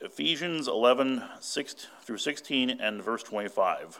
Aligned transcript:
Ephesians 0.00 0.68
11, 0.68 1.24
6 1.40 1.86
through 2.02 2.18
16, 2.18 2.70
and 2.70 3.02
verse 3.02 3.24
25. 3.24 3.98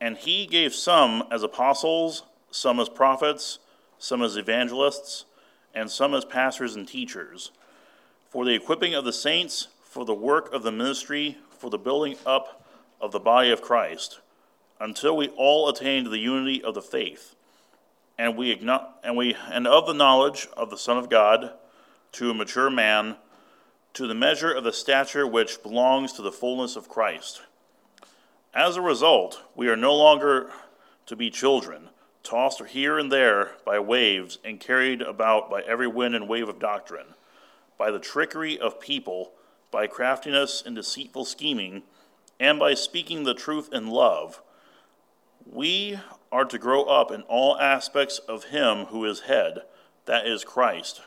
And 0.00 0.16
he 0.16 0.46
gave 0.46 0.72
some 0.72 1.24
as 1.32 1.42
apostles, 1.42 2.22
some 2.52 2.78
as 2.78 2.88
prophets, 2.88 3.58
some 3.98 4.22
as 4.22 4.36
evangelists, 4.36 5.24
and 5.74 5.90
some 5.90 6.14
as 6.14 6.24
pastors 6.24 6.76
and 6.76 6.86
teachers, 6.86 7.50
for 8.28 8.44
the 8.44 8.54
equipping 8.54 8.94
of 8.94 9.04
the 9.04 9.12
saints, 9.12 9.66
for 9.82 10.04
the 10.04 10.14
work 10.14 10.52
of 10.54 10.62
the 10.62 10.70
ministry, 10.70 11.38
for 11.50 11.70
the 11.70 11.78
building 11.78 12.16
up 12.24 12.64
of 13.00 13.10
the 13.10 13.18
body 13.18 13.50
of 13.50 13.62
Christ, 13.62 14.20
until 14.78 15.16
we 15.16 15.26
all 15.30 15.68
attain 15.68 16.04
to 16.04 16.10
the 16.10 16.18
unity 16.18 16.62
of 16.62 16.74
the 16.74 16.82
faith, 16.82 17.34
and 18.16 18.36
we 18.36 18.52
and 19.02 19.16
we 19.16 19.36
and 19.50 19.66
of 19.66 19.86
the 19.86 19.92
knowledge 19.92 20.46
of 20.56 20.70
the 20.70 20.78
Son 20.78 20.98
of 20.98 21.10
God, 21.10 21.52
to 22.12 22.30
a 22.30 22.34
mature 22.34 22.70
man, 22.70 23.16
to 23.94 24.08
the 24.08 24.14
measure 24.14 24.52
of 24.52 24.64
the 24.64 24.72
stature 24.72 25.26
which 25.26 25.62
belongs 25.62 26.12
to 26.12 26.22
the 26.22 26.32
fullness 26.32 26.74
of 26.74 26.88
Christ. 26.88 27.42
As 28.52 28.76
a 28.76 28.82
result, 28.82 29.42
we 29.54 29.68
are 29.68 29.76
no 29.76 29.94
longer 29.94 30.50
to 31.06 31.16
be 31.16 31.30
children, 31.30 31.90
tossed 32.24 32.60
here 32.66 32.98
and 32.98 33.10
there 33.10 33.52
by 33.64 33.78
waves 33.78 34.38
and 34.44 34.58
carried 34.58 35.00
about 35.00 35.48
by 35.48 35.62
every 35.62 35.86
wind 35.86 36.16
and 36.16 36.28
wave 36.28 36.48
of 36.48 36.58
doctrine, 36.58 37.14
by 37.78 37.92
the 37.92 38.00
trickery 38.00 38.58
of 38.58 38.80
people, 38.80 39.32
by 39.70 39.86
craftiness 39.86 40.62
and 40.64 40.74
deceitful 40.74 41.24
scheming, 41.24 41.82
and 42.40 42.58
by 42.58 42.74
speaking 42.74 43.22
the 43.22 43.34
truth 43.34 43.68
in 43.72 43.88
love. 43.88 44.42
We 45.46 46.00
are 46.32 46.44
to 46.46 46.58
grow 46.58 46.82
up 46.84 47.12
in 47.12 47.22
all 47.22 47.56
aspects 47.60 48.18
of 48.18 48.44
Him 48.44 48.86
who 48.86 49.04
is 49.04 49.20
head, 49.20 49.62
that 50.06 50.26
is 50.26 50.42
Christ, 50.42 51.02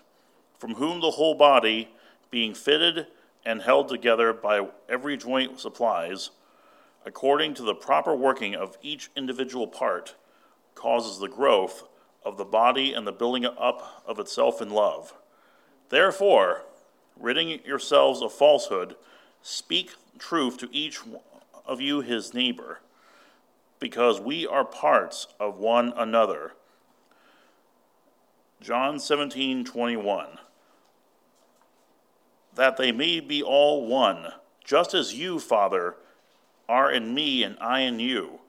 from 0.57 0.75
whom 0.75 1.01
the 1.01 1.11
whole 1.11 1.35
body, 1.35 1.89
being 2.29 2.53
fitted 2.53 3.07
and 3.45 3.61
held 3.61 3.87
together 3.87 4.33
by 4.33 4.67
every 4.89 5.17
joint 5.17 5.59
supplies, 5.59 6.31
according 7.05 7.53
to 7.53 7.63
the 7.63 7.73
proper 7.73 8.15
working 8.15 8.55
of 8.55 8.77
each 8.81 9.09
individual 9.15 9.67
part, 9.67 10.15
causes 10.75 11.19
the 11.19 11.29
growth 11.29 11.83
of 12.23 12.37
the 12.37 12.45
body 12.45 12.93
and 12.93 13.07
the 13.07 13.11
building 13.11 13.45
up 13.45 14.03
of 14.05 14.19
itself 14.19 14.61
in 14.61 14.69
love. 14.69 15.13
Therefore, 15.89 16.63
ridding 17.17 17.61
yourselves 17.65 18.21
of 18.21 18.33
falsehood, 18.33 18.95
speak 19.41 19.91
truth 20.19 20.57
to 20.57 20.69
each 20.71 20.99
of 21.65 21.79
you 21.79 22.01
his 22.01 22.33
neighbor, 22.33 22.81
because 23.79 24.19
we 24.19 24.45
are 24.45 24.65
parts 24.65 25.27
of 25.39 25.57
one 25.57 25.93
another. 25.95 26.53
John 28.59 28.99
17, 28.99 29.63
21. 29.63 30.39
That 32.57 32.77
they 32.77 32.91
may 32.91 33.19
be 33.19 33.43
all 33.43 33.85
one, 33.85 34.33
just 34.65 34.93
as 34.93 35.13
you, 35.13 35.39
Father, 35.39 35.95
are 36.67 36.91
in 36.91 37.13
me 37.13 37.43
and 37.43 37.55
I 37.61 37.81
in 37.81 37.99
you, 37.99 38.39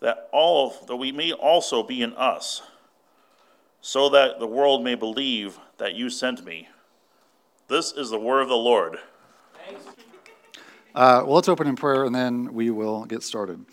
that 0.00 0.28
all 0.32 0.74
that 0.88 0.96
we 0.96 1.12
may 1.12 1.32
also 1.32 1.82
be 1.82 2.02
in 2.02 2.12
us, 2.14 2.62
so 3.80 4.08
that 4.08 4.40
the 4.40 4.46
world 4.46 4.82
may 4.82 4.96
believe 4.96 5.58
that 5.78 5.94
you 5.94 6.10
sent 6.10 6.44
me. 6.44 6.68
This 7.68 7.92
is 7.92 8.10
the 8.10 8.18
word 8.18 8.42
of 8.42 8.48
the 8.48 8.56
Lord. 8.56 8.98
Uh, 10.94 11.22
well, 11.24 11.36
let's 11.36 11.48
open 11.48 11.66
in 11.66 11.76
prayer 11.76 12.04
and 12.04 12.14
then 12.14 12.52
we 12.52 12.70
will 12.70 13.04
get 13.04 13.22
started. 13.22 13.64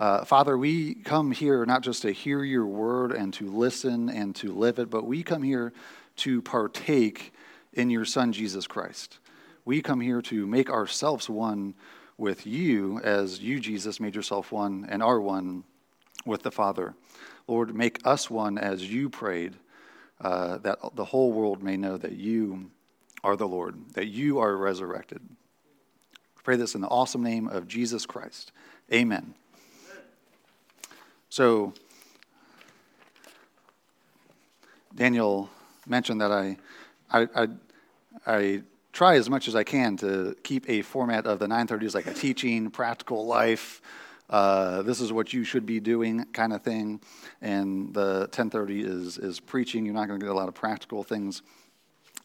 Uh, 0.00 0.24
Father, 0.24 0.58
we 0.58 0.94
come 0.94 1.30
here 1.30 1.64
not 1.64 1.82
just 1.82 2.02
to 2.02 2.10
hear 2.10 2.42
your 2.42 2.66
word 2.66 3.12
and 3.12 3.32
to 3.34 3.46
listen 3.46 4.08
and 4.08 4.34
to 4.36 4.52
live 4.52 4.78
it, 4.78 4.90
but 4.90 5.06
we 5.06 5.22
come 5.22 5.42
here 5.42 5.72
to 6.16 6.42
partake 6.42 7.32
in 7.72 7.90
your 7.90 8.04
Son, 8.04 8.32
Jesus 8.32 8.66
Christ. 8.66 9.18
We 9.64 9.82
come 9.82 10.00
here 10.00 10.22
to 10.22 10.46
make 10.46 10.70
ourselves 10.70 11.28
one 11.28 11.74
with 12.18 12.46
you 12.46 13.00
as 13.00 13.40
you, 13.40 13.60
Jesus, 13.60 14.00
made 14.00 14.14
yourself 14.14 14.52
one 14.52 14.86
and 14.88 15.02
are 15.02 15.20
one 15.20 15.64
with 16.26 16.42
the 16.42 16.50
Father. 16.50 16.94
Lord, 17.48 17.74
make 17.74 18.06
us 18.06 18.30
one 18.30 18.58
as 18.58 18.88
you 18.92 19.08
prayed, 19.08 19.54
uh, 20.20 20.58
that 20.58 20.78
the 20.94 21.04
whole 21.04 21.32
world 21.32 21.62
may 21.62 21.76
know 21.76 21.96
that 21.96 22.12
you 22.12 22.70
are 23.24 23.36
the 23.36 23.48
Lord, 23.48 23.76
that 23.94 24.06
you 24.06 24.38
are 24.38 24.56
resurrected. 24.56 25.20
Pray 26.44 26.56
this 26.56 26.74
in 26.74 26.80
the 26.80 26.88
awesome 26.88 27.22
name 27.22 27.48
of 27.48 27.68
Jesus 27.68 28.04
Christ. 28.04 28.52
Amen. 28.92 29.34
So, 31.28 31.72
Daniel 34.94 35.48
mentioned 35.86 36.20
that 36.20 36.30
I, 36.30 36.58
I, 37.12 37.28
I, 37.34 37.48
I 38.26 38.62
try 38.92 39.16
as 39.16 39.28
much 39.28 39.48
as 39.48 39.54
I 39.54 39.64
can 39.64 39.96
to 39.98 40.34
keep 40.42 40.68
a 40.68 40.82
format 40.82 41.26
of 41.26 41.38
the 41.38 41.46
930s 41.46 41.94
like 41.94 42.06
a 42.06 42.14
teaching, 42.14 42.70
practical 42.70 43.26
life, 43.26 43.80
uh, 44.30 44.80
this 44.82 45.00
is 45.00 45.12
what 45.12 45.34
you 45.34 45.44
should 45.44 45.66
be 45.66 45.78
doing 45.78 46.24
kind 46.32 46.54
of 46.54 46.62
thing. 46.62 47.00
And 47.42 47.92
the 47.92 48.20
1030 48.32 48.80
is, 48.80 49.18
is 49.18 49.40
preaching. 49.40 49.84
You're 49.84 49.94
not 49.94 50.08
going 50.08 50.18
to 50.18 50.24
get 50.24 50.32
a 50.32 50.36
lot 50.36 50.48
of 50.48 50.54
practical 50.54 51.04
things 51.04 51.42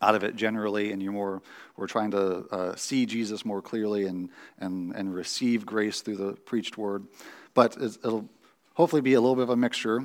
out 0.02 0.16
of 0.16 0.24
it 0.24 0.36
generally, 0.36 0.92
and 0.92 1.02
you're 1.02 1.12
more, 1.12 1.42
we're 1.76 1.88
trying 1.88 2.12
to 2.12 2.46
uh, 2.52 2.76
see 2.76 3.06
Jesus 3.06 3.44
more 3.44 3.62
clearly 3.62 4.06
and, 4.06 4.30
and, 4.60 4.96
and 4.96 5.14
receive 5.14 5.66
grace 5.66 6.02
through 6.02 6.18
the 6.18 6.34
preached 6.34 6.78
word. 6.78 7.06
But 7.54 7.76
it'll 7.76 8.30
hopefully 8.76 9.02
be 9.02 9.16
a 9.16 9.20
little 9.20 9.36
bit 9.36 9.44
of 9.44 9.50
a 9.50 9.58
mixture 9.58 10.04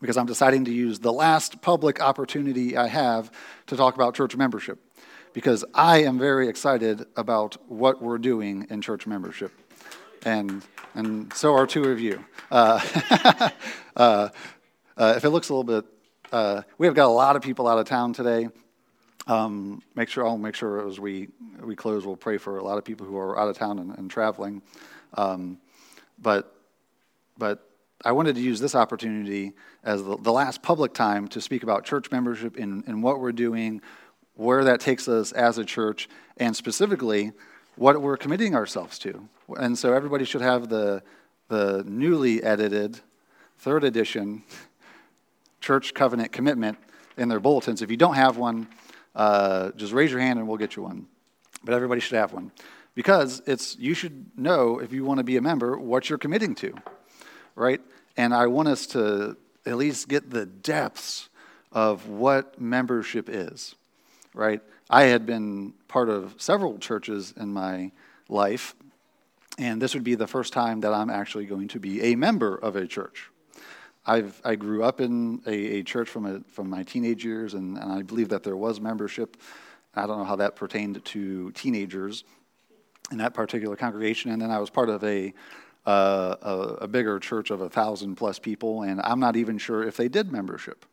because 0.00 0.16
I'm 0.16 0.26
deciding 0.26 0.64
to 0.66 0.72
use 0.72 0.98
the 0.98 1.12
last 1.12 1.60
public 1.62 2.00
opportunity 2.00 2.76
I 2.76 2.88
have 2.88 3.30
to 3.66 3.76
talk 3.76 3.94
about 3.94 4.14
church 4.14 4.36
membership 4.36 4.78
because 5.32 5.64
I 5.74 6.04
am 6.04 6.18
very 6.18 6.48
excited 6.48 7.06
about 7.16 7.56
what 7.68 8.00
we're 8.00 8.18
doing 8.18 8.66
in 8.70 8.80
church 8.80 9.06
membership. 9.06 9.52
And, 10.24 10.62
and 10.94 11.32
so 11.34 11.54
are 11.54 11.66
two 11.66 11.84
of 11.90 12.00
you. 12.00 12.24
Uh, 12.50 12.80
uh, 13.96 14.28
uh, 14.96 15.14
if 15.16 15.24
it 15.24 15.30
looks 15.30 15.48
a 15.48 15.54
little 15.54 15.64
bit, 15.82 15.90
uh, 16.32 16.62
we 16.78 16.86
have 16.86 16.94
got 16.94 17.06
a 17.06 17.12
lot 17.12 17.36
of 17.36 17.42
people 17.42 17.68
out 17.68 17.78
of 17.78 17.86
town 17.86 18.12
today. 18.12 18.48
Um, 19.26 19.82
make 19.94 20.08
sure 20.08 20.26
I'll 20.26 20.38
make 20.38 20.54
sure 20.54 20.86
as 20.86 21.00
we 21.00 21.28
we 21.60 21.74
close, 21.74 22.04
we'll 22.04 22.16
pray 22.16 22.36
for 22.36 22.58
a 22.58 22.64
lot 22.64 22.76
of 22.76 22.84
people 22.84 23.06
who 23.06 23.16
are 23.16 23.38
out 23.38 23.48
of 23.48 23.56
town 23.56 23.78
and, 23.78 23.96
and 23.96 24.10
traveling. 24.10 24.62
Um, 25.14 25.58
but 26.18 26.54
but 27.38 27.68
I 28.02 28.12
wanted 28.12 28.34
to 28.36 28.40
use 28.40 28.60
this 28.60 28.74
opportunity 28.74 29.52
as 29.82 30.02
the, 30.02 30.16
the, 30.16 30.32
last 30.32 30.62
public 30.62 30.94
time 30.94 31.28
to 31.28 31.40
speak 31.40 31.62
about 31.62 31.84
church 31.84 32.10
membership 32.10 32.56
and, 32.56 32.84
and 32.86 33.02
what 33.02 33.20
we're 33.20 33.32
doing, 33.32 33.80
where 34.34 34.64
that 34.64 34.80
takes 34.80 35.08
us 35.08 35.32
as 35.32 35.58
a 35.58 35.64
church, 35.64 36.08
and 36.36 36.56
specifically 36.56 37.32
what 37.76 38.00
we're 38.00 38.16
committing 38.16 38.54
ourselves 38.54 38.98
to. 39.00 39.28
And 39.56 39.78
so 39.78 39.92
everybody 39.92 40.24
should 40.24 40.40
have 40.42 40.68
the, 40.68 41.02
the 41.48 41.84
newly 41.86 42.42
edited 42.42 43.00
third 43.58 43.84
edition 43.84 44.42
church 45.60 45.94
covenant 45.94 46.30
commitment 46.30 46.76
in 47.16 47.28
their 47.28 47.40
bulletins. 47.40 47.80
If 47.80 47.90
you 47.90 47.96
don't 47.96 48.16
have 48.16 48.36
one, 48.36 48.68
uh, 49.14 49.70
just 49.76 49.92
raise 49.92 50.10
your 50.10 50.20
hand 50.20 50.38
and 50.38 50.46
we'll 50.46 50.58
get 50.58 50.76
you 50.76 50.82
one. 50.82 51.06
But 51.62 51.74
everybody 51.74 52.00
should 52.00 52.18
have 52.18 52.32
one. 52.32 52.52
Because 52.94 53.42
it's 53.46 53.76
you 53.78 53.94
should 53.94 54.26
know 54.36 54.78
if 54.78 54.92
you 54.92 55.04
want 55.04 55.18
to 55.18 55.24
be 55.24 55.36
a 55.36 55.40
member 55.40 55.78
what 55.78 56.08
you're 56.08 56.18
committing 56.18 56.54
to. 56.56 56.74
Right? 57.54 57.80
And 58.16 58.34
I 58.34 58.46
want 58.46 58.68
us 58.68 58.86
to 58.88 59.36
at 59.66 59.76
least 59.76 60.08
get 60.08 60.30
the 60.30 60.46
depths 60.46 61.28
of 61.72 62.08
what 62.08 62.60
membership 62.60 63.28
is. 63.28 63.74
Right? 64.34 64.60
I 64.90 65.04
had 65.04 65.26
been 65.26 65.74
part 65.88 66.08
of 66.08 66.34
several 66.38 66.78
churches 66.78 67.32
in 67.36 67.52
my 67.52 67.92
life, 68.28 68.74
and 69.58 69.80
this 69.80 69.94
would 69.94 70.04
be 70.04 70.14
the 70.14 70.26
first 70.26 70.52
time 70.52 70.80
that 70.80 70.92
I'm 70.92 71.10
actually 71.10 71.46
going 71.46 71.68
to 71.68 71.80
be 71.80 72.02
a 72.02 72.16
member 72.16 72.56
of 72.56 72.76
a 72.76 72.86
church. 72.86 73.30
I've, 74.06 74.40
I 74.44 74.56
grew 74.56 74.84
up 74.84 75.00
in 75.00 75.40
a, 75.46 75.78
a 75.78 75.82
church 75.82 76.08
from, 76.08 76.26
a, 76.26 76.40
from 76.52 76.68
my 76.68 76.82
teenage 76.82 77.24
years, 77.24 77.54
and, 77.54 77.78
and 77.78 77.90
I 77.90 78.02
believe 78.02 78.28
that 78.30 78.42
there 78.42 78.56
was 78.56 78.80
membership. 78.80 79.36
I 79.94 80.06
don't 80.06 80.18
know 80.18 80.24
how 80.24 80.36
that 80.36 80.56
pertained 80.56 81.02
to 81.04 81.50
teenagers 81.52 82.24
in 83.10 83.18
that 83.18 83.32
particular 83.32 83.76
congregation. 83.76 84.30
And 84.30 84.42
then 84.42 84.50
I 84.50 84.58
was 84.58 84.68
part 84.68 84.90
of 84.90 85.02
a, 85.04 85.32
uh, 85.86 86.36
a, 86.42 86.58
a, 86.82 86.88
bigger 86.88 87.18
church 87.18 87.50
of 87.50 87.60
a 87.60 87.68
thousand 87.68 88.16
plus 88.16 88.38
people, 88.38 88.82
and 88.82 89.00
I'm 89.02 89.20
not 89.20 89.36
even 89.36 89.58
sure 89.58 89.86
if 89.86 89.96
they 89.96 90.08
did 90.08 90.32
membership. 90.32 90.86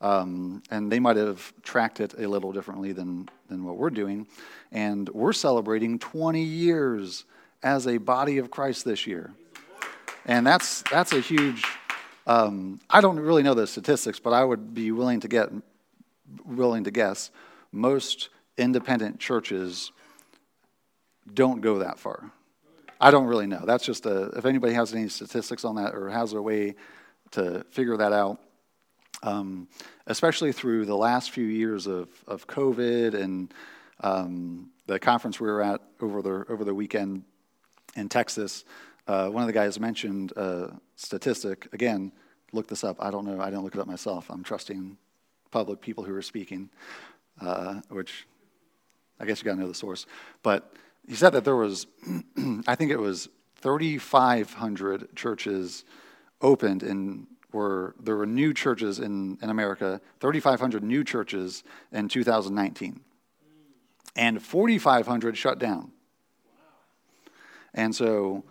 Um, 0.00 0.62
and 0.70 0.90
they 0.90 1.00
might 1.00 1.16
have 1.16 1.52
tracked 1.62 2.00
it 2.00 2.14
a 2.18 2.26
little 2.26 2.52
differently 2.52 2.92
than, 2.92 3.28
than 3.48 3.64
what 3.64 3.76
we're 3.76 3.90
doing. 3.90 4.26
And 4.72 5.08
we're 5.10 5.32
celebrating 5.32 5.98
20 5.98 6.42
years 6.42 7.24
as 7.62 7.86
a 7.86 7.96
body 7.98 8.38
of 8.38 8.50
Christ 8.50 8.84
this 8.84 9.06
year. 9.06 9.32
And 10.26 10.46
that's, 10.46 10.82
that's 10.90 11.12
a 11.12 11.20
huge, 11.20 11.64
um, 12.26 12.80
I 12.90 13.00
don't 13.00 13.18
really 13.18 13.42
know 13.42 13.54
the 13.54 13.66
statistics, 13.66 14.18
but 14.18 14.32
I 14.32 14.44
would 14.44 14.74
be 14.74 14.92
willing 14.92 15.20
to 15.20 15.28
get, 15.28 15.50
willing 16.44 16.84
to 16.84 16.90
guess 16.90 17.30
most 17.72 18.28
independent 18.58 19.20
churches 19.20 19.92
don't 21.32 21.60
go 21.60 21.78
that 21.78 21.98
far. 21.98 22.30
I 23.00 23.10
don't 23.10 23.26
really 23.26 23.46
know. 23.46 23.62
That's 23.64 23.84
just 23.84 24.06
a, 24.06 24.24
if 24.36 24.44
anybody 24.44 24.74
has 24.74 24.94
any 24.94 25.08
statistics 25.08 25.64
on 25.64 25.76
that 25.76 25.94
or 25.94 26.08
has 26.08 26.32
a 26.32 26.40
way 26.40 26.74
to 27.32 27.64
figure 27.70 27.96
that 27.96 28.12
out, 28.12 28.40
um, 29.22 29.68
especially 30.06 30.52
through 30.52 30.86
the 30.86 30.96
last 30.96 31.30
few 31.30 31.44
years 31.44 31.86
of, 31.86 32.08
of 32.26 32.46
COVID 32.46 33.14
and, 33.14 33.52
um, 34.00 34.70
the 34.86 34.98
conference 34.98 35.40
we 35.40 35.48
were 35.48 35.62
at 35.62 35.80
over 36.00 36.22
the 36.22 36.44
over 36.48 36.64
the 36.64 36.74
weekend 36.74 37.24
in 37.96 38.08
Texas, 38.08 38.64
uh, 39.08 39.28
one 39.28 39.42
of 39.42 39.46
the 39.46 39.52
guys 39.52 39.78
mentioned 39.80 40.32
a 40.36 40.78
statistic. 40.96 41.68
Again, 41.72 42.12
look 42.52 42.68
this 42.68 42.84
up. 42.84 42.96
I 43.00 43.10
don't 43.10 43.24
know. 43.24 43.40
I 43.40 43.46
didn't 43.46 43.64
look 43.64 43.74
it 43.74 43.80
up 43.80 43.86
myself. 43.86 44.30
I'm 44.30 44.44
trusting 44.44 44.96
public 45.50 45.80
people 45.80 46.04
who 46.04 46.14
are 46.14 46.22
speaking, 46.22 46.70
uh, 47.40 47.80
which 47.88 48.26
I 49.18 49.24
guess 49.24 49.40
you 49.40 49.44
got 49.44 49.54
to 49.54 49.60
know 49.60 49.68
the 49.68 49.74
source. 49.74 50.06
But 50.42 50.72
he 51.08 51.14
said 51.14 51.30
that 51.30 51.44
there 51.44 51.56
was, 51.56 51.86
I 52.66 52.74
think 52.74 52.90
it 52.90 52.98
was 52.98 53.28
3,500 53.56 55.14
churches 55.16 55.84
opened 56.40 56.82
in 56.82 57.26
were 57.52 57.94
there 57.98 58.16
were 58.16 58.26
new 58.26 58.52
churches 58.52 58.98
in, 58.98 59.38
in 59.40 59.50
America, 59.50 60.00
3,500 60.20 60.82
new 60.82 61.02
churches 61.02 61.64
in 61.90 62.08
2019, 62.08 63.00
and 64.14 64.42
4,500 64.42 65.36
shut 65.36 65.58
down. 65.58 65.92
And 67.72 67.94
so 67.94 68.44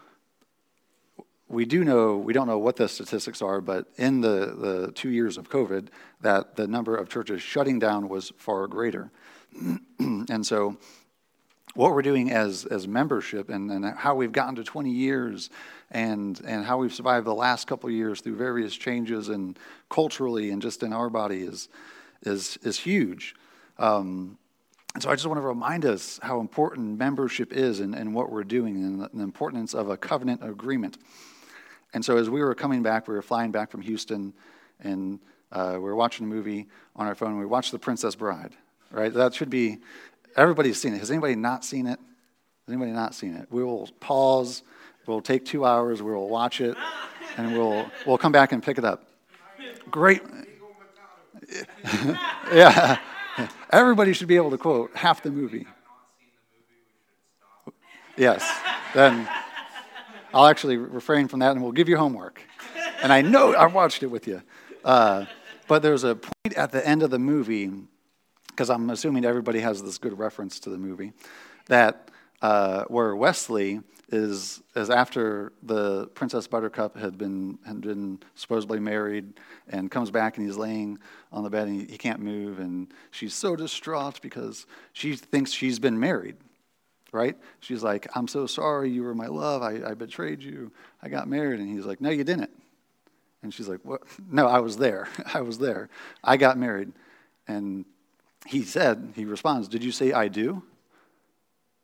we 1.47 1.65
do 1.65 1.83
know, 1.83 2.17
we 2.17 2.33
don't 2.33 2.47
know 2.47 2.57
what 2.57 2.75
the 2.75 2.87
statistics 2.87 3.41
are, 3.41 3.61
but 3.61 3.87
in 3.97 4.21
the, 4.21 4.55
the 4.57 4.91
two 4.93 5.09
years 5.09 5.37
of 5.37 5.49
COVID, 5.49 5.87
that 6.21 6.55
the 6.55 6.67
number 6.67 6.95
of 6.95 7.09
churches 7.09 7.41
shutting 7.41 7.79
down 7.79 8.09
was 8.09 8.31
far 8.37 8.67
greater. 8.67 9.11
and 9.99 10.45
so 10.45 10.77
what 11.75 11.91
we're 11.91 12.01
doing 12.01 12.31
as, 12.31 12.65
as 12.65 12.87
membership 12.87 13.49
and, 13.49 13.69
and 13.69 13.85
how 13.85 14.15
we've 14.15 14.31
gotten 14.31 14.55
to 14.55 14.63
20 14.63 14.89
years 14.89 15.49
and, 15.91 16.41
and 16.45 16.65
how 16.65 16.77
we've 16.77 16.93
survived 16.93 17.27
the 17.27 17.33
last 17.33 17.67
couple 17.67 17.89
years 17.91 18.21
through 18.21 18.35
various 18.35 18.73
changes 18.75 19.29
and 19.29 19.59
culturally 19.89 20.49
and 20.49 20.61
just 20.61 20.83
in 20.83 20.93
our 20.93 21.09
body 21.09 21.41
is, 21.41 21.69
is, 22.23 22.57
is 22.63 22.79
huge. 22.79 23.35
Um, 23.77 24.37
and 24.93 25.03
so 25.03 25.09
I 25.09 25.15
just 25.15 25.27
want 25.27 25.37
to 25.37 25.45
remind 25.45 25.85
us 25.85 26.17
how 26.23 26.39
important 26.39 26.97
membership 26.97 27.51
is 27.51 27.81
and, 27.81 27.93
and 27.93 28.15
what 28.15 28.31
we're 28.31 28.45
doing 28.45 28.77
and 28.77 29.01
the, 29.01 29.09
and 29.11 29.19
the 29.19 29.25
importance 29.25 29.73
of 29.73 29.89
a 29.89 29.97
covenant 29.97 30.41
agreement. 30.41 30.97
And 31.93 32.03
so 32.03 32.17
as 32.17 32.29
we 32.29 32.41
were 32.41 32.55
coming 32.55 32.83
back, 32.83 33.09
we 33.09 33.13
were 33.13 33.21
flying 33.21 33.51
back 33.51 33.69
from 33.69 33.81
Houston 33.81 34.33
and 34.79 35.19
uh, 35.51 35.73
we 35.73 35.79
were 35.79 35.95
watching 35.95 36.25
a 36.25 36.29
movie 36.29 36.67
on 36.95 37.07
our 37.07 37.15
phone. 37.15 37.37
We 37.37 37.45
watched 37.45 37.73
The 37.73 37.79
Princess 37.79 38.15
Bride, 38.15 38.55
right? 38.91 39.13
That 39.13 39.33
should 39.33 39.49
be, 39.49 39.79
everybody's 40.35 40.79
seen 40.79 40.93
it. 40.93 40.99
Has 40.99 41.11
anybody 41.11 41.35
not 41.35 41.63
seen 41.63 41.87
it? 41.87 41.99
Has 41.99 42.73
anybody 42.73 42.91
not 42.91 43.13
seen 43.13 43.35
it? 43.35 43.47
We 43.51 43.63
will 43.63 43.89
pause. 43.99 44.63
We'll 45.05 45.21
take 45.21 45.45
two 45.45 45.65
hours. 45.65 46.01
We 46.01 46.11
will 46.11 46.29
watch 46.29 46.61
it, 46.61 46.75
and 47.37 47.53
we'll 47.53 47.85
we'll 48.05 48.17
come 48.17 48.31
back 48.31 48.51
and 48.51 48.63
pick 48.63 48.77
it 48.77 48.85
up. 48.85 49.03
Great. 49.91 50.21
yeah. 52.51 52.97
Everybody 53.69 54.13
should 54.13 54.27
be 54.27 54.35
able 54.35 54.51
to 54.51 54.57
quote 54.57 54.95
half 54.95 55.21
the 55.21 55.29
movie. 55.29 55.67
Yes. 58.17 58.43
Then 58.93 59.27
I'll 60.33 60.47
actually 60.47 60.77
refrain 60.77 61.27
from 61.27 61.39
that, 61.39 61.51
and 61.51 61.61
we'll 61.61 61.71
give 61.71 61.89
you 61.89 61.97
homework. 61.97 62.41
And 63.01 63.11
I 63.11 63.21
know 63.21 63.53
I 63.53 63.67
watched 63.67 64.03
it 64.03 64.07
with 64.07 64.27
you. 64.27 64.41
Uh, 64.83 65.25
but 65.67 65.81
there's 65.81 66.03
a 66.03 66.15
point 66.15 66.55
at 66.55 66.71
the 66.71 66.85
end 66.87 67.03
of 67.03 67.09
the 67.09 67.19
movie 67.19 67.71
because 68.55 68.69
I'm 68.69 68.89
assuming 68.89 69.25
everybody 69.25 69.59
has 69.59 69.83
this 69.83 69.97
good 69.97 70.17
reference 70.17 70.61
to 70.61 70.69
the 70.69 70.77
movie, 70.77 71.11
that 71.67 72.09
uh, 72.41 72.85
where 72.85 73.13
Westley 73.15 73.81
is 74.09 74.61
is 74.75 74.89
after 74.89 75.51
the 75.63 76.07
Princess 76.07 76.47
Buttercup 76.47 76.95
had 76.95 77.17
been 77.17 77.59
had 77.65 77.81
been 77.81 78.19
supposedly 78.35 78.79
married 78.79 79.33
and 79.67 79.91
comes 79.91 80.09
back 80.09 80.37
and 80.37 80.45
he's 80.45 80.57
laying 80.57 80.99
on 81.31 81.43
the 81.43 81.49
bed 81.49 81.67
and 81.67 81.81
he, 81.81 81.87
he 81.87 81.97
can't 81.97 82.19
move 82.19 82.59
and 82.59 82.93
she's 83.11 83.33
so 83.33 83.55
distraught 83.55 84.21
because 84.21 84.67
she 84.93 85.15
thinks 85.15 85.51
she's 85.51 85.79
been 85.79 85.99
married, 85.99 86.37
right? 87.11 87.35
She's 87.59 87.83
like, 87.83 88.07
"I'm 88.15 88.27
so 88.27 88.45
sorry, 88.45 88.89
you 88.89 89.03
were 89.03 89.15
my 89.15 89.27
love. 89.27 89.63
I, 89.63 89.81
I 89.83 89.93
betrayed 89.95 90.41
you. 90.41 90.71
I 91.01 91.09
got 91.09 91.27
married." 91.27 91.59
And 91.59 91.69
he's 91.69 91.85
like, 91.85 91.99
"No, 91.99 92.09
you 92.09 92.23
didn't." 92.23 92.51
And 93.43 93.53
she's 93.53 93.67
like, 93.67 93.81
"What? 93.83 94.03
No, 94.31 94.47
I 94.47 94.59
was 94.59 94.77
there. 94.77 95.09
I 95.33 95.41
was 95.41 95.57
there. 95.57 95.89
I 96.23 96.37
got 96.37 96.57
married." 96.57 96.93
And 97.47 97.85
he 98.45 98.63
said, 98.63 99.13
he 99.15 99.25
responds, 99.25 99.67
Did 99.67 99.83
you 99.83 99.91
say 99.91 100.11
I 100.11 100.27
do? 100.27 100.63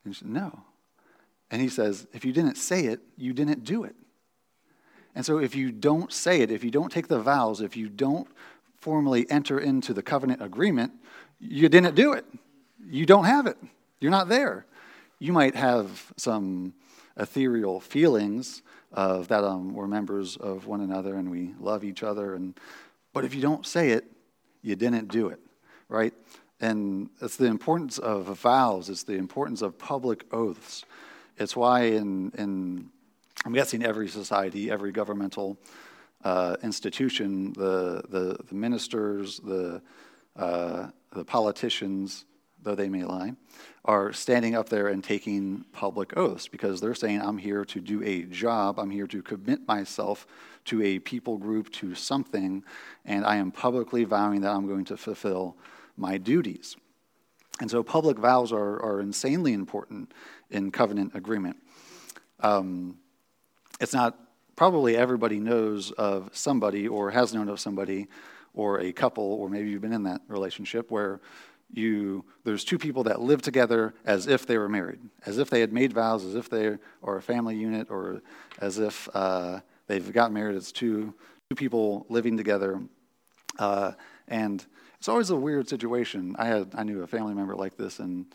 And 0.05 0.15
she 0.15 0.19
said, 0.19 0.29
No. 0.29 0.61
And 1.49 1.61
he 1.61 1.69
says, 1.69 2.07
If 2.13 2.25
you 2.25 2.31
didn't 2.33 2.55
say 2.55 2.85
it, 2.85 2.99
you 3.17 3.33
didn't 3.33 3.63
do 3.63 3.83
it. 3.83 3.95
And 5.15 5.25
so 5.25 5.37
if 5.39 5.55
you 5.55 5.71
don't 5.71 6.11
say 6.11 6.41
it, 6.41 6.51
if 6.51 6.63
you 6.63 6.71
don't 6.71 6.91
take 6.91 7.07
the 7.07 7.19
vows, 7.19 7.61
if 7.61 7.75
you 7.75 7.89
don't 7.89 8.27
formally 8.77 9.29
enter 9.29 9.59
into 9.59 9.93
the 9.93 10.01
covenant 10.01 10.41
agreement, 10.41 10.93
you 11.39 11.67
didn't 11.69 11.95
do 11.95 12.13
it. 12.13 12.25
You 12.83 13.05
don't 13.05 13.25
have 13.25 13.45
it. 13.47 13.57
You're 13.99 14.11
not 14.11 14.29
there. 14.29 14.65
You 15.19 15.33
might 15.33 15.55
have 15.55 16.11
some 16.17 16.73
ethereal 17.17 17.79
feelings 17.79 18.63
of 18.91 19.27
that 19.29 19.43
um, 19.43 19.73
we're 19.73 19.87
members 19.87 20.37
of 20.37 20.67
one 20.67 20.81
another 20.81 21.15
and 21.15 21.29
we 21.29 21.53
love 21.59 21.83
each 21.83 22.03
other, 22.03 22.35
and 22.35 22.59
but 23.13 23.25
if 23.25 23.35
you 23.35 23.41
don't 23.41 23.65
say 23.65 23.91
it, 23.91 24.05
you 24.61 24.75
didn't 24.75 25.07
do 25.07 25.27
it, 25.27 25.39
right? 25.89 26.13
And 26.61 27.09
it's 27.19 27.37
the 27.37 27.47
importance 27.47 27.97
of 27.97 28.25
vows, 28.37 28.89
it's 28.89 29.03
the 29.03 29.15
importance 29.15 29.61
of 29.61 29.77
public 29.77 30.25
oaths. 30.31 30.85
It's 31.37 31.55
why, 31.55 31.85
in, 31.85 32.31
in 32.37 32.89
I'm 33.43 33.53
guessing, 33.53 33.83
every 33.83 34.07
society, 34.07 34.69
every 34.69 34.91
governmental 34.91 35.57
uh, 36.23 36.57
institution, 36.61 37.53
the, 37.53 38.03
the, 38.07 38.37
the, 38.47 38.53
ministers, 38.53 39.39
the, 39.39 39.81
uh, 40.35 40.89
the 41.13 41.25
politicians, 41.25 42.25
though 42.61 42.75
they 42.75 42.89
may 42.89 43.03
lie, 43.03 43.33
are 43.83 44.13
standing 44.13 44.53
up 44.53 44.69
there 44.69 44.87
and 44.87 45.03
taking 45.03 45.65
public 45.71 46.15
oaths 46.15 46.47
because 46.47 46.79
they're 46.79 46.93
saying, 46.93 47.19
I'm 47.19 47.39
here 47.39 47.65
to 47.65 47.79
do 47.79 48.03
a 48.03 48.23
job, 48.23 48.79
I'm 48.79 48.91
here 48.91 49.07
to 49.07 49.23
commit 49.23 49.67
myself 49.67 50.27
to 50.65 50.83
a 50.83 50.99
people 50.99 51.37
group, 51.37 51.71
to 51.71 51.95
something, 51.95 52.63
and 53.03 53.25
I 53.25 53.37
am 53.37 53.51
publicly 53.51 54.03
vowing 54.03 54.41
that 54.41 54.51
I'm 54.51 54.67
going 54.67 54.85
to 54.85 54.97
fulfill 54.97 55.57
my 55.97 56.17
duties. 56.17 56.75
And 57.59 57.69
so 57.69 57.83
public 57.83 58.17
vows 58.17 58.51
are, 58.51 58.81
are 58.81 59.01
insanely 59.01 59.53
important 59.53 60.11
in 60.49 60.71
covenant 60.71 61.15
agreement. 61.15 61.57
Um, 62.39 62.97
it's 63.79 63.93
not, 63.93 64.17
probably 64.55 64.95
everybody 64.95 65.39
knows 65.39 65.91
of 65.91 66.29
somebody 66.33 66.87
or 66.87 67.11
has 67.11 67.33
known 67.33 67.49
of 67.49 67.59
somebody 67.59 68.07
or 68.53 68.79
a 68.79 68.91
couple, 68.91 69.23
or 69.23 69.49
maybe 69.49 69.69
you've 69.69 69.81
been 69.81 69.93
in 69.93 70.03
that 70.03 70.21
relationship 70.27 70.91
where 70.91 71.19
you 71.73 72.25
there's 72.43 72.63
two 72.63 72.77
people 72.77 73.03
that 73.03 73.21
live 73.21 73.41
together 73.41 73.93
as 74.05 74.27
if 74.27 74.45
they 74.45 74.57
were 74.57 74.67
married, 74.69 74.99
as 75.25 75.37
if 75.37 75.49
they 75.49 75.61
had 75.61 75.71
made 75.71 75.93
vows, 75.93 76.25
as 76.25 76.35
if 76.35 76.49
they 76.49 76.77
are 77.03 77.17
a 77.17 77.21
family 77.21 77.55
unit, 77.55 77.87
or 77.89 78.21
as 78.59 78.77
if 78.77 79.07
uh, 79.13 79.59
they've 79.87 80.11
gotten 80.11 80.33
married 80.33 80.55
as 80.55 80.71
two 80.71 81.13
two 81.49 81.55
people 81.55 82.05
living 82.09 82.37
together, 82.37 82.81
uh, 83.59 83.91
and 84.27 84.65
it's 85.01 85.09
always 85.09 85.31
a 85.31 85.35
weird 85.35 85.67
situation. 85.67 86.35
I 86.37 86.45
had 86.45 86.73
I 86.75 86.83
knew 86.83 87.01
a 87.01 87.07
family 87.07 87.33
member 87.33 87.55
like 87.55 87.75
this, 87.75 87.97
and 87.97 88.27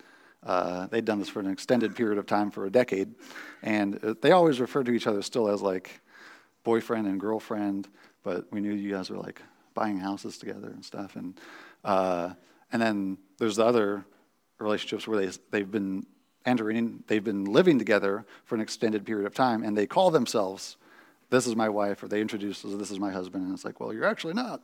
uh, 0.42 0.88
they'd 0.88 1.04
done 1.04 1.20
this 1.20 1.28
for 1.28 1.38
an 1.38 1.48
extended 1.48 1.94
period 1.94 2.18
of 2.18 2.26
time 2.26 2.50
for 2.50 2.66
a 2.66 2.70
decade, 2.70 3.14
and 3.62 4.04
uh, 4.04 4.14
they 4.20 4.32
always 4.32 4.58
referred 4.58 4.86
to 4.86 4.92
each 4.92 5.06
other 5.06 5.22
still 5.22 5.48
as 5.48 5.62
like 5.62 6.00
boyfriend 6.64 7.06
and 7.06 7.20
girlfriend. 7.20 7.86
But 8.24 8.50
we 8.50 8.60
knew 8.60 8.72
you 8.72 8.90
guys 8.90 9.10
were 9.10 9.16
like 9.16 9.40
buying 9.74 10.00
houses 10.00 10.38
together 10.38 10.66
and 10.66 10.84
stuff, 10.84 11.14
and 11.14 11.38
uh, 11.84 12.30
and 12.72 12.82
then 12.82 13.18
there's 13.38 13.54
the 13.54 13.64
other 13.64 14.04
relationships 14.58 15.06
where 15.06 15.24
they 15.24 15.30
they've 15.52 15.70
been 15.70 16.04
entering, 16.44 17.04
they've 17.06 17.22
been 17.22 17.44
living 17.44 17.78
together 17.78 18.26
for 18.44 18.56
an 18.56 18.60
extended 18.60 19.06
period 19.06 19.28
of 19.28 19.34
time, 19.34 19.62
and 19.62 19.78
they 19.78 19.86
call 19.86 20.10
themselves 20.10 20.78
this 21.30 21.46
is 21.46 21.56
my 21.56 21.68
wife, 21.68 22.02
or 22.02 22.08
they 22.08 22.20
introduce 22.20 22.62
this 22.62 22.90
is 22.90 23.00
my 23.00 23.10
husband, 23.10 23.44
and 23.44 23.54
it's 23.54 23.64
like, 23.64 23.80
well, 23.80 23.92
you're 23.92 24.04
actually 24.04 24.34
not. 24.34 24.60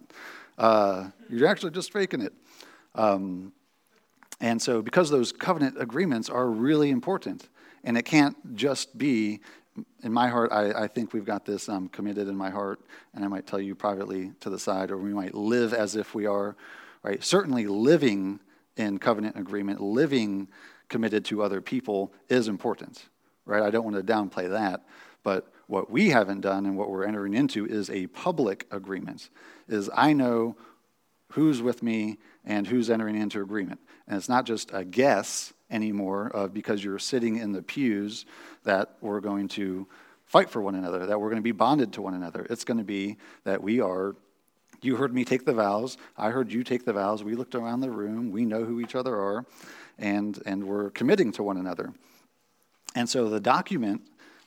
Uh, 0.58 1.10
you're 1.28 1.48
actually 1.48 1.70
just 1.70 1.92
faking 1.92 2.20
it. 2.20 2.32
Um, 2.94 3.52
and 4.40 4.60
so, 4.60 4.82
because 4.82 5.08
those 5.10 5.32
covenant 5.32 5.80
agreements 5.80 6.28
are 6.28 6.48
really 6.48 6.90
important, 6.90 7.48
and 7.84 7.96
it 7.96 8.02
can't 8.02 8.56
just 8.56 8.96
be, 8.98 9.40
in 10.02 10.12
my 10.12 10.28
heart, 10.28 10.50
I, 10.52 10.84
I 10.84 10.88
think 10.88 11.12
we've 11.12 11.24
got 11.24 11.44
this 11.44 11.68
um, 11.68 11.88
committed 11.88 12.28
in 12.28 12.36
my 12.36 12.50
heart, 12.50 12.80
and 13.14 13.24
I 13.24 13.28
might 13.28 13.46
tell 13.46 13.60
you 13.60 13.74
privately 13.74 14.32
to 14.40 14.50
the 14.50 14.58
side, 14.58 14.90
or 14.90 14.98
we 14.98 15.14
might 15.14 15.34
live 15.34 15.72
as 15.72 15.96
if 15.96 16.14
we 16.14 16.26
are, 16.26 16.56
right? 17.02 17.22
Certainly, 17.22 17.66
living 17.68 18.40
in 18.76 18.98
covenant 18.98 19.38
agreement, 19.38 19.80
living 19.80 20.48
committed 20.88 21.24
to 21.26 21.42
other 21.42 21.60
people 21.60 22.12
is 22.28 22.48
important, 22.48 23.04
right? 23.46 23.62
I 23.62 23.70
don't 23.70 23.84
want 23.84 23.96
to 23.96 24.02
downplay 24.02 24.50
that, 24.50 24.84
but 25.22 25.52
what 25.72 25.90
we 25.90 26.10
haven't 26.10 26.42
done 26.42 26.66
and 26.66 26.76
what 26.76 26.90
we're 26.90 27.06
entering 27.06 27.32
into 27.32 27.64
is 27.64 27.88
a 27.88 28.06
public 28.08 28.66
agreement. 28.70 29.30
Is 29.68 29.88
I 29.94 30.12
know 30.12 30.54
who's 31.30 31.62
with 31.62 31.82
me 31.82 32.18
and 32.44 32.66
who's 32.66 32.90
entering 32.90 33.16
into 33.16 33.40
agreement. 33.40 33.80
And 34.06 34.18
it's 34.18 34.28
not 34.28 34.44
just 34.44 34.70
a 34.74 34.84
guess 34.84 35.54
anymore 35.70 36.30
of 36.34 36.52
because 36.52 36.84
you're 36.84 36.98
sitting 36.98 37.36
in 37.38 37.52
the 37.52 37.62
pews 37.62 38.26
that 38.64 38.96
we're 39.00 39.20
going 39.20 39.48
to 39.48 39.88
fight 40.26 40.50
for 40.50 40.60
one 40.60 40.74
another, 40.74 41.06
that 41.06 41.18
we're 41.18 41.30
going 41.30 41.40
to 41.40 41.42
be 41.42 41.52
bonded 41.52 41.94
to 41.94 42.02
one 42.02 42.12
another. 42.12 42.46
It's 42.50 42.64
going 42.64 42.76
to 42.76 42.84
be 42.84 43.16
that 43.44 43.62
we 43.62 43.80
are 43.80 44.14
you 44.82 44.96
heard 44.96 45.14
me 45.14 45.24
take 45.24 45.46
the 45.46 45.54
vows. 45.54 45.96
I 46.18 46.30
heard 46.30 46.52
you 46.52 46.64
take 46.64 46.84
the 46.84 46.92
vows. 46.92 47.24
We 47.24 47.34
looked 47.34 47.54
around 47.54 47.80
the 47.80 47.90
room. 47.90 48.30
We 48.30 48.44
know 48.44 48.64
who 48.64 48.80
each 48.80 48.94
other 48.94 49.14
are. 49.14 49.46
and, 49.98 50.42
and 50.44 50.64
we're 50.64 50.90
committing 50.90 51.32
to 51.32 51.42
one 51.42 51.56
another. 51.56 51.94
And 52.94 53.08
so 53.08 53.30
the 53.30 53.40
document 53.40 54.02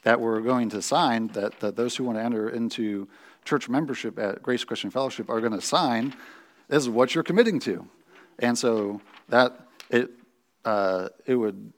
that 0.06 0.22
we're 0.22 0.40
going 0.40 0.70
to 0.70 0.82
sign, 0.82 1.28
that, 1.30 1.60
that 1.60 1.76
those 1.76 1.96
who 1.96 2.04
want 2.04 2.18
to 2.20 2.24
enter 2.24 2.50
into 2.50 3.08
church 3.44 3.68
membership 3.68 4.20
at 4.20 4.42
Grace 4.44 4.64
Christian 4.64 4.92
Fellowship 4.92 5.30
are 5.30 5.42
going 5.42 5.52
to 5.52 5.62
sign, 5.62 6.14
is 6.70 6.88
what 6.88 7.16
you're 7.16 7.24
committing 7.24 7.60
to. 7.62 7.88
And 8.38 8.56
so 8.56 9.02
that 9.30 9.60
it, 9.90 10.12
uh, 10.64 11.10
it 11.26 11.34
would 11.36 11.74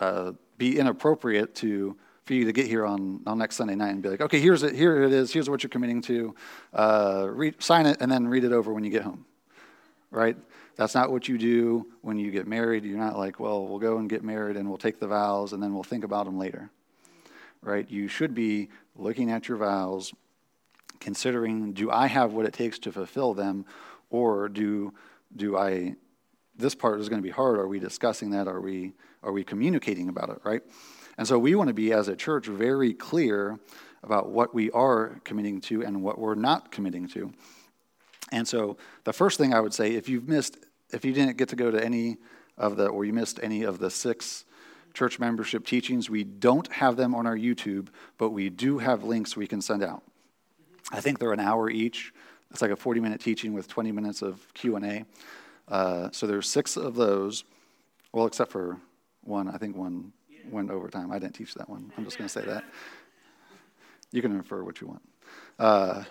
uh, 0.00 0.32
be 0.58 0.78
inappropriate 0.78 1.54
to 1.56 1.96
for 2.24 2.34
you 2.34 2.46
to 2.46 2.52
get 2.52 2.66
here 2.66 2.86
on, 2.86 3.20
on 3.26 3.38
next 3.38 3.56
Sunday 3.56 3.74
night 3.74 3.90
and 3.90 4.02
be 4.02 4.08
like, 4.08 4.20
okay, 4.20 4.40
here's 4.40 4.62
it, 4.62 4.74
here 4.74 5.02
it 5.02 5.12
is, 5.12 5.32
here's 5.32 5.48
what 5.48 5.62
you're 5.62 5.70
committing 5.70 6.00
to. 6.02 6.34
Uh, 6.72 7.28
sign 7.58 7.86
it 7.86 7.98
and 8.00 8.10
then 8.10 8.26
read 8.26 8.44
it 8.44 8.52
over 8.52 8.72
when 8.72 8.82
you 8.82 8.90
get 8.90 9.02
home, 9.02 9.26
right? 10.10 10.36
That's 10.76 10.94
not 10.94 11.10
what 11.10 11.28
you 11.28 11.36
do 11.36 11.86
when 12.00 12.18
you 12.18 12.30
get 12.30 12.46
married. 12.46 12.84
You're 12.84 12.98
not 12.98 13.18
like, 13.18 13.38
well, 13.38 13.66
we'll 13.66 13.78
go 13.78 13.98
and 13.98 14.08
get 14.08 14.24
married 14.24 14.56
and 14.56 14.68
we'll 14.68 14.78
take 14.78 15.00
the 15.00 15.06
vows 15.06 15.52
and 15.52 15.62
then 15.62 15.74
we'll 15.74 15.82
think 15.82 16.02
about 16.02 16.24
them 16.24 16.38
later, 16.38 16.70
right? 17.64 17.90
You 17.90 18.08
should 18.08 18.34
be 18.34 18.68
looking 18.94 19.30
at 19.30 19.48
your 19.48 19.58
vows, 19.58 20.12
considering, 21.00 21.72
do 21.72 21.90
I 21.90 22.06
have 22.06 22.32
what 22.32 22.46
it 22.46 22.52
takes 22.52 22.78
to 22.80 22.92
fulfill 22.92 23.34
them, 23.34 23.64
or 24.10 24.48
do 24.48 24.92
do 25.34 25.56
I? 25.56 25.96
This 26.56 26.74
part 26.76 27.00
is 27.00 27.08
going 27.08 27.20
to 27.20 27.26
be 27.26 27.32
hard. 27.32 27.58
Are 27.58 27.66
we 27.66 27.80
discussing 27.80 28.30
that? 28.30 28.46
Are 28.46 28.60
we 28.60 28.92
are 29.22 29.32
we 29.32 29.42
communicating 29.42 30.08
about 30.08 30.28
it? 30.28 30.38
Right? 30.44 30.62
And 31.16 31.26
so 31.26 31.38
we 31.38 31.54
want 31.54 31.68
to 31.68 31.74
be, 31.74 31.92
as 31.92 32.08
a 32.08 32.16
church, 32.16 32.46
very 32.46 32.92
clear 32.92 33.58
about 34.02 34.30
what 34.30 34.54
we 34.54 34.70
are 34.72 35.20
committing 35.24 35.60
to 35.62 35.82
and 35.82 36.02
what 36.02 36.18
we're 36.18 36.34
not 36.34 36.70
committing 36.70 37.08
to. 37.08 37.32
And 38.32 38.46
so 38.46 38.76
the 39.04 39.12
first 39.12 39.38
thing 39.38 39.54
I 39.54 39.60
would 39.60 39.72
say, 39.72 39.94
if 39.94 40.08
you've 40.08 40.28
missed, 40.28 40.58
if 40.92 41.04
you 41.04 41.12
didn't 41.12 41.36
get 41.36 41.48
to 41.50 41.56
go 41.56 41.70
to 41.70 41.82
any 41.82 42.18
of 42.58 42.76
the, 42.76 42.86
or 42.86 43.04
you 43.04 43.12
missed 43.12 43.40
any 43.42 43.62
of 43.62 43.78
the 43.78 43.90
six 43.90 44.44
church 44.94 45.18
membership 45.18 45.66
teachings, 45.66 46.08
we 46.08 46.24
don't 46.24 46.72
have 46.72 46.96
them 46.96 47.14
on 47.14 47.26
our 47.26 47.36
YouTube, 47.36 47.88
but 48.16 48.30
we 48.30 48.48
do 48.48 48.78
have 48.78 49.04
links 49.04 49.36
we 49.36 49.46
can 49.46 49.60
send 49.60 49.82
out. 49.82 50.02
I 50.92 51.00
think 51.00 51.18
they're 51.18 51.32
an 51.32 51.40
hour 51.40 51.68
each. 51.68 52.14
It's 52.50 52.62
like 52.62 52.70
a 52.70 52.76
40-minute 52.76 53.20
teaching 53.20 53.52
with 53.52 53.66
20 53.66 53.90
minutes 53.90 54.22
of 54.22 54.46
Q&A. 54.54 55.04
Uh, 55.66 56.08
so 56.12 56.26
there's 56.26 56.48
six 56.48 56.76
of 56.76 56.94
those, 56.94 57.44
well, 58.12 58.26
except 58.26 58.52
for 58.52 58.78
one. 59.24 59.48
I 59.48 59.58
think 59.58 59.76
one 59.76 60.12
went 60.50 60.70
overtime. 60.70 61.10
I 61.10 61.18
didn't 61.18 61.34
teach 61.34 61.54
that 61.54 61.68
one. 61.68 61.92
I'm 61.96 62.04
just 62.04 62.16
going 62.16 62.28
to 62.28 62.32
say 62.32 62.44
that. 62.44 62.64
You 64.12 64.22
can 64.22 64.32
infer 64.32 64.62
what 64.62 64.80
you 64.80 64.86
want. 64.86 65.02
Uh, 65.58 66.04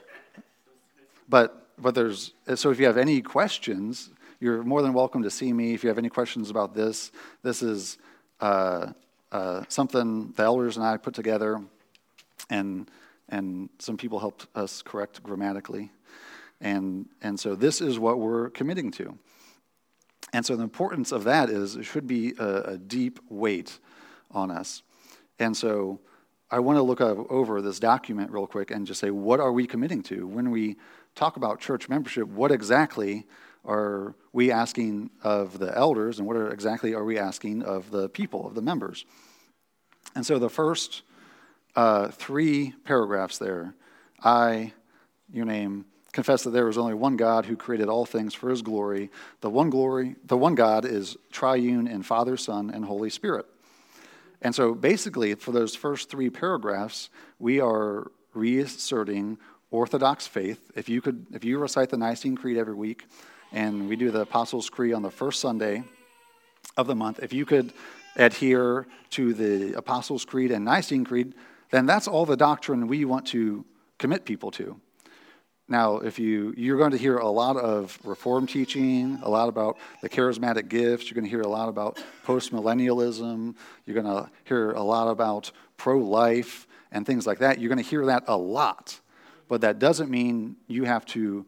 but 1.29 1.59
but 1.77 1.95
there's 1.95 2.33
so 2.55 2.69
if 2.69 2.79
you 2.79 2.85
have 2.85 2.97
any 2.97 3.21
questions, 3.21 4.11
you're 4.39 4.63
more 4.63 4.81
than 4.81 4.93
welcome 4.93 5.23
to 5.23 5.29
see 5.29 5.53
me. 5.53 5.73
If 5.73 5.83
you 5.83 5.87
have 5.87 5.97
any 5.97 6.09
questions 6.09 6.49
about 6.49 6.73
this, 6.73 7.11
this 7.43 7.61
is 7.61 7.97
uh, 8.39 8.93
uh, 9.31 9.63
something 9.67 10.33
the 10.35 10.43
elders 10.43 10.77
and 10.77 10.85
I 10.85 10.97
put 10.97 11.13
together, 11.13 11.61
and 12.49 12.89
and 13.29 13.69
some 13.79 13.97
people 13.97 14.19
helped 14.19 14.47
us 14.55 14.81
correct 14.81 15.23
grammatically, 15.23 15.91
and 16.61 17.07
and 17.21 17.39
so 17.39 17.55
this 17.55 17.81
is 17.81 17.99
what 17.99 18.19
we're 18.19 18.49
committing 18.49 18.91
to. 18.91 19.17
And 20.33 20.45
so 20.45 20.55
the 20.55 20.63
importance 20.63 21.11
of 21.11 21.25
that 21.25 21.49
is 21.49 21.75
it 21.75 21.83
should 21.83 22.07
be 22.07 22.33
a, 22.39 22.61
a 22.61 22.77
deep 22.77 23.19
weight 23.29 23.79
on 24.31 24.49
us. 24.49 24.81
And 25.37 25.55
so 25.55 25.99
I 26.49 26.59
want 26.59 26.77
to 26.77 26.83
look 26.83 27.01
over 27.01 27.61
this 27.61 27.79
document 27.79 28.31
real 28.31 28.47
quick 28.47 28.71
and 28.71 28.85
just 28.87 28.99
say, 28.99 29.11
what 29.11 29.39
are 29.39 29.51
we 29.51 29.67
committing 29.67 30.01
to? 30.03 30.27
When 30.27 30.51
we 30.51 30.77
talk 31.15 31.37
about 31.37 31.59
church 31.59 31.89
membership, 31.89 32.27
what 32.27 32.51
exactly 32.51 33.25
are 33.65 34.15
we 34.31 34.51
asking 34.51 35.09
of 35.23 35.59
the 35.59 35.75
elders 35.77 36.19
and 36.19 36.27
what 36.27 36.35
are, 36.35 36.51
exactly 36.51 36.93
are 36.93 37.03
we 37.03 37.17
asking 37.17 37.63
of 37.63 37.91
the 37.91 38.09
people, 38.09 38.45
of 38.45 38.55
the 38.55 38.61
members? 38.61 39.05
And 40.15 40.25
so 40.25 40.37
the 40.39 40.49
first 40.49 41.01
uh, 41.75 42.09
three 42.09 42.73
paragraphs 42.83 43.37
there 43.37 43.73
I, 44.21 44.71
your 45.31 45.45
name, 45.45 45.85
confess 46.13 46.43
that 46.43 46.51
there 46.51 46.69
is 46.69 46.77
only 46.77 46.93
one 46.93 47.17
God 47.17 47.45
who 47.45 47.57
created 47.57 47.89
all 47.89 48.05
things 48.05 48.33
for 48.33 48.49
his 48.49 48.61
glory. 48.61 49.09
The 49.41 49.49
one 49.49 49.69
glory, 49.69 50.15
the 50.25 50.37
one 50.37 50.55
God 50.55 50.85
is 50.85 51.17
triune 51.31 51.87
in 51.87 52.03
Father, 52.03 52.37
Son, 52.37 52.69
and 52.69 52.85
Holy 52.85 53.09
Spirit. 53.09 53.45
And 54.41 54.53
so 54.53 54.75
basically, 54.75 55.35
for 55.35 55.51
those 55.51 55.75
first 55.75 56.09
three 56.09 56.29
paragraphs, 56.29 57.09
we 57.39 57.59
are 57.59 58.11
reasserting 58.33 59.39
Orthodox 59.71 60.27
faith. 60.27 60.71
If 60.75 60.87
you 60.87 61.01
could, 61.01 61.25
if 61.33 61.43
you 61.43 61.57
recite 61.57 61.89
the 61.89 61.97
Nicene 61.97 62.37
Creed 62.37 62.57
every 62.57 62.75
week, 62.75 63.05
and 63.53 63.87
we 63.87 63.95
do 63.95 64.11
the 64.11 64.21
Apostles' 64.21 64.69
Creed 64.69 64.93
on 64.93 65.03
the 65.03 65.11
first 65.11 65.39
Sunday 65.39 65.83
of 66.75 66.87
the 66.87 66.95
month, 66.95 67.19
if 67.21 67.31
you 67.31 67.45
could 67.45 67.71
adhere 68.15 68.87
to 69.11 69.33
the 69.33 69.73
Apostles' 69.77 70.25
Creed 70.25 70.51
and 70.51 70.65
Nicene 70.65 71.05
Creed, 71.05 71.33
then 71.71 71.85
that's 71.85 72.07
all 72.07 72.25
the 72.25 72.37
doctrine 72.37 72.87
we 72.87 73.05
want 73.05 73.27
to 73.27 73.63
commit 73.99 74.25
people 74.25 74.51
to. 74.51 74.79
Now, 75.67 75.97
if 75.97 76.19
you 76.19 76.53
you're 76.57 76.77
going 76.77 76.91
to 76.91 76.97
hear 76.97 77.17
a 77.17 77.29
lot 77.29 77.55
of 77.55 77.97
reform 78.03 78.47
teaching, 78.47 79.19
a 79.23 79.29
lot 79.29 79.47
about 79.47 79.77
the 80.01 80.09
charismatic 80.09 80.67
gifts, 80.67 81.05
you're 81.05 81.15
going 81.15 81.23
to 81.23 81.29
hear 81.29 81.41
a 81.41 81.47
lot 81.47 81.69
about 81.69 82.03
postmillennialism, 82.25 83.55
you're 83.85 84.01
going 84.01 84.05
to 84.05 84.29
hear 84.43 84.71
a 84.71 84.83
lot 84.83 85.07
about 85.07 85.51
pro-life 85.77 86.67
and 86.91 87.05
things 87.05 87.25
like 87.25 87.39
that. 87.39 87.59
You're 87.59 87.69
going 87.69 87.83
to 87.83 87.89
hear 87.89 88.05
that 88.07 88.23
a 88.27 88.35
lot. 88.35 88.99
But 89.47 89.61
that 89.61 89.79
doesn't 89.79 90.09
mean 90.09 90.57
you 90.67 90.83
have 90.83 91.05
to 91.07 91.45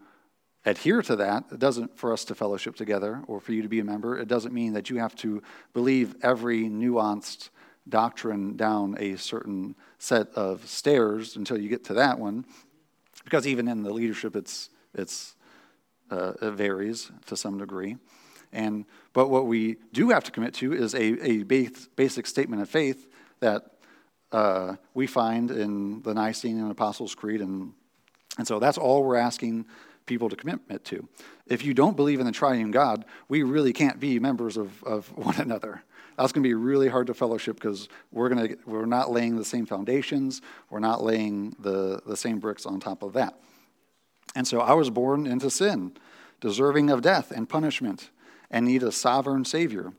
adhere 0.65 1.01
to 1.03 1.15
that. 1.17 1.45
It 1.51 1.59
doesn't 1.59 1.97
for 1.97 2.11
us 2.11 2.25
to 2.25 2.35
fellowship 2.35 2.75
together 2.75 3.21
or 3.27 3.39
for 3.39 3.53
you 3.53 3.61
to 3.61 3.69
be 3.69 3.79
a 3.79 3.83
member. 3.83 4.17
It 4.17 4.27
doesn't 4.27 4.53
mean 4.53 4.73
that 4.73 4.89
you 4.89 4.97
have 4.97 5.15
to 5.17 5.41
believe 5.73 6.15
every 6.21 6.63
nuanced 6.63 7.49
doctrine 7.87 8.55
down 8.55 8.95
a 8.99 9.15
certain 9.15 9.75
set 9.99 10.29
of 10.33 10.67
stairs 10.67 11.35
until 11.35 11.57
you 11.57 11.69
get 11.69 11.83
to 11.85 11.93
that 11.93 12.17
one 12.17 12.45
because 13.25 13.47
even 13.47 13.67
in 13.67 13.83
the 13.83 13.91
leadership, 13.91 14.35
it's, 14.35 14.69
it's, 14.93 15.35
uh, 16.09 16.33
it 16.41 16.51
varies 16.51 17.11
to 17.25 17.35
some 17.35 17.57
degree. 17.57 17.97
And, 18.53 18.85
but 19.11 19.29
what 19.29 19.47
we 19.47 19.77
do 19.91 20.11
have 20.11 20.23
to 20.23 20.31
commit 20.31 20.53
to 20.55 20.71
is 20.71 20.93
a, 20.93 21.27
a 21.27 21.43
base, 21.43 21.89
basic 21.95 22.27
statement 22.27 22.61
of 22.61 22.69
faith 22.69 23.07
that 23.41 23.63
uh, 24.31 24.75
we 24.93 25.07
find 25.07 25.51
in 25.51 26.01
the 26.03 26.13
Nicene 26.13 26.59
and 26.59 26.71
Apostles' 26.71 27.15
Creed. 27.15 27.41
And, 27.41 27.73
and 28.37 28.47
so 28.47 28.59
that's 28.59 28.77
all 28.77 29.03
we're 29.03 29.17
asking 29.17 29.65
people 30.05 30.29
to 30.29 30.35
commit 30.35 30.83
to. 30.85 31.07
If 31.47 31.65
you 31.65 31.73
don't 31.73 31.95
believe 31.95 32.19
in 32.19 32.25
the 32.25 32.31
triune 32.31 32.71
God, 32.71 33.05
we 33.27 33.43
really 33.43 33.73
can't 33.73 33.99
be 33.99 34.19
members 34.19 34.57
of, 34.57 34.83
of 34.83 35.07
one 35.17 35.35
another. 35.37 35.83
That's 36.17 36.31
going 36.31 36.43
to 36.43 36.49
be 36.49 36.53
really 36.53 36.87
hard 36.87 37.07
to 37.07 37.13
fellowship 37.13 37.55
because 37.55 37.89
we're, 38.11 38.29
going 38.29 38.47
to, 38.47 38.57
we're 38.65 38.85
not 38.85 39.11
laying 39.11 39.35
the 39.35 39.45
same 39.45 39.65
foundations, 39.65 40.41
we're 40.69 40.79
not 40.79 41.03
laying 41.03 41.55
the, 41.59 42.01
the 42.05 42.15
same 42.15 42.39
bricks 42.39 42.65
on 42.65 42.79
top 42.79 43.03
of 43.03 43.13
that. 43.13 43.37
And 44.33 44.47
so 44.47 44.61
I 44.61 44.73
was 44.73 44.89
born 44.89 45.27
into 45.27 45.49
sin, 45.49 45.95
deserving 46.39 46.89
of 46.89 47.01
death 47.01 47.31
and 47.31 47.47
punishment, 47.49 48.11
and 48.49 48.65
need 48.65 48.83
a 48.83 48.91
sovereign 48.91 49.43
Savior. 49.43 49.93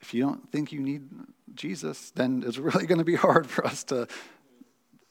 If 0.00 0.14
you 0.14 0.22
don't 0.22 0.50
think 0.50 0.72
you 0.72 0.80
need 0.80 1.08
Jesus, 1.54 2.10
then 2.12 2.44
it's 2.46 2.58
really 2.58 2.86
going 2.86 2.98
to 2.98 3.04
be 3.04 3.16
hard 3.16 3.48
for 3.48 3.66
us 3.66 3.82
to, 3.84 4.06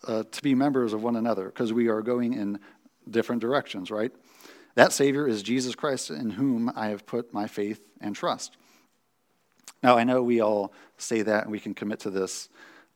uh, 0.08 0.24
to 0.24 0.42
be 0.42 0.56
members 0.56 0.94
of 0.94 1.04
one 1.04 1.18
another 1.18 1.46
because 1.46 1.74
we 1.74 1.90
are 1.90 2.02
going 2.02 2.34
in 2.34 2.60
different 3.12 3.42
directions, 3.42 3.92
right? 3.92 4.12
That 4.75 4.94
Savior 4.94 5.28
is 5.28 5.44
Jesus 5.44 5.75
Christ, 5.75 6.10
in 6.10 6.32
whom 6.32 6.72
I 6.75 6.88
have 6.88 7.06
put 7.06 7.34
my 7.34 7.48
faith 7.48 7.82
and 8.00 8.16
trust. 8.16 8.58
Now, 9.82 9.98
I 9.98 10.04
know 10.04 10.22
we 10.24 10.42
all 10.42 10.74
say 10.98 11.22
that 11.22 11.44
and 11.44 11.51
we 11.51 11.60
can 11.60 11.74
commit 11.74 12.00
to 12.01 12.10
this 12.10 12.50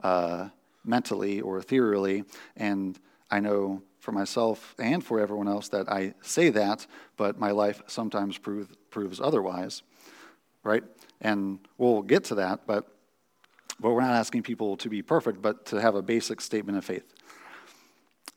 uh, 0.03 0.49
mentally 0.83 1.41
or 1.41 1.57
ethereally, 1.57 2.25
and 2.57 2.99
I 3.31 3.39
know 3.39 3.81
for 3.99 4.11
myself 4.11 4.75
and 4.77 5.03
for 5.03 5.19
everyone 5.19 5.47
else 5.47 5.69
that 5.69 5.89
I 5.89 6.13
say 6.21 6.49
that, 6.49 6.85
but 7.15 7.39
my 7.39 7.51
life 7.51 7.81
sometimes 7.87 8.37
prove, 8.37 8.69
proves 8.89 9.21
otherwise, 9.21 9.81
right? 10.63 10.83
And 11.21 11.59
we'll 11.77 12.01
get 12.01 12.25
to 12.25 12.35
that, 12.35 12.67
but, 12.67 12.85
but 13.79 13.91
we're 13.91 14.01
not 14.01 14.15
asking 14.15 14.43
people 14.43 14.75
to 14.77 14.89
be 14.89 15.01
perfect, 15.01 15.41
but 15.41 15.65
to 15.67 15.79
have 15.79 15.95
a 15.95 16.01
basic 16.01 16.41
statement 16.41 16.77
of 16.77 16.83
faith. 16.83 17.13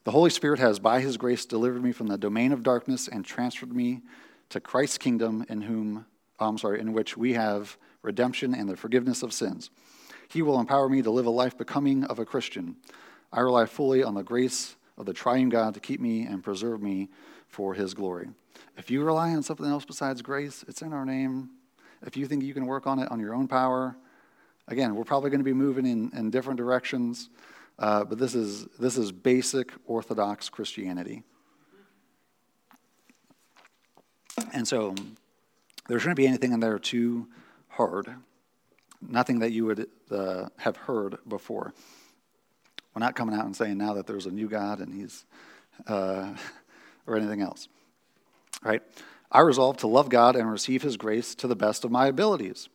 The 0.06 0.12
Holy 0.12 0.30
Spirit 0.30 0.60
has, 0.60 0.78
by 0.78 1.00
His 1.00 1.16
grace, 1.16 1.44
delivered 1.44 1.82
me 1.82 1.90
from 1.90 2.06
the 2.06 2.16
domain 2.16 2.52
of 2.52 2.62
darkness 2.62 3.08
and 3.08 3.24
transferred 3.24 3.74
me 3.74 4.02
to 4.50 4.60
Christ's 4.60 4.98
kingdom, 4.98 5.44
in 5.48 5.62
whom, 5.62 6.06
I'm 6.38 6.58
sorry, 6.58 6.78
in 6.78 6.92
which 6.92 7.16
we 7.16 7.32
have 7.32 7.76
redemption, 8.02 8.54
and 8.54 8.68
the 8.68 8.76
forgiveness 8.76 9.24
of 9.24 9.32
sins. 9.32 9.68
He 10.28 10.42
will 10.42 10.60
empower 10.60 10.88
me 10.88 11.02
to 11.02 11.10
live 11.10 11.26
a 11.26 11.30
life 11.30 11.58
becoming 11.58 12.04
of 12.04 12.20
a 12.20 12.24
Christian. 12.24 12.76
I 13.32 13.40
rely 13.40 13.66
fully 13.66 14.04
on 14.04 14.14
the 14.14 14.22
grace 14.22 14.76
of 14.96 15.06
the 15.06 15.12
triune 15.12 15.48
God 15.48 15.74
to 15.74 15.80
keep 15.80 15.98
me 15.98 16.22
and 16.22 16.40
preserve 16.40 16.80
me 16.80 17.08
for 17.48 17.74
his 17.74 17.92
glory. 17.92 18.28
If 18.78 18.92
you 18.92 19.02
rely 19.02 19.30
on 19.30 19.42
something 19.42 19.66
else 19.66 19.84
besides 19.84 20.22
grace, 20.22 20.64
it's 20.68 20.82
in 20.82 20.92
our 20.92 21.04
name. 21.04 21.50
If 22.06 22.16
you 22.16 22.26
think 22.26 22.44
you 22.44 22.54
can 22.54 22.66
work 22.66 22.86
on 22.86 23.00
it 23.00 23.10
on 23.10 23.18
your 23.18 23.34
own 23.34 23.48
power, 23.48 23.96
again, 24.68 24.94
we're 24.94 25.02
probably 25.02 25.30
going 25.30 25.40
to 25.40 25.44
be 25.44 25.52
moving 25.52 25.84
in, 25.84 26.12
in 26.16 26.30
different 26.30 26.58
directions, 26.58 27.28
uh, 27.78 28.04
but 28.04 28.18
this 28.18 28.34
is, 28.34 28.66
this 28.78 28.96
is 28.96 29.12
basic 29.12 29.72
Orthodox 29.86 30.48
Christianity. 30.48 31.22
And 34.52 34.66
so 34.66 34.94
there 35.88 35.98
shouldn't 35.98 36.16
be 36.16 36.26
anything 36.26 36.52
in 36.52 36.60
there 36.60 36.78
too 36.78 37.28
hard, 37.68 38.14
nothing 39.00 39.40
that 39.40 39.52
you 39.52 39.66
would 39.66 39.86
uh, 40.10 40.48
have 40.56 40.76
heard 40.76 41.18
before. 41.28 41.74
We're 42.94 43.00
not 43.00 43.14
coming 43.14 43.34
out 43.34 43.44
and 43.44 43.54
saying 43.54 43.76
now 43.76 43.94
that 43.94 44.06
there's 44.06 44.26
a 44.26 44.30
new 44.30 44.48
God 44.48 44.80
and 44.80 44.94
he's, 44.94 45.26
uh, 45.86 46.34
or 47.06 47.16
anything 47.16 47.42
else. 47.42 47.68
Right? 48.62 48.82
I 49.30 49.40
resolve 49.40 49.76
to 49.78 49.86
love 49.86 50.08
God 50.08 50.34
and 50.34 50.50
receive 50.50 50.82
his 50.82 50.96
grace 50.96 51.34
to 51.36 51.46
the 51.46 51.56
best 51.56 51.84
of 51.84 51.90
my 51.90 52.06
abilities. 52.06 52.70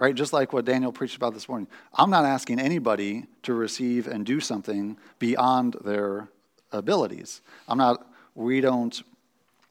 Right? 0.00 0.14
Just 0.14 0.32
like 0.32 0.52
what 0.52 0.64
Daniel 0.64 0.92
preached 0.92 1.16
about 1.16 1.34
this 1.34 1.48
morning. 1.48 1.68
I'm 1.94 2.10
not 2.10 2.24
asking 2.24 2.58
anybody 2.58 3.26
to 3.42 3.54
receive 3.54 4.08
and 4.08 4.26
do 4.26 4.40
something 4.40 4.96
beyond 5.18 5.76
their 5.84 6.28
abilities. 6.72 7.42
I'm 7.68 7.78
not, 7.78 8.06
we 8.34 8.60
don't 8.60 9.00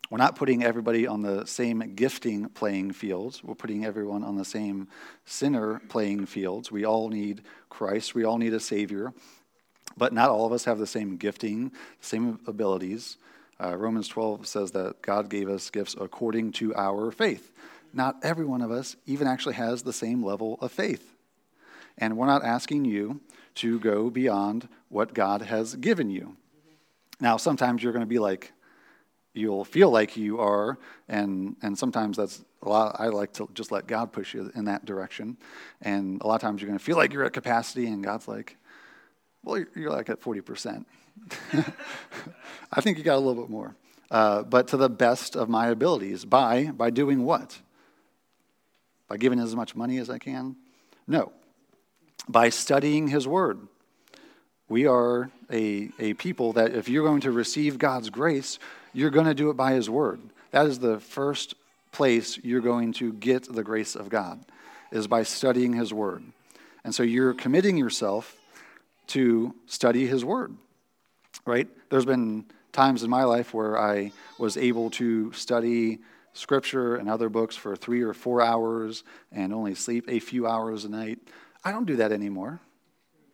we're 0.10 0.18
not 0.18 0.36
putting 0.36 0.64
everybody 0.64 1.06
on 1.06 1.22
the 1.22 1.46
same 1.46 1.94
gifting 1.96 2.50
playing 2.50 2.94
fields. 2.94 3.44
We're 3.44 3.54
putting 3.54 3.86
everyone 3.86 4.24
on 4.24 4.38
the 4.38 4.46
same 4.46 4.88
sinner 5.26 5.82
playing 5.88 6.26
fields. 6.26 6.72
We 6.72 6.84
all 6.84 7.10
need 7.10 7.44
Christ. 7.70 8.16
We 8.16 8.24
all 8.24 8.40
need 8.40 8.54
a 8.56 8.60
Savior. 8.60 9.14
But 9.98 10.12
not 10.12 10.30
all 10.30 10.48
of 10.48 10.52
us 10.52 10.66
have 10.66 10.80
the 10.80 10.88
same 10.88 11.18
gifting, 11.18 11.72
same 12.02 12.40
abilities. 12.48 13.18
Uh, 13.62 13.76
Romans 13.76 14.08
12 14.08 14.48
says 14.48 14.72
that 14.72 15.02
God 15.04 15.30
gave 15.30 15.48
us 15.48 15.70
gifts 15.70 15.96
according 16.00 16.54
to 16.54 16.74
our 16.74 17.12
faith. 17.12 17.52
Not 17.94 18.18
every 18.24 18.46
one 18.46 18.62
of 18.62 18.72
us 18.72 18.96
even 19.06 19.28
actually 19.28 19.56
has 19.56 19.84
the 19.84 19.94
same 19.94 20.24
level 20.24 20.58
of 20.62 20.72
faith. 20.72 21.16
And 21.98 22.18
we're 22.18 22.28
not 22.28 22.44
asking 22.44 22.86
you 22.86 23.22
to 23.56 23.80
go 23.80 24.10
beyond 24.10 24.70
what 24.88 25.14
God 25.14 25.42
has 25.42 25.76
given 25.76 26.10
you. 26.10 26.38
Now, 27.20 27.38
sometimes 27.38 27.84
you're 27.84 27.92
going 27.92 28.02
to 28.02 28.08
be 28.08 28.20
like, 28.20 28.54
you'll 29.34 29.66
feel 29.66 29.90
like 29.90 30.18
you 30.18 30.40
are, 30.40 30.78
and, 31.08 31.56
and 31.62 31.78
sometimes 31.78 32.18
that's 32.18 32.44
a 32.64 32.70
lot. 32.70 32.96
I 33.00 33.08
like 33.08 33.34
to 33.34 33.50
just 33.54 33.72
let 33.72 33.88
God 33.88 34.12
push 34.12 34.34
you 34.34 34.52
in 34.56 34.66
that 34.66 34.86
direction. 34.86 35.38
And 35.82 36.22
a 36.22 36.28
lot 36.28 36.36
of 36.36 36.42
times 36.42 36.62
you're 36.62 36.68
going 36.68 36.80
to 36.80 36.84
feel 36.84 36.98
like 36.98 37.14
you're 37.14 37.26
at 37.26 37.34
capacity, 37.34 37.88
and 37.88 38.04
God's 38.04 38.28
like, 38.28 38.58
well, 39.44 39.64
you're, 39.76 39.92
like 39.92 40.10
at 40.10 40.22
40%. 40.22 40.86
I 42.72 42.82
think 42.82 42.98
you 42.98 43.04
got 43.04 43.16
a 43.16 43.20
little 43.20 43.42
bit 43.42 43.50
more. 43.50 43.76
Uh, 44.12 44.44
but 44.44 44.68
to 44.70 44.78
the 44.78 44.90
best 44.90 45.36
of 45.36 45.50
my 45.50 45.68
abilities. 45.68 46.26
By, 46.26 46.72
by 46.72 46.90
doing 46.90 47.24
what? 47.24 47.60
By 49.10 49.18
giving 49.18 49.40
as 49.40 49.56
much 49.56 49.76
money 49.76 49.98
as 49.98 50.10
I 50.10 50.20
can? 50.20 50.56
No. 51.08 51.32
By 52.28 52.50
studying 52.50 53.08
His 53.08 53.28
Word. 53.28 53.60
We 54.70 54.86
are 54.86 55.32
a, 55.52 55.90
a 56.00 56.14
people 56.14 56.54
that 56.54 56.76
if 56.76 56.88
you're 56.88 57.06
going 57.06 57.22
to 57.22 57.32
receive 57.32 57.80
God's 57.80 58.12
grace, 58.12 58.60
you're 58.94 59.10
going 59.10 59.26
to 59.26 59.34
do 59.34 59.50
it 59.50 59.58
by 59.58 59.74
His 59.74 59.90
Word. 59.90 60.22
That 60.52 60.68
is 60.68 60.78
the 60.78 61.00
first 61.00 61.56
place 61.92 62.38
you're 62.44 62.62
going 62.62 62.94
to 62.94 63.12
get 63.14 63.52
the 63.52 63.64
grace 63.64 63.96
of 63.96 64.10
God, 64.10 64.40
is 64.92 65.08
by 65.08 65.24
studying 65.24 65.74
His 65.74 65.92
Word. 65.92 66.24
And 66.84 66.94
so 66.94 67.02
you're 67.02 67.34
committing 67.34 67.78
yourself 67.78 68.36
to 69.08 69.56
study 69.66 70.06
His 70.06 70.24
Word, 70.24 70.54
right? 71.48 71.68
There's 71.90 72.06
been 72.06 72.46
times 72.72 73.02
in 73.02 73.10
my 73.10 73.24
life 73.24 73.56
where 73.56 73.80
I 73.80 74.12
was 74.38 74.56
able 74.56 74.92
to 74.92 75.34
study 75.34 75.98
Scripture 76.34 76.96
and 76.96 77.10
other 77.10 77.30
books 77.30 77.56
for 77.56 77.76
three 77.76 78.02
or 78.02 78.14
four 78.14 78.42
hours 78.42 79.04
and 79.32 79.54
only 79.54 79.76
sleep 79.76 80.06
a 80.08 80.20
few 80.20 80.48
hours 80.48 80.86
a 80.86 80.90
night. 80.90 81.20
I 81.64 81.72
don't 81.72 81.86
do 81.86 81.98
that 81.98 82.12
anymore. 82.12 82.60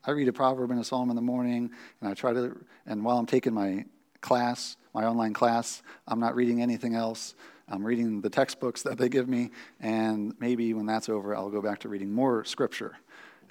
I 0.04 0.12
read 0.12 0.28
a 0.28 0.34
proverb 0.34 0.72
and 0.72 0.80
a 0.80 0.84
psalm 0.84 1.10
in 1.10 1.16
the 1.16 1.22
morning, 1.22 1.72
and 2.00 2.10
I 2.10 2.14
try 2.14 2.34
to, 2.34 2.56
and 2.86 3.04
while 3.04 3.18
I'm 3.18 3.26
taking 3.26 3.54
my 3.54 3.86
class, 4.22 4.78
my 4.96 5.06
online 5.06 5.34
class. 5.34 5.84
I'm 6.08 6.20
not 6.20 6.36
reading 6.36 6.62
anything 6.62 6.96
else. 6.96 7.36
I'm 7.68 7.86
reading 7.86 8.22
the 8.22 8.30
textbooks 8.30 8.82
that 8.84 8.98
they 8.98 9.10
give 9.10 9.28
me, 9.28 9.52
and 9.80 10.34
maybe 10.40 10.74
when 10.74 10.86
that's 10.86 11.10
over, 11.10 11.36
I'll 11.36 11.50
go 11.50 11.62
back 11.62 11.80
to 11.80 11.90
reading 11.90 12.12
more 12.12 12.46
scripture, 12.46 12.96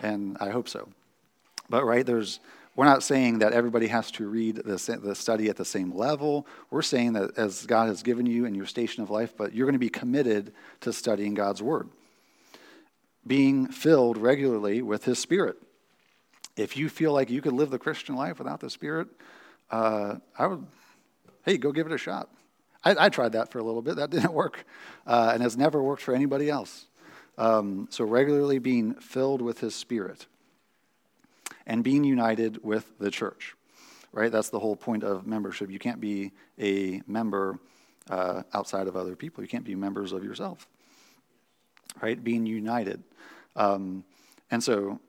and 0.00 0.36
I 0.40 0.50
hope 0.50 0.68
so. 0.68 0.88
But 1.68 1.84
right, 1.84 2.04
there's 2.04 2.40
we're 2.76 2.84
not 2.86 3.04
saying 3.04 3.38
that 3.38 3.52
everybody 3.52 3.86
has 3.86 4.10
to 4.12 4.26
read 4.28 4.56
the, 4.56 4.98
the 5.02 5.14
study 5.14 5.48
at 5.48 5.56
the 5.56 5.64
same 5.64 5.92
level. 5.92 6.46
We're 6.70 6.82
saying 6.82 7.12
that 7.12 7.38
as 7.38 7.66
God 7.66 7.86
has 7.88 8.02
given 8.02 8.26
you 8.26 8.46
in 8.46 8.54
your 8.54 8.66
station 8.66 9.02
of 9.02 9.10
life, 9.10 9.36
but 9.36 9.54
you're 9.54 9.66
going 9.66 9.74
to 9.74 9.78
be 9.78 9.88
committed 9.88 10.52
to 10.80 10.92
studying 10.92 11.34
God's 11.34 11.62
Word. 11.62 11.88
Being 13.26 13.68
filled 13.68 14.18
regularly 14.18 14.82
with 14.82 15.04
His 15.04 15.20
Spirit. 15.20 15.56
If 16.56 16.76
you 16.76 16.88
feel 16.88 17.12
like 17.12 17.30
you 17.30 17.40
could 17.40 17.52
live 17.52 17.70
the 17.70 17.78
Christian 17.78 18.16
life 18.16 18.38
without 18.38 18.60
the 18.60 18.70
Spirit, 18.70 19.08
uh, 19.70 20.16
I 20.36 20.46
would, 20.46 20.66
hey, 21.44 21.58
go 21.58 21.70
give 21.70 21.86
it 21.86 21.92
a 21.92 21.98
shot. 21.98 22.28
I, 22.84 23.06
I, 23.06 23.08
tried 23.08 23.32
that 23.32 23.50
for 23.50 23.58
a 23.58 23.62
little 23.62 23.82
bit. 23.82 23.96
That 23.96 24.10
didn't 24.10 24.32
work, 24.34 24.66
uh, 25.06 25.30
and 25.32 25.42
has 25.42 25.56
never 25.56 25.82
worked 25.82 26.02
for 26.02 26.14
anybody 26.14 26.50
else. 26.50 26.86
Um, 27.38 27.88
so, 27.90 28.04
regularly 28.04 28.58
being 28.58 28.94
filled 28.94 29.42
with 29.42 29.60
His 29.60 29.74
Spirit 29.74 30.26
and 31.66 31.82
being 31.82 32.04
united 32.04 32.62
with 32.62 32.98
the 32.98 33.10
church, 33.10 33.54
right? 34.12 34.30
That's 34.30 34.50
the 34.50 34.60
whole 34.60 34.76
point 34.76 35.04
of 35.04 35.26
membership. 35.26 35.70
You 35.70 35.78
can't 35.78 36.00
be 36.00 36.32
a 36.60 37.02
member 37.06 37.58
uh, 38.10 38.42
outside 38.52 38.86
of 38.86 38.96
other 38.96 39.16
people, 39.16 39.42
you 39.42 39.48
can't 39.48 39.64
be 39.64 39.74
members 39.74 40.12
of 40.12 40.22
yourself, 40.22 40.66
right? 42.02 42.22
Being 42.22 42.44
united. 42.46 43.02
Um, 43.56 44.04
and 44.50 44.62
so, 44.62 45.00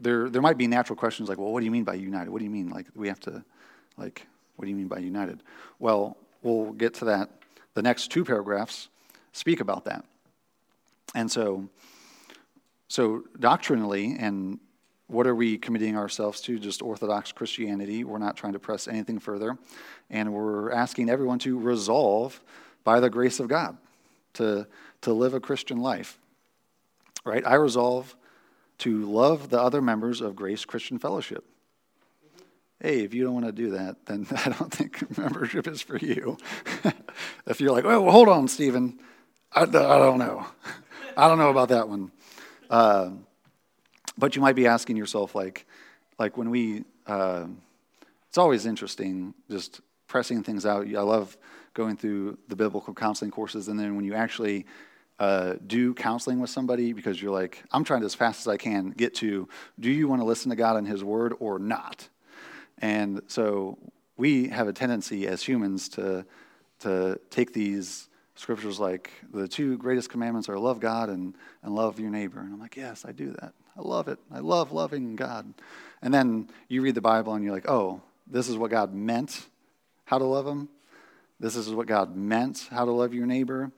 there, 0.00 0.28
there 0.28 0.42
might 0.42 0.58
be 0.58 0.66
natural 0.66 0.96
questions 0.96 1.28
like, 1.28 1.38
well, 1.38 1.52
what 1.52 1.60
do 1.60 1.64
you 1.64 1.70
mean 1.70 1.84
by 1.84 1.94
united? 1.94 2.30
What 2.30 2.38
do 2.38 2.44
you 2.44 2.50
mean? 2.50 2.70
Like, 2.70 2.86
we 2.94 3.08
have 3.08 3.20
to, 3.20 3.44
like, 3.96 4.26
what 4.56 4.64
do 4.64 4.70
you 4.70 4.76
mean 4.76 4.88
by 4.88 4.98
united? 4.98 5.42
Well, 5.78 6.16
we'll 6.42 6.72
get 6.72 6.94
to 6.94 7.06
that. 7.06 7.30
The 7.74 7.82
next 7.82 8.10
two 8.10 8.24
paragraphs 8.24 8.88
speak 9.32 9.60
about 9.60 9.84
that. 9.84 10.04
And 11.14 11.30
so, 11.30 11.68
so 12.88 13.24
doctrinally, 13.38 14.16
and 14.18 14.58
what 15.08 15.26
are 15.26 15.34
we 15.34 15.58
committing 15.58 15.96
ourselves 15.96 16.40
to? 16.42 16.58
Just 16.58 16.82
Orthodox 16.82 17.32
Christianity. 17.32 18.04
We're 18.04 18.18
not 18.18 18.36
trying 18.36 18.52
to 18.52 18.58
press 18.58 18.86
anything 18.86 19.18
further. 19.18 19.58
And 20.10 20.32
we're 20.32 20.70
asking 20.70 21.08
everyone 21.08 21.38
to 21.40 21.58
resolve 21.58 22.40
by 22.84 23.00
the 23.00 23.10
grace 23.10 23.40
of 23.40 23.48
God 23.48 23.76
to, 24.34 24.66
to 25.02 25.12
live 25.12 25.34
a 25.34 25.40
Christian 25.40 25.78
life. 25.78 26.18
Right? 27.24 27.44
I 27.46 27.54
resolve 27.54 28.14
to 28.78 29.04
love 29.04 29.48
the 29.48 29.60
other 29.60 29.82
members 29.82 30.20
of 30.20 30.36
Grace 30.36 30.64
Christian 30.64 30.98
Fellowship. 30.98 31.44
Hey, 32.80 33.00
if 33.00 33.12
you 33.12 33.24
don't 33.24 33.34
want 33.34 33.46
to 33.46 33.52
do 33.52 33.70
that, 33.70 34.06
then 34.06 34.26
I 34.44 34.50
don't 34.50 34.72
think 34.72 35.18
membership 35.18 35.66
is 35.66 35.82
for 35.82 35.96
you. 35.96 36.36
if 37.46 37.60
you're 37.60 37.72
like, 37.72 37.84
oh, 37.84 38.02
well, 38.02 38.12
hold 38.12 38.28
on, 38.28 38.46
Stephen, 38.46 38.98
I, 39.52 39.62
I, 39.62 39.66
don't 39.66 40.18
know. 40.18 40.46
I 41.16 41.28
don't 41.28 41.38
know 41.38 41.50
about 41.50 41.70
that 41.70 41.88
one. 41.88 42.12
Uh, 42.70 43.10
but 44.18 44.34
you 44.34 44.42
might 44.42 44.56
be 44.56 44.66
asking 44.66 44.96
yourself, 44.96 45.34
like, 45.34 45.66
like 46.18 46.36
when 46.36 46.50
we, 46.50 46.84
uh, 47.06 47.46
it's 48.28 48.36
always 48.36 48.66
interesting 48.66 49.32
just 49.48 49.80
pressing 50.08 50.42
things 50.42 50.66
out. 50.66 50.86
I 50.86 51.00
love 51.00 51.38
going 51.72 51.96
through 51.96 52.36
the 52.48 52.56
biblical 52.56 52.92
counseling 52.92 53.30
courses, 53.30 53.68
and 53.68 53.78
then 53.78 53.94
when 53.94 54.04
you 54.04 54.14
actually 54.14 54.66
uh, 55.18 55.54
do 55.66 55.94
counseling 55.94 56.40
with 56.40 56.50
somebody 56.50 56.92
because 56.92 57.22
you're 57.22 57.32
like, 57.32 57.62
I'm 57.70 57.84
trying 57.84 58.00
to, 58.00 58.06
as 58.06 58.14
fast 58.14 58.40
as 58.40 58.48
I 58.48 58.56
can, 58.56 58.90
get 58.90 59.14
to 59.16 59.48
do 59.78 59.90
you 59.90 60.08
want 60.08 60.20
to 60.20 60.26
listen 60.26 60.50
to 60.50 60.56
God 60.56 60.76
and 60.76 60.86
His 60.86 61.04
Word 61.04 61.34
or 61.38 61.58
not? 61.58 62.08
And 62.78 63.22
so 63.28 63.78
we 64.16 64.48
have 64.48 64.68
a 64.68 64.72
tendency 64.72 65.26
as 65.26 65.42
humans 65.42 65.88
to, 65.90 66.24
to 66.80 67.18
take 67.30 67.52
these 67.52 68.07
scriptures 68.38 68.78
like 68.78 69.10
the 69.32 69.48
two 69.48 69.76
greatest 69.78 70.10
commandments 70.10 70.48
are 70.48 70.58
love 70.58 70.80
God 70.80 71.08
and, 71.08 71.34
and 71.62 71.74
love 71.74 71.98
your 71.98 72.10
neighbor. 72.10 72.40
And 72.40 72.52
I'm 72.52 72.60
like, 72.60 72.76
yes, 72.76 73.04
I 73.04 73.12
do 73.12 73.32
that. 73.40 73.52
I 73.76 73.82
love 73.82 74.08
it. 74.08 74.18
I 74.32 74.38
love 74.40 74.72
loving 74.72 75.16
God. 75.16 75.52
And 76.02 76.12
then 76.12 76.48
you 76.68 76.82
read 76.82 76.94
the 76.94 77.00
Bible 77.00 77.34
and 77.34 77.44
you're 77.44 77.52
like, 77.52 77.68
oh, 77.68 78.00
this 78.26 78.48
is 78.48 78.56
what 78.56 78.70
God 78.70 78.94
meant 78.94 79.46
how 80.04 80.18
to 80.18 80.24
love 80.24 80.46
Him. 80.46 80.68
This 81.40 81.56
is 81.56 81.70
what 81.70 81.86
God 81.86 82.16
meant 82.16 82.68
how 82.70 82.84
to 82.84 82.90
love 82.90 83.14
your 83.14 83.26
neighbor. 83.26 83.70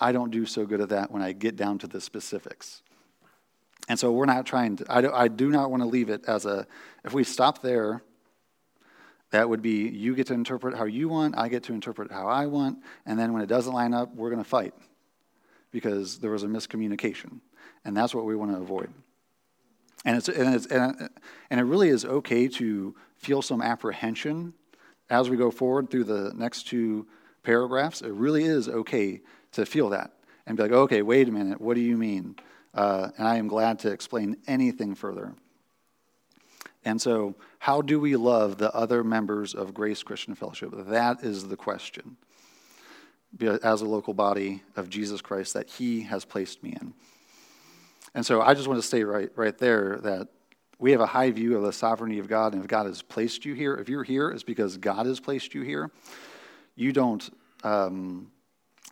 I 0.00 0.12
don't 0.12 0.30
do 0.30 0.46
so 0.46 0.64
good 0.66 0.80
at 0.80 0.88
that 0.90 1.10
when 1.10 1.22
I 1.22 1.32
get 1.32 1.56
down 1.56 1.78
to 1.78 1.86
the 1.86 2.00
specifics. 2.00 2.82
And 3.88 3.98
so 3.98 4.12
we're 4.12 4.26
not 4.26 4.46
trying 4.46 4.76
to, 4.76 4.86
I 4.88 5.00
do, 5.00 5.12
I 5.12 5.28
do 5.28 5.50
not 5.50 5.70
want 5.70 5.82
to 5.82 5.88
leave 5.88 6.08
it 6.08 6.24
as 6.26 6.46
a, 6.46 6.66
if 7.04 7.12
we 7.12 7.24
stop 7.24 7.62
there, 7.62 8.02
that 9.32 9.48
would 9.48 9.62
be 9.62 9.88
you 9.88 10.14
get 10.14 10.28
to 10.28 10.34
interpret 10.34 10.76
how 10.76 10.84
you 10.84 11.08
want, 11.08 11.36
I 11.36 11.48
get 11.48 11.64
to 11.64 11.72
interpret 11.72 12.12
how 12.12 12.28
I 12.28 12.46
want, 12.46 12.78
and 13.06 13.18
then 13.18 13.32
when 13.32 13.42
it 13.42 13.48
doesn't 13.48 13.72
line 13.72 13.94
up, 13.94 14.14
we're 14.14 14.30
going 14.30 14.42
to 14.42 14.48
fight 14.48 14.74
because 15.70 16.18
there 16.18 16.30
was 16.30 16.42
a 16.42 16.46
miscommunication. 16.46 17.40
And 17.84 17.96
that's 17.96 18.14
what 18.14 18.26
we 18.26 18.36
want 18.36 18.52
to 18.52 18.58
avoid. 18.58 18.92
And, 20.04 20.16
it's, 20.16 20.28
and, 20.28 20.54
it's, 20.54 20.66
and, 20.66 21.08
and 21.50 21.60
it 21.60 21.64
really 21.64 21.88
is 21.88 22.04
okay 22.04 22.46
to 22.48 22.94
feel 23.16 23.40
some 23.40 23.62
apprehension 23.62 24.52
as 25.08 25.30
we 25.30 25.36
go 25.36 25.50
forward 25.50 25.90
through 25.90 26.04
the 26.04 26.32
next 26.34 26.64
two 26.64 27.06
paragraphs. 27.42 28.02
It 28.02 28.12
really 28.12 28.44
is 28.44 28.68
okay 28.68 29.22
to 29.52 29.64
feel 29.64 29.88
that 29.90 30.12
and 30.46 30.56
be 30.56 30.64
like, 30.64 30.72
okay, 30.72 31.02
wait 31.02 31.28
a 31.28 31.32
minute, 31.32 31.60
what 31.60 31.74
do 31.74 31.80
you 31.80 31.96
mean? 31.96 32.36
Uh, 32.74 33.08
and 33.16 33.26
I 33.26 33.36
am 33.36 33.48
glad 33.48 33.78
to 33.80 33.90
explain 33.90 34.36
anything 34.46 34.94
further. 34.94 35.34
And 36.84 37.00
so, 37.00 37.36
how 37.60 37.80
do 37.80 38.00
we 38.00 38.16
love 38.16 38.58
the 38.58 38.74
other 38.74 39.04
members 39.04 39.54
of 39.54 39.72
Grace 39.72 40.02
Christian 40.02 40.34
Fellowship? 40.34 40.70
That 40.72 41.22
is 41.22 41.48
the 41.48 41.56
question. 41.56 42.16
as 43.40 43.80
a 43.80 43.86
local 43.86 44.14
body 44.14 44.62
of 44.76 44.90
Jesus 44.90 45.20
Christ 45.20 45.54
that 45.54 45.68
He 45.68 46.02
has 46.02 46.24
placed 46.24 46.62
me 46.62 46.76
in. 46.80 46.94
And 48.14 48.26
so 48.26 48.42
I 48.42 48.54
just 48.54 48.68
want 48.68 48.80
to 48.80 48.86
say 48.86 49.04
right, 49.04 49.30
right 49.36 49.56
there 49.56 49.98
that 50.02 50.28
we 50.78 50.90
have 50.90 51.00
a 51.00 51.06
high 51.06 51.30
view 51.30 51.56
of 51.56 51.62
the 51.62 51.72
sovereignty 51.72 52.18
of 52.18 52.28
God, 52.28 52.52
and 52.54 52.62
if 52.62 52.68
God 52.68 52.86
has 52.86 53.02
placed 53.02 53.44
you 53.44 53.54
here, 53.54 53.74
if 53.74 53.88
you're 53.88 54.02
here, 54.02 54.30
it's 54.30 54.42
because 54.42 54.76
God 54.76 55.06
has 55.06 55.20
placed 55.20 55.54
you 55.54 55.62
here. 55.62 55.90
You 56.74 56.92
don't, 56.92 57.30
um, 57.62 58.32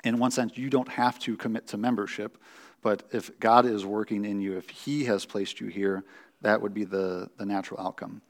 in 0.05 0.19
one 0.19 0.31
sense, 0.31 0.57
you 0.57 0.71
don't 0.71 0.89
have 0.89 1.19
to 1.21 1.37
commit 1.37 1.67
to 1.69 1.77
membership, 1.77 2.39
but 2.81 3.03
if 3.13 3.39
God 3.41 3.67
is 3.67 3.85
working 3.85 4.25
in 4.25 4.41
you, 4.41 4.57
if 4.57 4.71
He 4.71 5.05
has 5.07 5.27
placed 5.27 5.61
you 5.61 5.67
here, 5.67 6.05
that 6.43 6.61
would 6.61 6.75
be 6.75 6.85
the, 6.85 7.29
the 7.37 7.47
natural 7.47 7.81
outcome. 7.81 8.23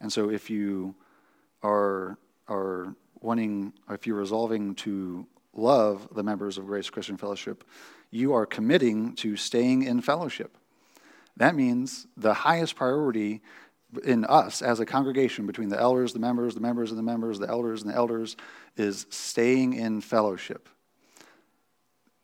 And 0.00 0.12
so 0.12 0.30
if 0.30 0.50
you 0.50 0.94
are, 1.62 2.18
are 2.48 2.94
wanting, 3.20 3.72
if 3.90 4.06
you're 4.06 4.16
resolving 4.16 4.74
to 4.76 5.26
love 5.54 6.08
the 6.14 6.22
members 6.22 6.58
of 6.58 6.66
Grace 6.66 6.90
Christian 6.90 7.16
Fellowship, 7.16 7.64
you 8.10 8.32
are 8.32 8.46
committing 8.46 9.14
to 9.16 9.36
staying 9.36 9.82
in 9.82 10.00
fellowship. 10.00 10.56
That 11.36 11.54
means 11.54 12.06
the 12.16 12.34
highest 12.34 12.76
priority 12.76 13.42
in 14.04 14.24
us 14.24 14.62
as 14.62 14.80
a 14.80 14.86
congregation, 14.86 15.46
between 15.46 15.68
the 15.68 15.80
elders, 15.80 16.12
the 16.12 16.18
members, 16.18 16.54
the 16.54 16.60
members 16.60 16.90
and 16.90 16.98
the 16.98 17.02
members, 17.02 17.38
the 17.38 17.48
elders 17.48 17.82
and 17.82 17.90
the 17.90 17.96
elders, 17.96 18.36
is 18.76 19.06
staying 19.10 19.74
in 19.74 20.00
fellowship, 20.00 20.68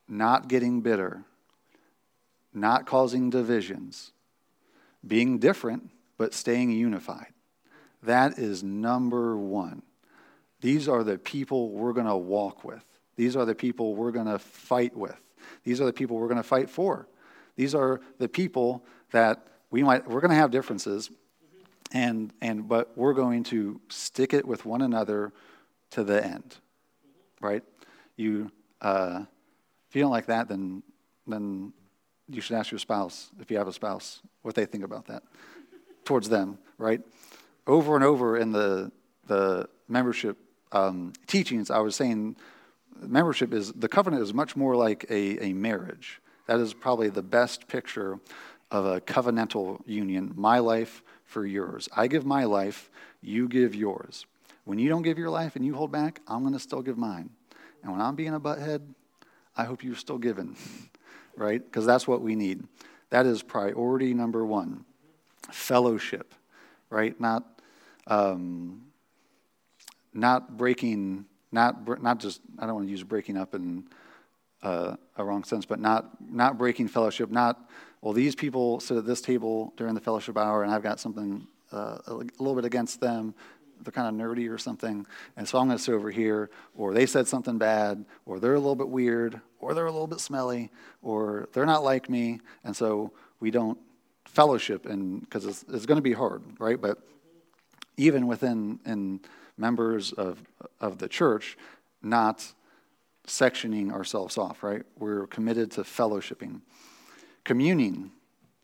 not 0.08 0.48
getting 0.48 0.80
bitter, 0.80 1.22
not 2.52 2.86
causing 2.86 3.30
divisions, 3.30 4.12
being 5.06 5.38
different, 5.38 5.90
but 6.18 6.34
staying 6.34 6.70
unified. 6.70 7.32
That 8.02 8.38
is 8.38 8.62
number 8.62 9.36
one. 9.36 9.82
These 10.60 10.88
are 10.88 11.02
the 11.02 11.18
people 11.18 11.70
we're 11.70 11.92
going 11.92 12.06
to 12.06 12.16
walk 12.16 12.64
with. 12.64 12.84
These 13.16 13.36
are 13.36 13.44
the 13.44 13.54
people 13.54 13.94
we're 13.94 14.12
going 14.12 14.26
to 14.26 14.38
fight 14.38 14.96
with. 14.96 15.18
These 15.64 15.80
are 15.80 15.84
the 15.84 15.92
people 15.92 16.16
we're 16.16 16.28
going 16.28 16.36
to 16.36 16.42
fight 16.42 16.70
for. 16.70 17.08
These 17.56 17.74
are 17.74 18.00
the 18.18 18.28
people 18.28 18.84
that 19.10 19.46
we 19.70 19.82
might 19.82 20.08
we're 20.08 20.20
going 20.20 20.30
to 20.30 20.36
have 20.36 20.50
differences 20.50 21.10
and 21.92 22.32
and 22.40 22.68
but 22.68 22.96
we're 22.96 23.12
going 23.12 23.44
to 23.44 23.80
stick 23.88 24.32
it 24.32 24.46
with 24.46 24.64
one 24.64 24.82
another 24.82 25.32
to 25.90 26.04
the 26.04 26.24
end. 26.24 26.56
Right? 27.40 27.62
You 28.16 28.50
uh, 28.80 29.24
if 29.88 29.96
you 29.96 30.02
don't 30.02 30.10
like 30.10 30.26
that 30.26 30.48
then 30.48 30.82
then 31.26 31.72
you 32.30 32.40
should 32.40 32.56
ask 32.56 32.70
your 32.70 32.78
spouse 32.78 33.30
if 33.40 33.50
you 33.50 33.58
have 33.58 33.68
a 33.68 33.72
spouse 33.72 34.20
what 34.42 34.54
they 34.54 34.64
think 34.64 34.84
about 34.84 35.06
that 35.06 35.22
towards 36.04 36.28
them, 36.28 36.58
right? 36.78 37.00
Over 37.66 37.94
and 37.94 38.04
over 38.04 38.36
in 38.36 38.52
the 38.52 38.92
the 39.26 39.68
membership 39.88 40.36
um, 40.72 41.12
teachings, 41.26 41.70
I 41.70 41.78
was 41.78 41.94
saying 41.94 42.36
membership 43.00 43.52
is 43.52 43.72
the 43.72 43.88
covenant 43.88 44.22
is 44.22 44.34
much 44.34 44.56
more 44.56 44.76
like 44.76 45.06
a, 45.08 45.44
a 45.44 45.52
marriage. 45.52 46.20
That 46.46 46.58
is 46.58 46.74
probably 46.74 47.08
the 47.10 47.22
best 47.22 47.68
picture 47.68 48.18
of 48.70 48.86
a 48.86 49.00
covenantal 49.00 49.80
union. 49.86 50.32
My 50.36 50.58
life 50.58 51.02
for 51.24 51.46
yours. 51.46 51.88
I 51.96 52.08
give 52.08 52.26
my 52.26 52.44
life, 52.44 52.90
you 53.22 53.48
give 53.48 53.74
yours. 53.74 54.26
When 54.64 54.78
you 54.78 54.88
don't 54.88 55.02
give 55.02 55.18
your 55.18 55.30
life 55.30 55.56
and 55.56 55.64
you 55.64 55.74
hold 55.74 55.92
back, 55.92 56.20
I'm 56.26 56.40
going 56.40 56.52
to 56.52 56.58
still 56.58 56.82
give 56.82 56.98
mine. 56.98 57.30
And 57.82 57.92
when 57.92 58.00
I'm 58.00 58.16
being 58.16 58.34
a 58.34 58.40
butthead, 58.40 58.82
I 59.56 59.64
hope 59.64 59.82
you're 59.82 59.94
still 59.94 60.18
giving, 60.18 60.56
right? 61.40 61.62
Because 61.62 61.86
that's 61.86 62.06
what 62.06 62.22
we 62.22 62.36
need. 62.36 62.62
That 63.10 63.26
is 63.26 63.42
priority 63.42 64.14
number 64.14 64.46
one 64.46 64.84
fellowship, 65.50 66.34
right? 66.90 67.18
Not, 67.20 67.44
um, 68.06 68.82
not 70.14 70.56
breaking 70.56 71.26
not, 71.52 72.02
not 72.02 72.20
just, 72.20 72.40
I 72.58 72.66
don't 72.66 72.76
want 72.76 72.86
to 72.86 72.90
use 72.90 73.02
breaking 73.02 73.36
up 73.36 73.54
in 73.54 73.84
uh, 74.62 74.96
a 75.16 75.24
wrong 75.24 75.44
sense, 75.44 75.66
but 75.66 75.80
not, 75.80 76.08
not 76.30 76.58
breaking 76.58 76.88
fellowship, 76.88 77.30
not, 77.30 77.68
well, 78.02 78.12
these 78.12 78.34
people 78.34 78.80
sit 78.80 78.96
at 78.96 79.04
this 79.04 79.20
table 79.20 79.72
during 79.76 79.94
the 79.94 80.00
fellowship 80.00 80.36
hour 80.36 80.62
and 80.62 80.72
I've 80.72 80.82
got 80.82 81.00
something 81.00 81.46
uh, 81.72 81.98
a 82.06 82.14
little 82.14 82.54
bit 82.54 82.64
against 82.64 83.00
them. 83.00 83.34
They're 83.82 83.92
kind 83.92 84.08
of 84.08 84.26
nerdy 84.26 84.50
or 84.50 84.58
something. 84.58 85.06
And 85.36 85.48
so 85.48 85.58
I'm 85.58 85.66
going 85.66 85.78
to 85.78 85.82
sit 85.82 85.94
over 85.94 86.10
here, 86.10 86.50
or 86.76 86.92
they 86.92 87.06
said 87.06 87.26
something 87.26 87.58
bad, 87.58 88.04
or 88.26 88.38
they're 88.38 88.54
a 88.54 88.58
little 88.58 88.76
bit 88.76 88.88
weird, 88.88 89.40
or 89.58 89.74
they're 89.74 89.86
a 89.86 89.92
little 89.92 90.06
bit 90.06 90.20
smelly, 90.20 90.70
or 91.02 91.48
they're 91.52 91.66
not 91.66 91.82
like 91.84 92.08
me. 92.08 92.40
And 92.64 92.76
so 92.76 93.12
we 93.40 93.50
don't 93.50 93.78
fellowship 94.26 94.86
and 94.86 95.20
because 95.20 95.44
it's, 95.44 95.64
it's 95.72 95.86
going 95.86 95.96
to 95.96 96.02
be 96.02 96.12
hard, 96.12 96.42
right? 96.58 96.80
But 96.80 96.98
even 97.96 98.26
within 98.26 98.78
in 98.86 99.20
members 99.56 100.12
of, 100.12 100.42
of 100.80 100.98
the 100.98 101.08
church, 101.08 101.58
not 102.02 102.46
sectioning 103.26 103.92
ourselves 103.92 104.38
off, 104.38 104.62
right? 104.62 104.82
We're 104.98 105.26
committed 105.26 105.70
to 105.72 105.82
fellowshipping, 105.82 106.60
communing, 107.44 108.10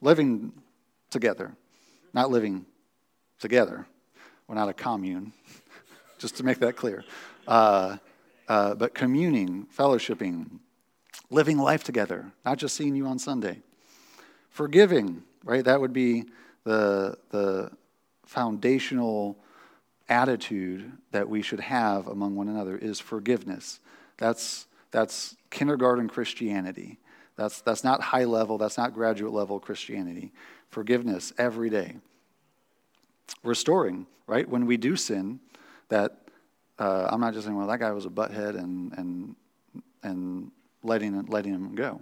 living 0.00 0.52
together, 1.10 1.54
not 2.14 2.30
living 2.30 2.64
together. 3.38 3.86
We're 4.48 4.54
not 4.54 4.68
a 4.68 4.74
commune, 4.74 5.32
just 6.18 6.36
to 6.36 6.44
make 6.44 6.58
that 6.60 6.76
clear. 6.76 7.04
Uh, 7.46 7.96
uh, 8.48 8.74
but 8.74 8.94
communing, 8.94 9.66
fellowshipping, 9.76 10.60
living 11.30 11.58
life 11.58 11.82
together, 11.82 12.32
not 12.44 12.58
just 12.58 12.76
seeing 12.76 12.94
you 12.94 13.06
on 13.06 13.18
Sunday. 13.18 13.60
Forgiving, 14.50 15.22
right? 15.44 15.64
That 15.64 15.80
would 15.80 15.92
be 15.92 16.24
the, 16.64 17.18
the 17.30 17.70
foundational 18.24 19.38
attitude 20.08 20.92
that 21.10 21.28
we 21.28 21.42
should 21.42 21.60
have 21.60 22.06
among 22.06 22.36
one 22.36 22.48
another 22.48 22.76
is 22.76 23.00
forgiveness. 23.00 23.80
That's, 24.18 24.66
that's 24.90 25.36
kindergarten 25.50 26.08
Christianity. 26.08 26.98
That's, 27.36 27.60
that's 27.60 27.84
not 27.84 28.00
high 28.00 28.24
level, 28.24 28.58
that's 28.58 28.78
not 28.78 28.94
graduate 28.94 29.32
level 29.32 29.60
Christianity. 29.60 30.32
Forgiveness 30.70 31.32
every 31.38 31.70
day. 31.70 31.96
Restoring, 33.42 34.06
right? 34.26 34.48
When 34.48 34.66
we 34.66 34.76
do 34.76 34.96
sin, 34.96 35.40
that 35.88 36.18
uh, 36.78 37.08
I'm 37.10 37.20
not 37.20 37.32
just 37.32 37.46
saying, 37.46 37.56
well, 37.56 37.66
that 37.68 37.80
guy 37.80 37.92
was 37.92 38.06
a 38.06 38.10
butthead 38.10 38.58
and, 38.58 38.92
and, 38.96 39.36
and 40.02 40.50
letting, 40.82 41.26
letting 41.26 41.54
him 41.54 41.74
go, 41.74 42.00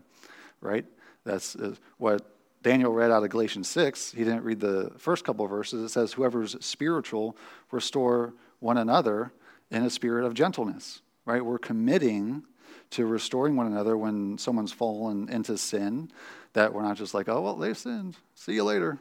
right? 0.60 0.84
That's 1.24 1.56
uh, 1.56 1.74
what 1.98 2.26
Daniel 2.62 2.92
read 2.92 3.10
out 3.10 3.22
of 3.22 3.30
Galatians 3.30 3.68
6, 3.68 4.12
he 4.12 4.24
didn't 4.24 4.42
read 4.42 4.58
the 4.58 4.90
first 4.96 5.22
couple 5.22 5.46
verses. 5.46 5.84
It 5.84 5.88
says, 5.90 6.14
Whoever's 6.14 6.56
spiritual, 6.64 7.36
restore 7.70 8.32
one 8.60 8.78
another 8.78 9.32
in 9.70 9.82
a 9.82 9.90
spirit 9.90 10.24
of 10.24 10.32
gentleness, 10.32 11.02
right? 11.26 11.44
We're 11.44 11.58
committing 11.58 12.42
to 12.90 13.06
restoring 13.06 13.56
one 13.56 13.66
another 13.66 13.96
when 13.96 14.38
someone's 14.38 14.72
fallen 14.72 15.28
into 15.28 15.58
sin, 15.58 16.10
that 16.54 16.72
we're 16.72 16.82
not 16.82 16.96
just 16.96 17.12
like, 17.12 17.28
oh, 17.28 17.40
well, 17.40 17.56
they've 17.56 17.76
sinned. 17.76 18.16
See 18.34 18.54
you 18.54 18.64
later. 18.64 18.98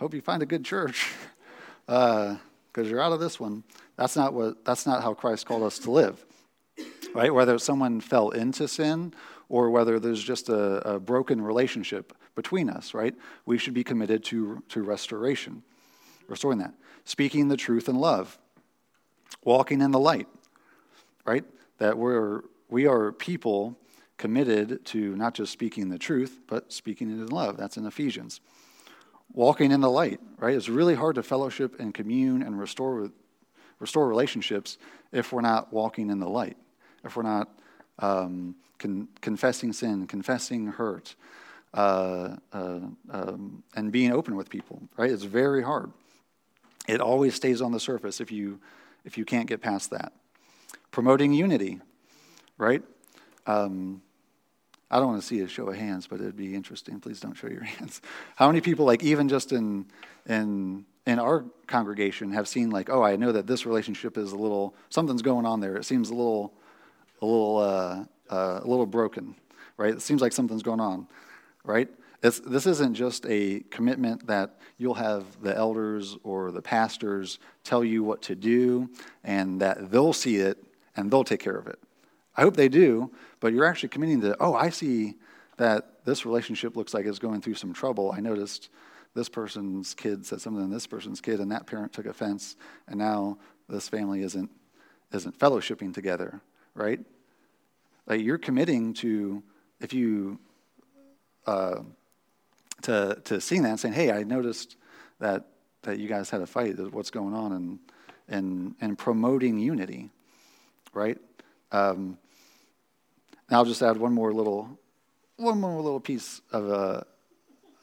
Hope 0.00 0.14
you 0.14 0.22
find 0.22 0.42
a 0.42 0.46
good 0.46 0.64
church 0.64 1.12
because 1.84 2.38
uh, 2.78 2.82
you're 2.82 3.02
out 3.02 3.12
of 3.12 3.20
this 3.20 3.38
one. 3.38 3.64
That's 3.96 4.16
not, 4.16 4.32
what, 4.32 4.64
that's 4.64 4.86
not 4.86 5.02
how 5.02 5.12
Christ 5.12 5.44
called 5.44 5.62
us 5.62 5.78
to 5.80 5.90
live, 5.90 6.24
right? 7.14 7.34
Whether 7.34 7.58
someone 7.58 8.00
fell 8.00 8.30
into 8.30 8.66
sin 8.66 9.12
or 9.50 9.68
whether 9.68 10.00
there's 10.00 10.22
just 10.22 10.48
a, 10.48 10.94
a 10.94 10.98
broken 10.98 11.42
relationship 11.42 12.14
between 12.34 12.70
us, 12.70 12.94
right? 12.94 13.14
We 13.44 13.58
should 13.58 13.74
be 13.74 13.84
committed 13.84 14.24
to, 14.24 14.62
to 14.70 14.82
restoration, 14.82 15.62
restoring 16.28 16.60
that. 16.60 16.72
Speaking 17.04 17.48
the 17.48 17.58
truth 17.58 17.86
in 17.86 17.96
love, 17.96 18.38
walking 19.44 19.82
in 19.82 19.90
the 19.90 20.00
light, 20.00 20.28
right? 21.26 21.44
That 21.76 21.98
we're, 21.98 22.40
we 22.70 22.86
are 22.86 23.12
people 23.12 23.76
committed 24.16 24.82
to 24.86 25.14
not 25.16 25.34
just 25.34 25.52
speaking 25.52 25.90
the 25.90 25.98
truth, 25.98 26.40
but 26.46 26.72
speaking 26.72 27.10
it 27.10 27.20
in 27.22 27.26
love. 27.26 27.58
That's 27.58 27.76
in 27.76 27.84
Ephesians. 27.84 28.40
Walking 29.32 29.70
in 29.70 29.80
the 29.80 29.90
light, 29.90 30.20
right? 30.38 30.54
It's 30.54 30.68
really 30.68 30.94
hard 30.94 31.14
to 31.14 31.22
fellowship 31.22 31.78
and 31.78 31.94
commune 31.94 32.42
and 32.42 32.58
restore, 32.58 33.10
restore 33.78 34.08
relationships 34.08 34.78
if 35.12 35.32
we're 35.32 35.40
not 35.40 35.72
walking 35.72 36.10
in 36.10 36.18
the 36.18 36.28
light, 36.28 36.56
if 37.04 37.16
we're 37.16 37.22
not 37.22 37.48
um, 38.00 38.56
con- 38.78 39.08
confessing 39.20 39.72
sin, 39.72 40.06
confessing 40.06 40.66
hurt, 40.66 41.14
uh, 41.74 42.36
uh, 42.52 42.80
um, 43.10 43.62
and 43.76 43.92
being 43.92 44.12
open 44.12 44.34
with 44.34 44.50
people, 44.50 44.82
right? 44.96 45.10
It's 45.10 45.22
very 45.22 45.62
hard. 45.62 45.92
It 46.88 47.00
always 47.00 47.34
stays 47.34 47.62
on 47.62 47.70
the 47.70 47.80
surface 47.80 48.20
if 48.20 48.32
you, 48.32 48.58
if 49.04 49.16
you 49.16 49.24
can't 49.24 49.46
get 49.46 49.60
past 49.60 49.90
that. 49.90 50.12
Promoting 50.90 51.32
unity, 51.32 51.78
right? 52.58 52.82
Um, 53.46 54.02
I 54.90 54.98
don't 54.98 55.08
want 55.08 55.20
to 55.20 55.26
see 55.26 55.40
a 55.40 55.48
show 55.48 55.68
of 55.68 55.76
hands, 55.76 56.06
but 56.06 56.20
it'd 56.20 56.36
be 56.36 56.54
interesting. 56.54 56.98
Please 56.98 57.20
don't 57.20 57.34
show 57.34 57.48
your 57.48 57.62
hands. 57.78 58.00
How 58.36 58.46
many 58.46 58.60
people, 58.60 58.84
like 58.84 59.02
even 59.02 59.28
just 59.28 59.52
in 59.52 59.86
in 60.26 60.84
in 61.06 61.18
our 61.18 61.44
congregation, 61.66 62.32
have 62.32 62.48
seen 62.48 62.70
like, 62.70 62.90
oh, 62.90 63.02
I 63.02 63.16
know 63.16 63.32
that 63.32 63.46
this 63.46 63.66
relationship 63.66 64.18
is 64.18 64.32
a 64.32 64.36
little 64.36 64.74
something's 64.88 65.22
going 65.22 65.46
on 65.46 65.60
there. 65.60 65.76
It 65.76 65.84
seems 65.84 66.10
a 66.10 66.14
little 66.14 66.52
a 67.22 67.26
little 67.26 67.56
uh, 67.58 68.04
uh, 68.30 68.60
a 68.62 68.66
little 68.66 68.86
broken, 68.86 69.36
right? 69.76 69.94
It 69.94 70.02
seems 70.02 70.20
like 70.20 70.32
something's 70.32 70.62
going 70.62 70.80
on, 70.80 71.06
right? 71.64 71.88
It's, 72.22 72.38
this 72.40 72.66
isn't 72.66 72.94
just 72.94 73.24
a 73.26 73.60
commitment 73.70 74.26
that 74.26 74.60
you'll 74.76 74.94
have 74.94 75.24
the 75.40 75.56
elders 75.56 76.18
or 76.22 76.50
the 76.50 76.60
pastors 76.60 77.38
tell 77.64 77.82
you 77.82 78.04
what 78.04 78.20
to 78.22 78.34
do 78.34 78.90
and 79.24 79.60
that 79.62 79.90
they'll 79.90 80.12
see 80.12 80.36
it 80.36 80.62
and 80.96 81.10
they'll 81.10 81.24
take 81.24 81.40
care 81.40 81.56
of 81.56 81.66
it. 81.66 81.78
I 82.40 82.42
hope 82.42 82.56
they 82.56 82.70
do, 82.70 83.10
but 83.40 83.52
you're 83.52 83.66
actually 83.66 83.90
committing 83.90 84.22
to, 84.22 84.34
oh, 84.40 84.54
I 84.54 84.70
see 84.70 85.16
that 85.58 86.06
this 86.06 86.24
relationship 86.24 86.74
looks 86.74 86.94
like 86.94 87.04
it's 87.04 87.18
going 87.18 87.42
through 87.42 87.56
some 87.56 87.74
trouble. 87.74 88.14
I 88.16 88.20
noticed 88.20 88.70
this 89.14 89.28
person's 89.28 89.92
kid 89.92 90.24
said 90.24 90.40
something 90.40 90.66
to 90.66 90.72
this 90.72 90.86
person's 90.86 91.20
kid, 91.20 91.40
and 91.40 91.52
that 91.52 91.66
parent 91.66 91.92
took 91.92 92.06
offense, 92.06 92.56
and 92.88 92.98
now 92.98 93.36
this 93.68 93.90
family 93.90 94.22
isn't 94.22 94.50
isn't 95.12 95.38
fellowshipping 95.38 95.92
together, 95.92 96.40
right? 96.74 97.00
Like 98.06 98.22
you're 98.22 98.38
committing 98.38 98.94
to 98.94 99.42
if 99.78 99.92
you 99.92 100.38
uh, 101.46 101.80
to 102.82 103.20
to 103.22 103.38
seeing 103.42 103.64
that 103.64 103.70
and 103.70 103.80
saying, 103.80 103.92
"Hey, 103.92 104.12
I 104.12 104.22
noticed 104.22 104.76
that 105.18 105.44
that 105.82 105.98
you 105.98 106.08
guys 106.08 106.30
had 106.30 106.40
a 106.40 106.46
fight. 106.46 106.78
What's 106.90 107.10
going 107.10 107.34
on?" 107.34 107.52
and 107.52 107.78
and 108.28 108.76
and 108.80 108.96
promoting 108.96 109.58
unity, 109.58 110.08
right? 110.94 111.18
Um, 111.70 112.16
I'll 113.56 113.64
just 113.64 113.82
add 113.82 113.96
one 113.96 114.12
more 114.12 114.32
little 114.32 114.78
one 115.36 115.58
more 115.58 115.80
little 115.80 116.00
piece 116.00 116.40
of 116.52 116.70
uh, 116.70 117.00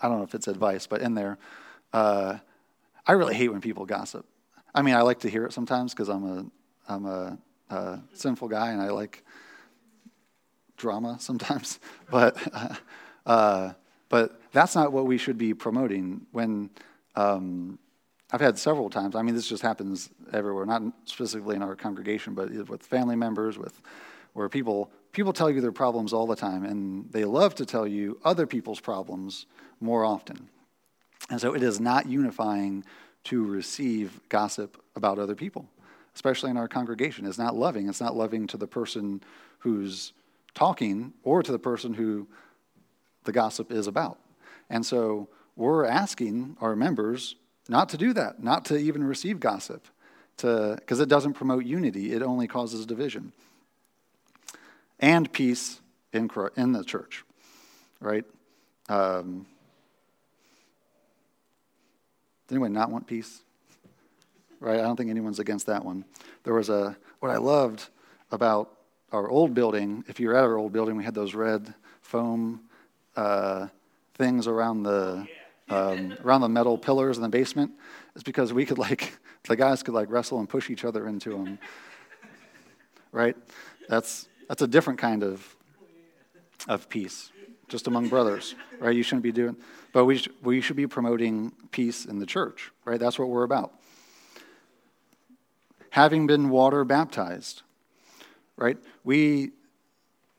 I 0.01 0.07
don't 0.07 0.17
know 0.17 0.23
if 0.23 0.35
it's 0.35 0.47
advice, 0.47 0.87
but 0.87 1.01
in 1.01 1.15
there, 1.15 1.37
uh, 1.93 2.37
I 3.05 3.11
really 3.13 3.35
hate 3.35 3.49
when 3.49 3.61
people 3.61 3.85
gossip. 3.85 4.25
I 4.75 4.81
mean, 4.81 4.93
I 4.93 5.01
like 5.01 5.19
to 5.21 5.29
hear 5.29 5.45
it 5.45 5.53
sometimes 5.53 5.93
because 5.93 6.09
I'm 6.09 6.25
a 6.25 6.45
I'm 6.87 7.05
a, 7.05 7.37
a, 7.69 7.99
sinful 8.13 8.47
guy 8.47 8.71
and 8.71 8.81
I 8.81 8.89
like 8.89 9.23
drama 10.77 11.17
sometimes, 11.19 11.79
but 12.09 12.37
uh, 13.25 13.73
but 14.09 14.39
that's 14.51 14.75
not 14.75 14.93
what 14.93 15.05
we 15.05 15.17
should 15.17 15.37
be 15.37 15.53
promoting. 15.53 16.27
When 16.31 16.69
um, 17.15 17.79
I've 18.31 18.41
had 18.41 18.57
several 18.57 18.89
times, 18.89 19.15
I 19.15 19.21
mean, 19.21 19.35
this 19.35 19.47
just 19.47 19.63
happens 19.63 20.09
everywhere, 20.31 20.65
not 20.65 20.83
specifically 21.05 21.55
in 21.55 21.63
our 21.63 21.75
congregation, 21.75 22.35
but 22.35 22.51
with 22.69 22.83
family 22.83 23.15
members, 23.15 23.57
with 23.57 23.81
where 24.33 24.47
people 24.47 24.91
people 25.17 25.33
tell 25.33 25.49
you 25.49 25.61
their 25.61 25.71
problems 25.71 26.13
all 26.13 26.27
the 26.27 26.35
time, 26.35 26.63
and 26.63 27.11
they 27.11 27.25
love 27.25 27.55
to 27.55 27.65
tell 27.65 27.87
you 27.87 28.19
other 28.23 28.45
people's 28.45 28.79
problems 28.79 29.47
more 29.79 30.05
often. 30.05 30.47
And 31.31 31.41
so 31.41 31.55
it 31.55 31.63
is 31.63 31.79
not 31.79 32.05
unifying 32.05 32.85
to 33.23 33.43
receive 33.43 34.19
gossip 34.29 34.79
about 34.95 35.17
other 35.17 35.33
people, 35.33 35.67
especially 36.13 36.51
in 36.51 36.57
our 36.57 36.67
congregation. 36.67 37.25
It's 37.25 37.39
not 37.39 37.55
loving. 37.55 37.89
It's 37.89 37.99
not 37.99 38.15
loving 38.15 38.45
to 38.45 38.57
the 38.57 38.67
person 38.67 39.23
who's 39.57 40.13
talking 40.53 41.13
or 41.23 41.41
to 41.41 41.51
the 41.51 41.57
person 41.57 41.95
who 41.95 42.27
the 43.23 43.31
gossip 43.31 43.71
is 43.71 43.87
about. 43.87 44.19
And 44.69 44.85
so 44.85 45.29
we're 45.55 45.85
asking 45.85 46.57
our 46.61 46.75
members 46.75 47.35
not 47.67 47.89
to 47.89 47.97
do 47.97 48.13
that, 48.13 48.43
not 48.43 48.65
to 48.65 48.77
even 48.77 49.03
receive 49.03 49.39
gossip, 49.39 49.87
because 50.35 50.99
it 50.99 51.09
doesn't 51.09 51.33
promote 51.33 51.65
unity, 51.65 52.13
it 52.13 52.21
only 52.21 52.45
causes 52.45 52.85
division 52.85 53.33
and 54.99 55.31
peace 55.31 55.79
in, 56.13 56.29
in 56.55 56.71
the 56.71 56.83
church, 56.83 57.23
right? 57.99 58.25
Um, 58.89 59.45
does 62.47 62.55
anyone 62.55 62.73
not 62.73 62.91
want 62.91 63.07
peace? 63.07 63.41
Right? 64.59 64.79
I 64.79 64.83
don't 64.83 64.95
think 64.95 65.09
anyone's 65.09 65.39
against 65.39 65.67
that 65.67 65.83
one. 65.85 66.05
There 66.43 66.53
was 66.53 66.69
a, 66.69 66.97
what 67.19 67.31
I 67.31 67.37
loved 67.37 67.89
about 68.31 68.73
our 69.11 69.29
old 69.29 69.53
building, 69.53 70.03
if 70.07 70.19
you 70.19 70.27
were 70.27 70.35
at 70.35 70.43
our 70.43 70.57
old 70.57 70.73
building, 70.73 70.97
we 70.97 71.03
had 71.03 71.13
those 71.13 71.33
red 71.33 71.73
foam 72.01 72.61
uh, 73.15 73.67
things 74.15 74.47
around 74.47 74.83
the, 74.83 75.27
um, 75.69 76.15
around 76.23 76.41
the 76.41 76.49
metal 76.49 76.77
pillars 76.77 77.17
in 77.17 77.23
the 77.23 77.29
basement. 77.29 77.71
It's 78.15 78.23
because 78.23 78.51
we 78.51 78.65
could 78.65 78.77
like, 78.77 79.13
the 79.43 79.55
guys 79.55 79.83
could 79.83 79.93
like 79.93 80.09
wrestle 80.09 80.39
and 80.39 80.49
push 80.49 80.69
each 80.69 80.83
other 80.83 81.07
into 81.07 81.31
them. 81.31 81.59
right? 83.11 83.35
That's, 83.87 84.27
that's 84.47 84.61
a 84.61 84.67
different 84.67 84.99
kind 84.99 85.23
of, 85.23 85.55
of 86.67 86.89
peace, 86.89 87.31
just 87.67 87.87
among 87.87 88.09
brothers, 88.09 88.55
right? 88.79 88.95
You 88.95 89.03
shouldn't 89.03 89.23
be 89.23 89.31
doing, 89.31 89.55
but 89.93 90.05
we, 90.05 90.17
sh- 90.17 90.29
we 90.41 90.61
should 90.61 90.75
be 90.75 90.87
promoting 90.87 91.51
peace 91.71 92.05
in 92.05 92.19
the 92.19 92.25
church, 92.25 92.71
right? 92.85 92.99
That's 92.99 93.19
what 93.19 93.29
we're 93.29 93.43
about. 93.43 93.73
Having 95.91 96.27
been 96.27 96.49
water 96.49 96.83
baptized, 96.85 97.63
right? 98.55 98.77
We, 99.03 99.51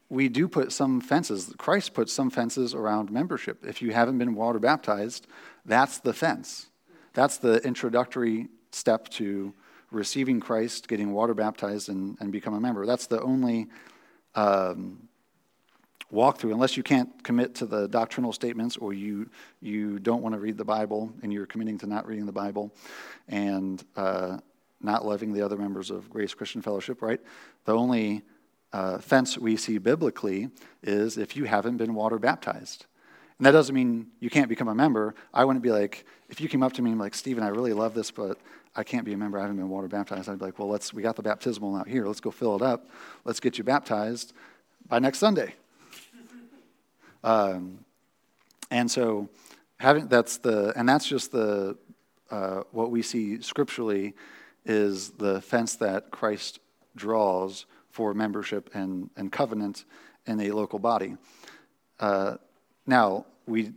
we 0.09 0.29
do 0.29 0.49
put 0.49 0.73
some 0.73 1.01
fences. 1.01 1.53
Christ 1.59 1.95
puts 1.95 2.13
some 2.13 2.31
fences 2.31 2.75
around 2.75 3.11
membership. 3.11 3.65
If 3.67 3.83
you 3.83 3.93
haven't 3.93 4.19
been 4.19 4.35
water 4.35 4.59
baptized, 4.59 5.27
that's 5.65 5.99
the 5.99 6.13
fence. 6.13 6.67
That's 7.13 7.39
the 7.39 7.57
introductory 7.67 8.49
step 8.71 9.09
to 9.11 9.53
receiving 9.91 10.41
Christ, 10.41 10.89
getting 10.89 11.13
water 11.13 11.35
baptized, 11.35 11.89
and, 11.89 12.17
and 12.21 12.31
become 12.31 12.55
a 12.55 12.61
member. 12.61 12.87
That's 12.87 13.07
the 13.07 13.21
only 13.23 13.69
um, 14.39 15.09
walk 16.11 16.39
through, 16.39 16.53
unless 16.53 16.77
you 16.77 16.83
can't 16.83 17.23
commit 17.25 17.57
to 17.57 17.67
the 17.67 17.89
doctrinal 17.89 18.33
statements 18.33 18.77
or 18.77 18.93
you, 18.93 19.29
you 19.61 19.99
don't 19.99 20.23
want 20.23 20.35
to 20.35 20.39
read 20.39 20.57
the 20.57 20.65
Bible 20.65 21.13
and 21.23 21.33
you're 21.33 21.47
committing 21.47 21.77
to 21.79 21.87
not 21.87 22.07
reading 22.07 22.25
the 22.25 22.33
Bible 22.33 22.73
and 23.27 23.83
uh, 23.97 24.39
not 24.81 25.05
loving 25.05 25.33
the 25.33 25.43
other 25.43 25.57
members 25.57 25.91
of 25.91 26.09
Grace 26.09 26.35
Christian 26.35 26.63
Fellowship, 26.63 27.03
right? 27.03 27.21
The 27.65 27.75
only 27.75 28.23
uh, 28.73 28.99
fence 28.99 29.37
we 29.37 29.57
see 29.57 29.79
biblically 29.79 30.51
is 30.83 31.19
if 31.19 31.37
you 31.37 31.45
haven't 31.45 31.77
been 31.77 31.95
water 31.95 32.19
baptized. 32.19 32.87
And 33.39 33.47
that 33.47 33.53
doesn't 33.53 33.75
mean 33.75 34.09
you 34.19 34.31
can't 34.31 34.49
become 34.49 34.69
a 34.69 34.75
member. 34.75 35.15
I 35.33 35.45
wouldn't 35.45 35.63
be 35.63 35.71
like, 35.71 36.05
if 36.29 36.41
you 36.41 36.49
came 36.49 36.63
up 36.63 36.73
to 36.75 36.83
me 36.83 36.91
and 36.91 36.99
like, 36.99 37.15
Stephen, 37.15 37.45
I 37.45 37.49
really 37.49 37.73
love 37.73 37.95
this, 37.95 38.11
but 38.11 38.39
I 38.75 38.83
can't 38.83 39.05
be 39.05 39.13
a 39.13 39.17
member. 39.17 39.39
I 39.39 39.43
haven't 39.43 39.57
been 39.57 39.69
water 39.69 39.87
baptized. 39.87 40.29
I'd 40.29 40.39
be 40.39 40.47
like, 40.47 40.59
well, 40.59 40.69
let's, 40.69 40.93
we 40.93 41.03
got 41.03 41.15
the 41.15 41.23
baptismal 41.23 41.77
out 41.77 41.89
here. 41.89 42.07
Let's 42.07 42.21
go 42.21 42.33
fill 42.33 42.57
it 42.57 42.63
up. 42.63 42.89
Let's 43.25 43.39
get 43.39 43.57
you 43.57 43.65
baptized 43.65 44.33
by 44.89 44.99
next 44.99 45.19
Sunday. 45.19 45.55
Um, 47.25 47.85
and 48.71 48.89
so, 48.89 49.29
having 49.79 50.07
that's 50.07 50.39
the, 50.39 50.73
and 50.77 50.89
that's 50.89 51.05
just 51.05 51.33
the, 51.33 51.77
uh, 52.31 52.63
what 52.71 52.93
we 52.93 53.03
see 53.03 53.43
scripturally 53.43 54.15
is 54.65 55.11
the 55.11 55.41
fence 55.41 55.75
that 55.77 56.13
Christ 56.13 56.61
draws 56.95 57.67
for 57.91 58.15
membership 58.15 58.71
and, 58.73 59.11
and 59.17 59.33
covenant 59.33 59.85
in 60.27 60.39
a 60.41 60.53
local 60.53 60.79
body. 60.79 61.17
Uh, 61.99 62.37
now, 62.89 63.27
we, 63.47 63.73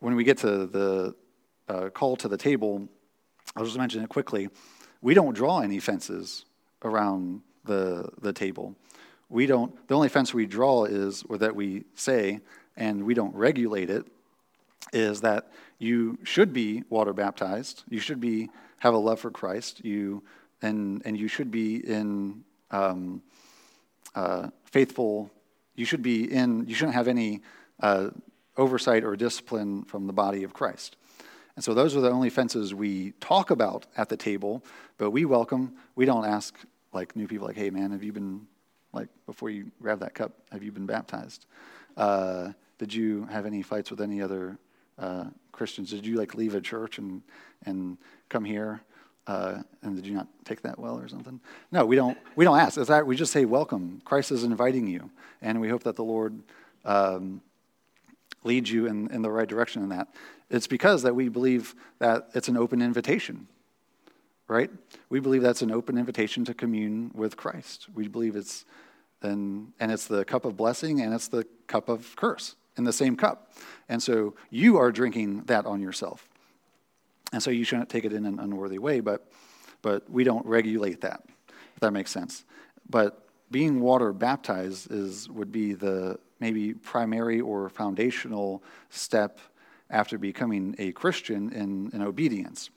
when 0.00 0.16
we 0.16 0.24
get 0.24 0.38
to 0.38 0.66
the 0.66 1.14
uh, 1.68 1.90
call 1.90 2.16
to 2.16 2.28
the 2.28 2.36
table, 2.36 2.88
I'll 3.54 3.64
just 3.64 3.78
mention 3.78 4.02
it 4.02 4.08
quickly. 4.08 4.48
We 5.00 5.14
don't 5.14 5.34
draw 5.34 5.60
any 5.60 5.78
fences 5.78 6.44
around 6.84 7.42
the, 7.64 8.08
the 8.20 8.32
table. 8.32 8.74
We 9.28 9.46
don't, 9.46 9.86
the 9.86 9.94
only 9.94 10.08
fence 10.08 10.34
we 10.34 10.46
draw 10.46 10.86
is, 10.86 11.22
or 11.28 11.38
that 11.38 11.54
we 11.54 11.84
say, 11.94 12.40
and 12.76 13.04
we 13.04 13.14
don't 13.14 13.34
regulate 13.34 13.90
it, 13.90 14.06
is 14.92 15.20
that 15.20 15.52
you 15.78 16.18
should 16.24 16.52
be 16.52 16.82
water 16.90 17.12
baptized. 17.12 17.84
You 17.88 18.00
should 18.00 18.20
be, 18.20 18.50
have 18.78 18.92
a 18.92 18.98
love 18.98 19.20
for 19.20 19.30
Christ. 19.30 19.84
You, 19.84 20.24
and, 20.60 21.00
and 21.04 21.16
you 21.16 21.28
should 21.28 21.52
be 21.52 21.76
in 21.76 22.42
um, 22.72 23.22
uh, 24.16 24.48
faithful, 24.64 25.30
you 25.76 25.84
should 25.84 26.02
be 26.02 26.30
in, 26.30 26.66
you 26.66 26.74
shouldn't 26.74 26.96
have 26.96 27.08
any 27.08 27.40
uh, 27.80 28.10
oversight 28.56 29.04
or 29.04 29.16
discipline 29.16 29.84
from 29.84 30.06
the 30.06 30.12
body 30.12 30.44
of 30.44 30.52
Christ. 30.52 30.96
And 31.56 31.64
so 31.64 31.74
those 31.74 31.94
are 31.96 32.00
the 32.00 32.10
only 32.10 32.30
fences 32.30 32.74
we 32.74 33.12
talk 33.20 33.50
about 33.50 33.86
at 33.96 34.08
the 34.08 34.16
table, 34.16 34.64
but 34.98 35.10
we 35.10 35.24
welcome, 35.24 35.74
we 35.94 36.04
don't 36.04 36.24
ask 36.24 36.54
like 36.92 37.14
new 37.14 37.26
people 37.26 37.46
like, 37.46 37.56
hey 37.56 37.70
man, 37.70 37.92
have 37.92 38.02
you 38.02 38.12
been, 38.12 38.46
like 38.92 39.08
before 39.26 39.50
you 39.50 39.70
grab 39.80 40.00
that 40.00 40.14
cup, 40.14 40.32
have 40.50 40.62
you 40.62 40.72
been 40.72 40.86
baptized? 40.86 41.46
Uh, 41.96 42.52
did 42.78 42.92
you 42.92 43.26
have 43.26 43.46
any 43.46 43.62
fights 43.62 43.90
with 43.90 44.00
any 44.00 44.22
other 44.22 44.58
uh, 44.98 45.24
Christians? 45.52 45.90
Did 45.90 46.06
you 46.06 46.16
like 46.16 46.34
leave 46.34 46.54
a 46.54 46.60
church 46.60 46.98
and, 46.98 47.22
and 47.66 47.98
come 48.28 48.44
here? 48.44 48.80
Uh, 49.26 49.62
and 49.82 49.94
did 49.94 50.06
you 50.06 50.14
not 50.14 50.26
take 50.44 50.62
that 50.62 50.78
well 50.78 50.98
or 50.98 51.06
something? 51.06 51.38
No, 51.70 51.86
we 51.86 51.94
don't. 51.94 52.18
We 52.34 52.44
don't 52.44 52.58
ask. 52.58 52.74
That, 52.74 53.06
we 53.06 53.14
just 53.14 53.32
say 53.32 53.44
welcome. 53.44 54.02
Christ 54.04 54.32
is 54.32 54.42
inviting 54.42 54.88
you, 54.88 55.10
and 55.40 55.60
we 55.60 55.68
hope 55.68 55.84
that 55.84 55.94
the 55.94 56.02
Lord 56.02 56.40
um, 56.84 57.40
leads 58.44 58.70
you 58.70 58.86
in, 58.86 59.10
in 59.10 59.22
the 59.22 59.30
right 59.30 59.48
direction 59.48 59.82
in 59.82 59.88
that. 59.90 60.08
It's 60.50 60.66
because 60.66 61.02
that 61.02 61.14
we 61.14 61.28
believe 61.28 61.74
that 61.98 62.28
it's 62.34 62.48
an 62.48 62.56
open 62.56 62.82
invitation, 62.82 63.46
right? 64.48 64.70
We 65.08 65.20
believe 65.20 65.42
that's 65.42 65.62
an 65.62 65.70
open 65.70 65.96
invitation 65.96 66.44
to 66.46 66.54
commune 66.54 67.10
with 67.14 67.36
Christ. 67.36 67.86
We 67.94 68.08
believe 68.08 68.36
it's, 68.36 68.64
and, 69.22 69.72
and 69.80 69.90
it's 69.90 70.06
the 70.06 70.24
cup 70.24 70.44
of 70.44 70.56
blessing 70.56 71.00
and 71.00 71.14
it's 71.14 71.28
the 71.28 71.46
cup 71.66 71.88
of 71.88 72.14
curse 72.16 72.56
in 72.76 72.84
the 72.84 72.92
same 72.92 73.16
cup. 73.16 73.52
And 73.88 74.02
so 74.02 74.34
you 74.50 74.76
are 74.78 74.92
drinking 74.92 75.44
that 75.44 75.66
on 75.66 75.80
yourself. 75.80 76.28
And 77.32 77.42
so 77.42 77.50
you 77.50 77.64
shouldn't 77.64 77.88
take 77.88 78.04
it 78.04 78.12
in 78.12 78.26
an 78.26 78.38
unworthy 78.38 78.78
way, 78.78 79.00
but, 79.00 79.30
but 79.80 80.08
we 80.10 80.24
don't 80.24 80.44
regulate 80.44 81.00
that, 81.00 81.22
if 81.48 81.80
that 81.80 81.92
makes 81.92 82.10
sense. 82.10 82.44
But 82.90 83.26
being 83.50 83.80
water 83.80 84.12
baptized 84.12 84.90
is, 84.90 85.28
would 85.30 85.52
be 85.52 85.72
the 85.72 86.18
maybe 86.42 86.74
primary 86.74 87.40
or 87.40 87.68
foundational 87.68 88.62
step 88.90 89.38
after 89.88 90.18
becoming 90.18 90.74
a 90.78 90.92
Christian 90.92 91.52
in, 91.52 91.90
in 91.94 92.02
obedience. 92.02 92.68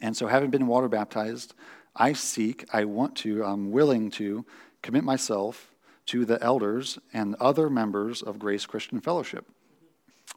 And 0.00 0.14
so, 0.16 0.26
having 0.26 0.50
been 0.50 0.66
water 0.66 0.88
baptized, 0.88 1.54
I 1.94 2.12
seek, 2.12 2.64
I 2.72 2.84
want 2.84 3.16
to, 3.18 3.44
I'm 3.44 3.70
willing 3.70 4.10
to 4.12 4.44
commit 4.82 5.04
myself 5.04 5.72
to 6.06 6.24
the 6.24 6.42
elders 6.42 6.98
and 7.12 7.34
other 7.36 7.70
members 7.70 8.20
of 8.20 8.38
Grace 8.38 8.66
Christian 8.66 9.00
Fellowship. 9.00 9.46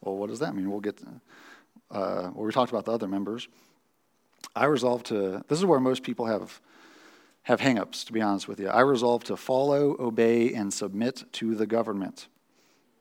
Well, 0.02 0.16
what 0.16 0.30
does 0.30 0.40
that 0.40 0.56
mean? 0.56 0.70
We'll 0.72 0.80
get, 0.80 1.02
uh, 1.92 2.32
well, 2.34 2.46
we 2.46 2.52
talked 2.52 2.72
about 2.72 2.86
the 2.86 2.94
other 2.94 3.08
members. 3.08 3.48
I 4.56 4.66
resolve 4.66 5.04
to, 5.06 5.44
this 5.48 5.60
is 5.60 5.66
where 5.66 5.80
most 5.80 6.04
people 6.04 6.26
have, 6.26 6.62
have 7.44 7.62
hangups, 7.62 8.06
to 8.06 8.14
be 8.14 8.22
honest 8.22 8.48
with 8.48 8.60
you. 8.60 8.68
I 8.68 8.82
resolve 8.82 9.24
to 9.26 9.38
follow, 9.38 9.96
obey, 10.00 10.54
and 10.54 10.74
submit 10.74 11.24
to 11.34 11.56
the 11.56 11.66
government. 11.66 12.28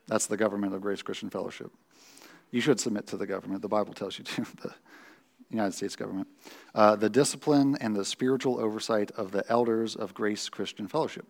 That's 0.07 0.25
the 0.25 0.37
government 0.37 0.73
of 0.73 0.81
Grace 0.81 1.01
Christian 1.01 1.29
Fellowship. 1.29 1.71
You 2.51 2.61
should 2.61 2.79
submit 2.79 3.07
to 3.07 3.17
the 3.17 3.27
government. 3.27 3.61
The 3.61 3.67
Bible 3.67 3.93
tells 3.93 4.17
you 4.17 4.23
to, 4.23 4.41
the 4.63 4.73
United 5.51 5.73
States 5.73 5.95
government. 5.95 6.27
Uh, 6.73 6.95
the 6.95 7.09
discipline 7.09 7.77
and 7.79 7.95
the 7.95 8.05
spiritual 8.05 8.59
oversight 8.59 9.11
of 9.11 9.31
the 9.31 9.43
elders 9.49 9.95
of 9.95 10.13
Grace 10.13 10.49
Christian 10.49 10.87
Fellowship. 10.87 11.25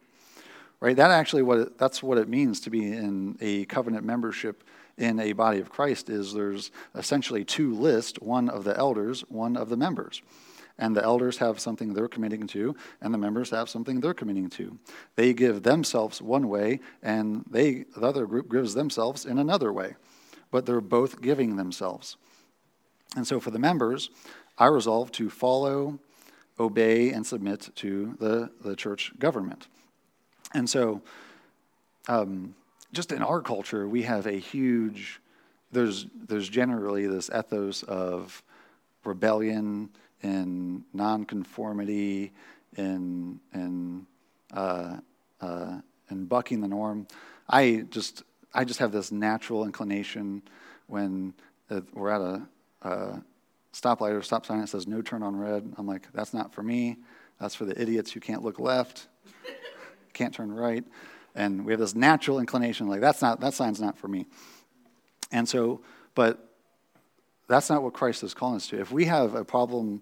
Right? 0.79 0.95
That 0.95 1.11
actually 1.11 1.41
what 1.41 1.59
it, 1.59 1.77
that's 1.77 2.01
what 2.01 2.17
it 2.17 2.29
means 2.29 2.61
to 2.61 2.69
be 2.69 2.85
in 2.85 3.37
a 3.41 3.65
covenant 3.65 4.05
membership 4.05 4.63
in 4.97 5.19
a 5.19 5.33
body 5.33 5.59
of 5.59 5.69
Christ 5.69 6.09
is 6.09 6.33
there's 6.33 6.71
essentially 6.95 7.43
two 7.43 7.73
lists, 7.73 8.19
one 8.19 8.49
of 8.49 8.63
the 8.63 8.77
elders, 8.77 9.21
one 9.29 9.57
of 9.57 9.69
the 9.69 9.77
members. 9.77 10.21
And 10.79 10.95
the 10.95 11.03
elders 11.03 11.37
have 11.37 11.59
something 11.59 11.93
they're 11.93 12.07
committing 12.07 12.47
to, 12.47 12.75
and 13.01 13.13
the 13.13 13.17
members 13.17 13.49
have 13.51 13.69
something 13.69 13.99
they're 13.99 14.13
committing 14.13 14.49
to. 14.51 14.79
They 15.15 15.33
give 15.33 15.61
themselves 15.61 16.21
one 16.21 16.47
way, 16.47 16.79
and 17.03 17.43
they, 17.51 17.83
the 17.95 18.07
other 18.07 18.25
group 18.25 18.49
gives 18.49 18.73
themselves 18.73 19.25
in 19.25 19.37
another 19.37 19.71
way. 19.73 19.95
But 20.51 20.65
they're 20.65 20.81
both 20.81 21.21
giving 21.21 21.57
themselves. 21.57 22.15
And 23.15 23.27
so 23.27 23.41
for 23.41 23.51
the 23.51 23.59
members, 23.59 24.09
I 24.57 24.67
resolve 24.67 25.11
to 25.13 25.29
follow, 25.29 25.99
obey, 26.59 27.11
and 27.11 27.27
submit 27.27 27.69
to 27.75 28.15
the, 28.17 28.49
the 28.63 28.75
church 28.75 29.11
government. 29.19 29.67
And 30.53 30.69
so, 30.69 31.01
um, 32.07 32.55
just 32.93 33.11
in 33.11 33.21
our 33.21 33.41
culture, 33.41 33.87
we 33.87 34.03
have 34.03 34.25
a 34.25 34.39
huge, 34.39 35.19
there's, 35.71 36.07
there's 36.27 36.49
generally 36.49 37.05
this 37.05 37.29
ethos 37.29 37.83
of 37.83 38.41
rebellion 39.03 39.89
and 40.21 40.83
nonconformity 40.93 42.31
and, 42.77 43.39
in 43.53 44.05
uh, 44.53 44.97
uh, 45.41 45.79
and 46.09 46.27
bucking 46.27 46.61
the 46.61 46.67
norm. 46.67 47.07
I 47.47 47.85
just, 47.89 48.23
I 48.53 48.65
just 48.65 48.79
have 48.79 48.91
this 48.91 49.11
natural 49.11 49.65
inclination 49.65 50.41
when 50.87 51.33
we're 51.93 52.09
at 52.09 52.21
a, 52.21 52.41
a 52.81 53.23
stoplight 53.73 54.17
or 54.17 54.21
stop 54.21 54.45
sign 54.45 54.59
that 54.61 54.67
says 54.67 54.87
no 54.87 55.01
turn 55.01 55.23
on 55.23 55.35
red. 55.35 55.73
I'm 55.77 55.87
like, 55.87 56.11
that's 56.13 56.33
not 56.33 56.53
for 56.53 56.63
me. 56.63 56.97
That's 57.39 57.55
for 57.55 57.65
the 57.65 57.79
idiots 57.79 58.11
who 58.11 58.19
can't 58.19 58.43
look 58.43 58.59
left, 58.59 59.07
can't 60.13 60.33
turn 60.33 60.51
right. 60.51 60.83
And 61.35 61.65
we 61.65 61.71
have 61.71 61.79
this 61.79 61.95
natural 61.95 62.39
inclination, 62.39 62.87
like, 62.87 63.01
that's 63.01 63.21
not, 63.21 63.39
that 63.39 63.53
sign's 63.53 63.79
not 63.79 63.97
for 63.97 64.07
me. 64.07 64.25
And 65.31 65.47
so, 65.47 65.81
but 66.15 66.48
that's 67.49 67.69
not 67.69 67.83
what 67.83 67.93
Christ 67.93 68.23
is 68.23 68.33
calling 68.33 68.57
us 68.57 68.67
to. 68.67 68.79
If 68.79 68.91
we 68.91 69.05
have 69.05 69.35
a 69.35 69.43
problem 69.43 70.01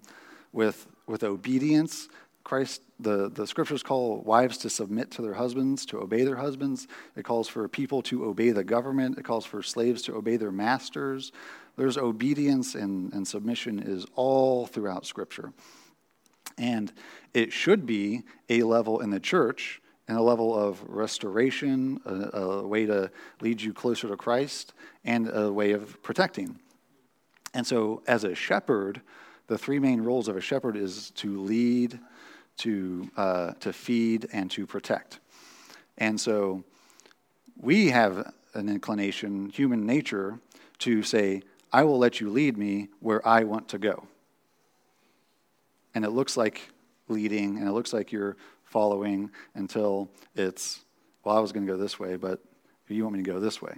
with, 0.52 0.86
with 1.06 1.24
obedience, 1.24 2.08
Christ, 2.44 2.82
the, 3.00 3.28
the 3.28 3.46
scriptures 3.46 3.82
call 3.82 4.20
wives 4.20 4.58
to 4.58 4.70
submit 4.70 5.10
to 5.12 5.22
their 5.22 5.34
husbands, 5.34 5.84
to 5.86 5.98
obey 5.98 6.24
their 6.24 6.36
husbands. 6.36 6.88
It 7.16 7.24
calls 7.24 7.48
for 7.48 7.68
people 7.68 8.02
to 8.02 8.24
obey 8.24 8.50
the 8.50 8.64
government. 8.64 9.18
It 9.18 9.24
calls 9.24 9.44
for 9.44 9.62
slaves 9.62 10.02
to 10.02 10.14
obey 10.14 10.36
their 10.36 10.52
masters. 10.52 11.32
There's 11.76 11.98
obedience 11.98 12.74
and, 12.74 13.12
and 13.12 13.26
submission 13.26 13.78
is 13.78 14.06
all 14.14 14.66
throughout 14.66 15.06
scripture. 15.06 15.52
And 16.56 16.92
it 17.34 17.52
should 17.52 17.86
be 17.86 18.22
a 18.48 18.62
level 18.62 19.00
in 19.00 19.10
the 19.10 19.20
church 19.20 19.80
and 20.08 20.16
a 20.16 20.22
level 20.22 20.58
of 20.58 20.82
restoration, 20.88 22.00
a, 22.06 22.38
a, 22.38 22.66
way 22.66 22.86
to 22.86 23.10
lead 23.40 23.60
you 23.60 23.74
closer 23.74 24.08
to 24.08 24.16
Christ, 24.16 24.72
and 25.04 25.30
a 25.32 25.52
way 25.52 25.72
of 25.72 26.02
protecting. 26.02 26.58
And 27.54 27.66
so, 27.66 28.02
as 28.06 28.24
a 28.24 28.34
shepherd, 28.34 29.00
the 29.46 29.58
three 29.58 29.78
main 29.78 30.02
roles 30.02 30.28
of 30.28 30.36
a 30.36 30.40
shepherd 30.40 30.76
is 30.76 31.10
to 31.12 31.40
lead, 31.40 31.98
to, 32.58 33.10
uh, 33.16 33.52
to 33.60 33.72
feed, 33.72 34.28
and 34.32 34.50
to 34.50 34.66
protect. 34.66 35.20
And 35.96 36.20
so, 36.20 36.64
we 37.56 37.88
have 37.88 38.32
an 38.54 38.68
inclination, 38.68 39.50
human 39.50 39.86
nature, 39.86 40.38
to 40.80 41.02
say, 41.02 41.42
I 41.72 41.84
will 41.84 41.98
let 41.98 42.20
you 42.20 42.30
lead 42.30 42.56
me 42.56 42.88
where 43.00 43.26
I 43.26 43.44
want 43.44 43.68
to 43.68 43.78
go. 43.78 44.06
And 45.94 46.04
it 46.04 46.10
looks 46.10 46.36
like 46.36 46.70
leading, 47.08 47.58
and 47.58 47.66
it 47.66 47.72
looks 47.72 47.92
like 47.92 48.12
you're 48.12 48.36
following 48.64 49.30
until 49.54 50.10
it's, 50.34 50.80
well, 51.24 51.36
I 51.36 51.40
was 51.40 51.52
going 51.52 51.66
to 51.66 51.72
go 51.72 51.78
this 51.78 51.98
way, 51.98 52.16
but 52.16 52.40
you 52.88 53.02
want 53.02 53.16
me 53.16 53.22
to 53.22 53.30
go 53.30 53.40
this 53.40 53.60
way. 53.60 53.74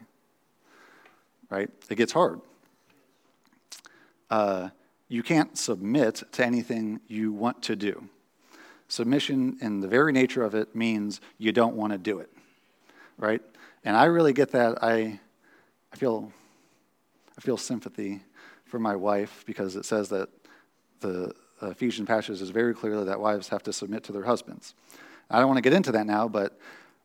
Right? 1.49 1.71
It 1.89 1.97
gets 1.97 2.13
hard. 2.13 2.41
Uh, 4.31 4.71
you 5.09 5.23
can't 5.23 5.59
submit 5.59 6.23
to 6.33 6.45
anything 6.45 7.01
you 7.09 7.33
want 7.33 7.63
to 7.65 7.77
do. 7.77 8.09
Submission, 8.89 9.59
in 9.61 9.81
the 9.81 9.89
very 9.89 10.13
nature 10.13 10.45
of 10.45 10.55
it, 10.55 10.75
means 10.75 11.21
you 11.39 11.53
don't 11.53 11.75
want 11.75 11.93
to 11.93 11.99
do 11.99 12.21
it. 12.21 12.31
Right? 13.19 13.43
And 13.85 13.97
I 13.97 14.05
really 14.05 14.33
get 14.33 14.53
that. 14.53 14.83
I, 14.83 15.21
I 15.93 15.97
feel, 15.97 16.33
I 17.37 17.41
feel 17.41 17.57
sympathy 17.57 18.23
for 18.65 18.79
my 18.79 18.95
wife 18.95 19.45
because 19.47 19.77
it 19.77 19.85
says 19.85 20.09
that 20.11 20.29
the 21.01 21.33
Ephesian 21.63 22.07
passage 22.07 22.41
is 22.41 22.51
very 22.51 22.75
clearly 22.75 23.05
that 23.05 23.21
wives 23.21 23.49
have 23.49 23.63
to 23.65 23.73
submit 23.73 24.05
to 24.05 24.13
their 24.13 24.25
husbands. 24.25 24.75
I 25.29 25.39
don't 25.39 25.49
want 25.49 25.59
to 25.59 25.63
get 25.63 25.73
into 25.73 25.93
that 25.93 26.07
now, 26.07 26.29
but 26.29 26.59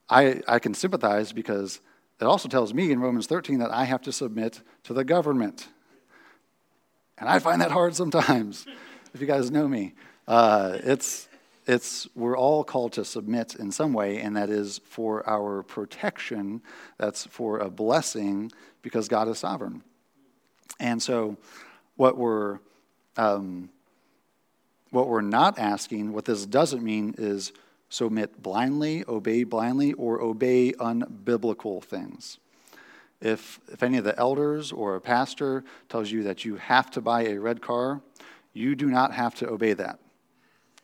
I, 0.10 0.42
I 0.48 0.60
can 0.60 0.74
sympathize 0.74 1.34
because 1.34 1.82
it 2.20 2.26
also 2.26 2.48
tells 2.48 2.74
me 2.74 2.92
in 2.92 3.00
Romans 3.00 3.28
13 3.28 3.60
that 3.60 3.72
I 3.72 3.86
have 3.86 4.02
to 4.04 4.12
submit 4.12 4.62
to 4.84 4.94
the 4.94 5.04
government. 5.04 5.68
And 7.18 7.30
I 7.30 7.40
find 7.40 7.62
that 7.62 7.72
hard 7.72 7.96
sometimes, 7.96 8.66
if 9.14 9.22
you 9.22 9.28
guys 9.28 9.52
know 9.52 9.68
me. 9.68 9.94
Uh, 10.28 10.78
it's, 10.84 11.28
it's, 11.66 12.08
we're 12.16 12.38
all 12.38 12.64
called 12.64 12.94
to 12.94 13.06
submit 13.06 13.56
in 13.56 13.72
some 13.72 13.94
way, 13.94 14.20
and 14.20 14.36
that 14.36 14.50
is 14.50 14.82
for 14.86 15.28
our 15.30 15.64
protection. 15.64 16.62
That's 16.98 17.26
for 17.28 17.60
a 17.60 17.70
blessing 17.70 18.52
because 18.82 19.08
God 19.08 19.28
is 19.28 19.40
sovereign. 19.40 19.84
And 20.80 21.02
so, 21.02 21.38
what 21.96 22.18
we're 22.18 22.60
um, 23.18 23.70
what 24.92 25.08
we're 25.10 25.22
not 25.22 25.60
asking, 25.60 26.14
what 26.14 26.26
this 26.26 26.46
doesn't 26.46 26.84
mean, 26.84 27.16
is 27.18 27.52
submit 27.90 28.42
blindly, 28.42 29.04
obey 29.08 29.44
blindly, 29.44 29.94
or 29.94 30.22
obey 30.22 30.72
unbiblical 30.74 31.84
things. 31.84 32.40
If, 33.26 33.60
if 33.74 33.82
any 33.82 33.98
of 33.98 34.04
the 34.04 34.16
elders 34.20 34.72
or 34.72 34.96
a 34.96 35.02
pastor 35.02 35.64
tells 35.90 36.12
you 36.12 36.22
that 36.24 36.46
you 36.46 36.58
have 36.58 36.92
to 36.92 37.02
buy 37.02 37.24
a 37.24 37.40
red 37.40 37.60
car, 37.60 38.00
you 38.54 38.76
do 38.76 38.86
not 38.86 39.14
have 39.14 39.34
to 39.36 39.50
obey 39.50 39.74
that, 39.74 39.98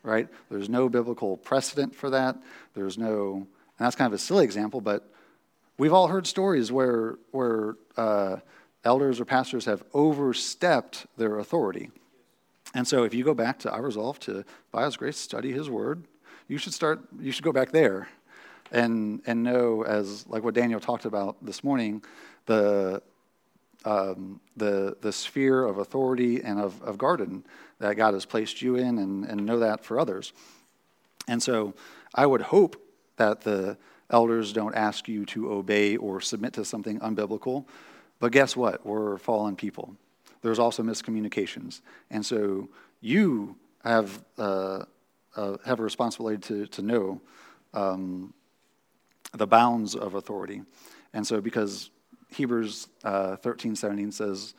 right? 0.02 0.28
There's 0.50 0.68
no 0.68 0.90
biblical 0.90 1.38
precedent 1.38 1.94
for 1.96 2.10
that. 2.10 2.36
There's 2.74 2.98
no, 2.98 3.34
and 3.36 3.46
that's 3.86 3.96
kind 3.96 4.08
of 4.08 4.14
a 4.14 4.18
silly 4.18 4.44
example, 4.44 4.82
but 4.82 5.08
we've 5.78 5.94
all 5.94 6.08
heard 6.08 6.26
stories 6.26 6.72
where, 6.72 7.20
where 7.30 7.76
uh, 7.96 8.38
elders 8.84 9.20
or 9.20 9.26
pastors 9.26 9.66
have 9.66 9.84
overstepped 9.94 11.06
their 11.18 11.38
authority. 11.38 11.92
And 12.74 12.88
so 12.88 13.04
if 13.04 13.14
you 13.14 13.24
go 13.24 13.36
back 13.36 13.60
to 13.60 13.72
I 13.72 13.78
resolve 13.78 14.20
to, 14.22 14.46
by 14.72 14.86
His 14.86 14.98
grace, 14.98 15.18
study 15.18 15.52
His 15.52 15.70
Word, 15.70 16.06
you 16.48 16.58
should 16.58 16.74
start, 16.74 17.02
you 17.20 17.32
should 17.32 17.46
go 17.46 17.54
back 17.54 17.70
there 17.70 18.08
and, 18.72 19.22
and 19.26 19.44
know, 19.44 19.84
as 19.84 20.26
like 20.28 20.44
what 20.44 20.54
Daniel 20.54 20.80
talked 20.80 21.06
about 21.06 21.36
this 21.46 21.64
morning, 21.64 22.04
the, 22.46 23.02
um, 23.86 24.40
the, 24.58 24.98
the 25.02 25.12
sphere 25.12 25.64
of 25.64 25.78
authority 25.78 26.42
and 26.42 26.60
of, 26.60 26.82
of 26.82 26.98
garden 26.98 27.44
that 27.80 27.96
God 27.96 28.14
has 28.14 28.26
placed 28.26 28.62
you 28.62 28.76
in 28.76 28.98
and, 28.98 29.26
and 29.26 29.46
know 29.46 29.60
that 29.60 29.84
for 29.84 30.00
others. 30.00 30.34
And 31.28 31.42
so 31.42 31.74
I 32.14 32.26
would 32.26 32.42
hope 32.42 32.82
that 33.18 33.42
the 33.42 33.78
elders 34.10 34.54
don't 34.54 34.76
ask 34.76 35.08
you 35.08 35.26
to 35.28 35.52
obey 35.52 35.96
or 35.98 36.22
submit 36.22 36.54
to 36.54 36.66
something 36.66 37.00
unbiblical. 37.00 37.66
But 38.20 38.32
guess 38.32 38.56
what? 38.56 38.86
We're 38.86 39.18
fallen 39.18 39.56
people 39.56 39.96
there's 40.42 40.60
also 40.60 40.84
miscommunications. 40.84 41.82
And 42.10 42.26
so 42.26 42.70
you 43.00 43.56
have, 43.84 44.24
uh, 44.38 44.86
uh, 45.36 45.58
have 45.66 45.80
a 45.80 45.84
responsibility 45.84 46.38
to, 46.48 46.68
to 46.68 46.82
know 46.82 47.22
um, 47.74 48.34
the 49.34 49.48
bounds 49.48 49.96
of 49.96 50.16
authority. 50.16 50.62
And 51.14 51.26
so 51.26 51.42
because 51.42 51.90
Hebrews 52.32 52.88
uh, 53.04 53.36
13, 53.38 53.76
17 53.76 54.12
says, 54.12 54.54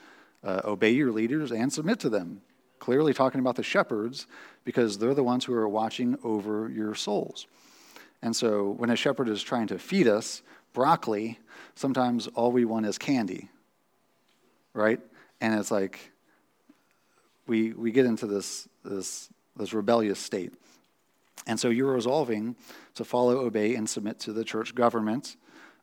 uh, 0.44 0.60
obey 0.64 0.90
your 0.90 1.12
leaders 1.12 1.52
and 1.52 1.72
submit 1.72 2.00
to 2.00 2.10
them. 2.10 2.42
Clearly 2.78 3.14
talking 3.14 3.40
about 3.40 3.56
the 3.56 3.62
shepherds 3.62 4.26
because 4.64 4.98
they're 4.98 5.14
the 5.14 5.22
ones 5.22 5.44
who 5.44 5.54
are 5.54 5.68
watching 5.68 6.18
over 6.24 6.68
your 6.68 6.94
souls. 6.94 7.46
And 8.22 8.34
so 8.34 8.70
when 8.70 8.90
a 8.90 8.96
shepherd 8.96 9.28
is 9.28 9.42
trying 9.42 9.68
to 9.68 9.78
feed 9.78 10.08
us 10.08 10.42
broccoli, 10.72 11.38
sometimes 11.74 12.28
all 12.28 12.50
we 12.50 12.64
want 12.64 12.86
is 12.86 12.98
candy, 12.98 13.48
right? 14.74 15.00
and 15.42 15.58
it's 15.58 15.72
like 15.72 16.12
we, 17.46 17.72
we 17.72 17.90
get 17.90 18.06
into 18.06 18.26
this, 18.26 18.68
this, 18.84 19.28
this 19.56 19.74
rebellious 19.74 20.20
state. 20.20 20.54
And 21.46 21.58
so 21.58 21.68
you're 21.68 21.92
resolving 21.92 22.54
to 22.94 23.04
follow, 23.04 23.38
obey, 23.40 23.74
and 23.74 23.90
submit 23.90 24.20
to 24.20 24.32
the 24.32 24.44
church 24.44 24.74
government, 24.74 25.36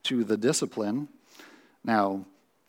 to 0.04 0.24
the 0.24 0.38
discipline. 0.38 1.10
Now, 1.84 2.26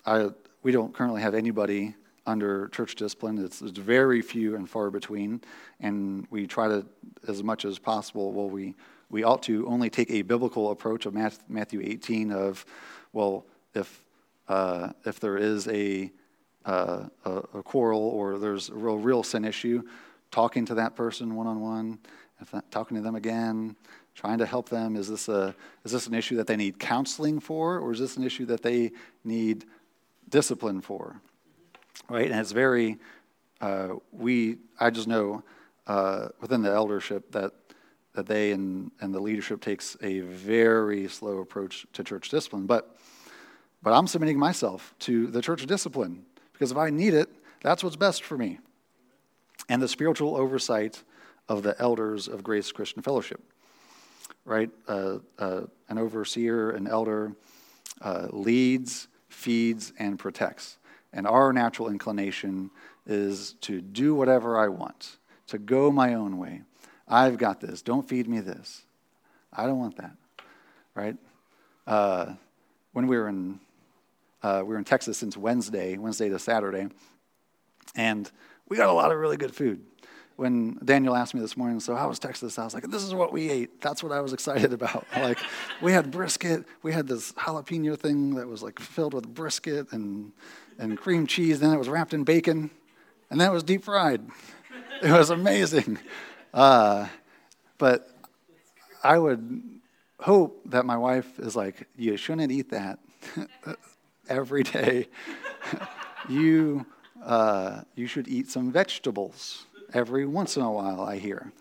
I, 0.06 0.30
we 0.62 0.72
don't 0.72 0.94
currently 0.94 1.22
have 1.22 1.34
anybody 1.34 1.94
under 2.26 2.68
church 2.68 2.94
discipline. 2.94 3.42
It's, 3.44 3.62
it's, 3.62 3.78
very 3.78 4.22
few 4.22 4.54
and 4.54 4.68
far 4.68 4.90
between, 4.90 5.40
and 5.80 6.26
we 6.30 6.46
try 6.46 6.68
to, 6.68 6.86
as 7.26 7.42
much 7.42 7.64
as 7.64 7.78
possible, 7.78 8.32
well, 8.32 8.48
we, 8.48 8.74
we 9.08 9.24
ought 9.24 9.42
to 9.44 9.66
only 9.66 9.90
take 9.90 10.10
a 10.10 10.22
biblical 10.22 10.70
approach 10.70 11.06
of 11.06 11.14
Matthew 11.14 11.80
18 11.82 12.30
of, 12.30 12.64
well, 13.12 13.46
if, 13.74 14.04
uh, 14.48 14.92
if 15.04 15.18
there 15.18 15.36
is 15.36 15.66
a, 15.68 16.12
uh, 16.64 17.04
a, 17.24 17.30
a, 17.30 17.62
quarrel 17.62 18.00
or 18.00 18.38
there's 18.38 18.68
a 18.68 18.74
real, 18.74 18.98
real 18.98 19.22
sin 19.22 19.44
issue, 19.44 19.82
talking 20.30 20.64
to 20.66 20.74
that 20.74 20.94
person 20.94 21.34
one-on-one, 21.34 21.98
talking 22.70 22.96
to 22.96 23.02
them 23.02 23.14
again, 23.14 23.76
trying 24.14 24.38
to 24.38 24.46
help 24.46 24.68
them. 24.68 24.96
Is 24.96 25.08
this, 25.08 25.28
a, 25.28 25.54
is 25.84 25.92
this 25.92 26.06
an 26.06 26.14
issue 26.14 26.36
that 26.36 26.46
they 26.46 26.56
need 26.56 26.78
counseling 26.78 27.40
for, 27.40 27.78
or 27.78 27.92
is 27.92 27.98
this 27.98 28.16
an 28.16 28.24
issue 28.24 28.46
that 28.46 28.62
they 28.62 28.92
need 29.24 29.64
discipline 30.28 30.80
for? 30.80 31.20
right? 32.10 32.30
And 32.30 32.40
it's 32.40 32.52
very, 32.52 32.98
uh, 33.60 33.94
we, 34.12 34.58
I 34.78 34.90
just 34.90 35.08
know 35.08 35.42
uh, 35.86 36.28
within 36.40 36.62
the 36.62 36.70
eldership 36.70 37.32
that, 37.32 37.52
that 38.14 38.26
they 38.26 38.52
and, 38.52 38.90
and 39.00 39.14
the 39.14 39.20
leadership 39.20 39.60
takes 39.60 39.96
a 40.02 40.20
very 40.20 41.08
slow 41.08 41.38
approach 41.38 41.86
to 41.94 42.04
church 42.04 42.28
discipline. 42.28 42.66
But, 42.66 42.96
but 43.82 43.92
I'm 43.92 44.06
submitting 44.06 44.38
myself 44.38 44.94
to 45.00 45.28
the 45.28 45.40
church 45.40 45.64
discipline 45.66 46.24
because 46.52 46.70
if 46.70 46.76
I 46.76 46.90
need 46.90 47.14
it, 47.14 47.28
that's 47.62 47.84
what's 47.84 47.96
best 47.96 48.24
for 48.24 48.36
me. 48.36 48.58
And 49.68 49.80
the 49.80 49.88
spiritual 49.88 50.36
oversight 50.36 51.02
of 51.48 51.62
the 51.62 51.80
elders 51.80 52.28
of 52.28 52.42
Grace 52.42 52.72
Christian 52.72 53.02
Fellowship, 53.02 53.40
right? 54.44 54.70
Uh, 54.88 55.18
uh 55.38 55.62
an 55.88 55.98
overseer, 55.98 56.70
an 56.70 56.86
elder, 56.86 57.32
uh, 58.00 58.28
leads, 58.30 59.08
feeds, 59.28 59.92
and 59.98 60.18
protects. 60.18 60.78
And 61.12 61.26
our 61.26 61.52
natural 61.52 61.88
inclination 61.88 62.70
is 63.06 63.54
to 63.62 63.80
do 63.80 64.14
whatever 64.14 64.58
I 64.58 64.68
want, 64.68 65.16
to 65.48 65.58
go 65.58 65.90
my 65.90 66.14
own 66.14 66.38
way. 66.38 66.62
I've 67.08 67.38
got 67.38 67.60
this. 67.60 67.82
Don't 67.82 68.08
feed 68.08 68.28
me 68.28 68.38
this. 68.38 68.82
I 69.52 69.66
don't 69.66 69.80
want 69.80 69.96
that, 69.96 70.16
right? 70.94 71.16
Uh, 71.86 72.34
when 72.92 73.08
we 73.08 73.16
were 73.18 73.28
in 73.28 73.58
uh, 74.42 74.62
we 74.64 74.72
were 74.72 74.78
in 74.78 74.84
Texas 74.84 75.18
since 75.18 75.36
Wednesday, 75.36 75.98
Wednesday 75.98 76.30
to 76.30 76.38
Saturday, 76.38 76.88
and 77.94 78.30
we 78.68 78.76
got 78.76 78.88
a 78.88 78.92
lot 78.92 79.12
of 79.12 79.18
really 79.18 79.36
good 79.36 79.54
food. 79.54 79.84
When 80.40 80.78
Daniel 80.82 81.14
asked 81.14 81.34
me 81.34 81.42
this 81.42 81.54
morning, 81.54 81.80
so 81.80 81.94
how 81.94 82.08
was 82.08 82.18
Texas? 82.18 82.58
I 82.58 82.64
was 82.64 82.72
like, 82.72 82.90
this 82.90 83.02
is 83.02 83.12
what 83.12 83.30
we 83.30 83.50
ate. 83.50 83.82
That's 83.82 84.02
what 84.02 84.10
I 84.10 84.22
was 84.22 84.32
excited 84.32 84.72
about. 84.72 85.06
like, 85.16 85.38
we 85.82 85.92
had 85.92 86.10
brisket. 86.10 86.64
We 86.82 86.94
had 86.94 87.06
this 87.06 87.32
jalapeno 87.32 87.94
thing 87.98 88.36
that 88.36 88.48
was 88.48 88.62
like 88.62 88.78
filled 88.78 89.12
with 89.12 89.28
brisket 89.28 89.92
and 89.92 90.32
and 90.78 90.96
cream 90.96 91.26
cheese. 91.26 91.60
Then 91.60 91.74
it 91.74 91.76
was 91.76 91.90
wrapped 91.90 92.14
in 92.14 92.24
bacon, 92.24 92.70
and 93.28 93.38
then 93.38 93.50
it 93.50 93.52
was 93.52 93.62
deep 93.62 93.84
fried. 93.84 94.22
It 95.02 95.12
was 95.12 95.28
amazing. 95.28 95.98
Uh, 96.54 97.08
but 97.76 98.08
I 99.04 99.18
would 99.18 99.62
hope 100.20 100.62
that 100.70 100.86
my 100.86 100.96
wife 100.96 101.38
is 101.38 101.54
like, 101.54 101.86
you 101.96 102.16
shouldn't 102.16 102.50
eat 102.50 102.70
that 102.70 102.98
every 104.28 104.62
day. 104.62 105.08
you, 106.28 106.86
uh, 107.24 107.82
you 107.94 108.06
should 108.06 108.28
eat 108.28 108.50
some 108.50 108.72
vegetables 108.72 109.66
every 109.94 110.26
once 110.26 110.56
in 110.56 110.62
a 110.62 110.70
while, 110.70 111.00
I 111.00 111.18
hear. 111.18 111.52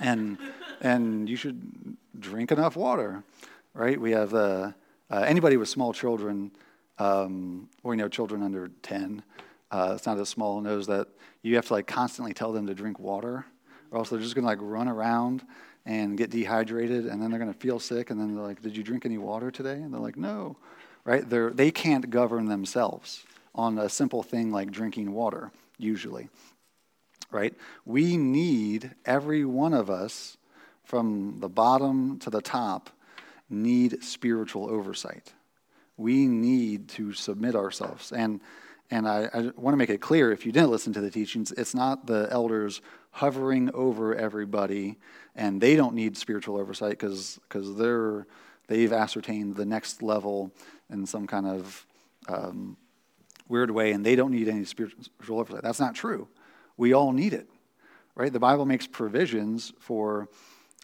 And, 0.00 0.38
and 0.80 1.28
you 1.28 1.36
should 1.36 1.96
drink 2.18 2.52
enough 2.52 2.76
water, 2.76 3.22
right? 3.74 4.00
We 4.00 4.12
have 4.12 4.34
uh, 4.34 4.72
uh, 5.10 5.24
anybody 5.26 5.56
with 5.56 5.68
small 5.68 5.92
children 5.92 6.50
um, 6.98 7.68
or 7.82 7.94
you 7.94 7.98
know 7.98 8.08
children 8.08 8.42
under 8.42 8.68
10 8.82 9.22
uh, 9.70 9.92
it's 9.96 10.06
not 10.06 10.18
as 10.18 10.28
small 10.28 10.60
knows 10.60 10.86
that 10.86 11.08
you 11.42 11.54
have 11.56 11.66
to 11.66 11.74
like 11.74 11.86
constantly 11.86 12.32
tell 12.32 12.52
them 12.52 12.66
to 12.66 12.74
drink 12.74 12.98
water 12.98 13.44
or 13.90 13.98
else 13.98 14.10
they're 14.10 14.18
just 14.18 14.34
going 14.34 14.42
to 14.44 14.48
like 14.48 14.58
run 14.60 14.88
around 14.88 15.44
and 15.84 16.18
get 16.18 16.30
dehydrated 16.30 17.06
and 17.06 17.22
then 17.22 17.30
they're 17.30 17.38
going 17.38 17.52
to 17.52 17.58
feel 17.58 17.78
sick 17.78 18.10
and 18.10 18.20
then 18.20 18.34
they're 18.34 18.44
like 18.44 18.62
did 18.62 18.76
you 18.76 18.82
drink 18.82 19.04
any 19.04 19.18
water 19.18 19.50
today 19.50 19.74
and 19.74 19.92
they're 19.92 20.00
like 20.00 20.16
no 20.16 20.56
right 21.04 21.28
they're, 21.28 21.50
they 21.50 21.70
can't 21.70 22.10
govern 22.10 22.46
themselves 22.46 23.24
on 23.54 23.78
a 23.78 23.88
simple 23.88 24.22
thing 24.22 24.50
like 24.50 24.70
drinking 24.70 25.12
water 25.12 25.50
usually 25.78 26.28
right 27.36 27.54
we 27.84 28.16
need 28.16 28.94
every 29.04 29.44
one 29.44 29.74
of 29.74 29.88
us 29.90 30.36
from 30.84 31.36
the 31.40 31.48
bottom 31.48 32.18
to 32.18 32.30
the 32.30 32.42
top 32.42 32.90
need 33.48 34.02
spiritual 34.02 34.68
oversight 34.68 35.32
we 35.96 36.26
need 36.26 36.88
to 36.88 37.12
submit 37.12 37.54
ourselves. 37.54 38.12
And, 38.12 38.40
and 38.90 39.08
I, 39.08 39.28
I 39.32 39.40
want 39.56 39.72
to 39.72 39.76
make 39.76 39.90
it 39.90 40.00
clear 40.00 40.30
if 40.32 40.44
you 40.44 40.52
didn't 40.52 40.70
listen 40.70 40.92
to 40.94 41.00
the 41.00 41.10
teachings, 41.10 41.52
it's 41.52 41.74
not 41.74 42.06
the 42.06 42.28
elders 42.30 42.80
hovering 43.10 43.70
over 43.74 44.14
everybody 44.14 44.98
and 45.34 45.60
they 45.60 45.76
don't 45.76 45.94
need 45.94 46.16
spiritual 46.16 46.58
oversight 46.58 46.98
because 46.98 47.38
they're 47.50 48.26
they've 48.68 48.92
ascertained 48.92 49.54
the 49.56 49.64
next 49.64 50.02
level 50.02 50.50
in 50.90 51.06
some 51.06 51.26
kind 51.26 51.46
of 51.46 51.86
um, 52.28 52.76
weird 53.48 53.70
way 53.70 53.92
and 53.92 54.04
they 54.04 54.16
don't 54.16 54.32
need 54.32 54.48
any 54.48 54.64
spiritual 54.64 55.40
oversight. 55.40 55.62
That's 55.62 55.80
not 55.80 55.94
true. 55.94 56.28
We 56.76 56.92
all 56.92 57.12
need 57.12 57.32
it, 57.32 57.48
right? 58.14 58.32
The 58.32 58.40
Bible 58.40 58.66
makes 58.66 58.86
provisions 58.86 59.72
for 59.78 60.28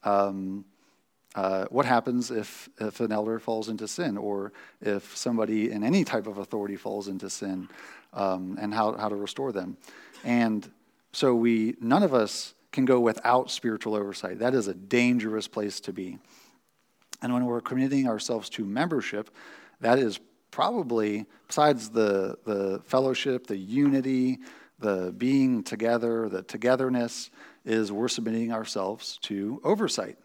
um, 0.04 0.64
uh, 1.34 1.66
what 1.70 1.86
happens 1.86 2.30
if, 2.30 2.68
if 2.78 3.00
an 3.00 3.12
elder 3.12 3.38
falls 3.38 3.68
into 3.68 3.88
sin 3.88 4.16
or 4.16 4.52
if 4.80 5.16
somebody 5.16 5.70
in 5.70 5.82
any 5.82 6.04
type 6.04 6.26
of 6.26 6.38
authority 6.38 6.76
falls 6.76 7.08
into 7.08 7.30
sin 7.30 7.68
um, 8.12 8.58
and 8.60 8.74
how, 8.74 8.92
how 8.96 9.08
to 9.08 9.16
restore 9.16 9.52
them. 9.52 9.76
And 10.24 10.70
so 11.12 11.34
we, 11.34 11.76
none 11.80 12.02
of 12.02 12.12
us 12.12 12.54
can 12.70 12.84
go 12.84 13.00
without 13.00 13.50
spiritual 13.50 13.94
oversight. 13.94 14.38
That 14.38 14.54
is 14.54 14.68
a 14.68 14.74
dangerous 14.74 15.48
place 15.48 15.80
to 15.80 15.92
be. 15.92 16.18
And 17.22 17.32
when 17.32 17.44
we're 17.44 17.60
committing 17.60 18.08
ourselves 18.08 18.48
to 18.50 18.64
membership, 18.64 19.30
that 19.80 19.98
is 19.98 20.18
probably, 20.50 21.26
besides 21.46 21.90
the, 21.90 22.36
the 22.44 22.80
fellowship, 22.84 23.46
the 23.46 23.56
unity, 23.56 24.38
the 24.82 25.12
being 25.16 25.62
together, 25.62 26.28
the 26.28 26.42
togetherness, 26.42 27.30
is 27.64 27.90
we're 27.90 28.08
submitting 28.08 28.52
ourselves 28.52 29.18
to 29.22 29.60
oversight. 29.64 30.18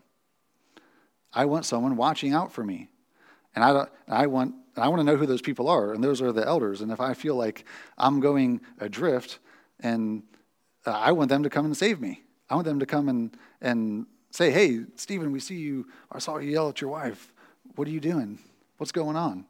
I 1.33 1.45
want 1.45 1.65
someone 1.65 1.95
watching 1.95 2.33
out 2.33 2.51
for 2.51 2.63
me. 2.63 2.89
And 3.55 3.63
I, 3.63 3.73
don't, 3.73 3.89
I, 4.07 4.27
want, 4.27 4.55
I 4.75 4.87
want 4.87 4.99
to 4.99 5.03
know 5.03 5.15
who 5.15 5.25
those 5.25 5.41
people 5.41 5.67
are, 5.67 5.93
and 5.93 6.03
those 6.03 6.21
are 6.21 6.31
the 6.31 6.45
elders. 6.45 6.81
And 6.81 6.91
if 6.91 6.99
I 6.99 7.13
feel 7.13 7.35
like 7.35 7.65
I'm 7.97 8.19
going 8.19 8.61
adrift, 8.79 9.39
and 9.79 10.23
uh, 10.85 10.91
I 10.91 11.11
want 11.11 11.29
them 11.29 11.43
to 11.43 11.49
come 11.49 11.65
and 11.65 11.75
save 11.75 11.99
me. 11.99 12.21
I 12.49 12.55
want 12.55 12.65
them 12.65 12.79
to 12.79 12.85
come 12.85 13.09
and, 13.09 13.35
and 13.61 14.05
say, 14.31 14.51
hey, 14.51 14.81
Stephen, 14.95 15.31
we 15.31 15.39
see 15.39 15.57
you. 15.57 15.87
I 16.11 16.19
saw 16.19 16.37
you 16.37 16.51
yell 16.51 16.69
at 16.69 16.81
your 16.81 16.89
wife. 16.89 17.33
What 17.75 17.87
are 17.87 17.91
you 17.91 17.99
doing? 17.99 18.39
What's 18.77 18.91
going 18.91 19.15
on? 19.15 19.45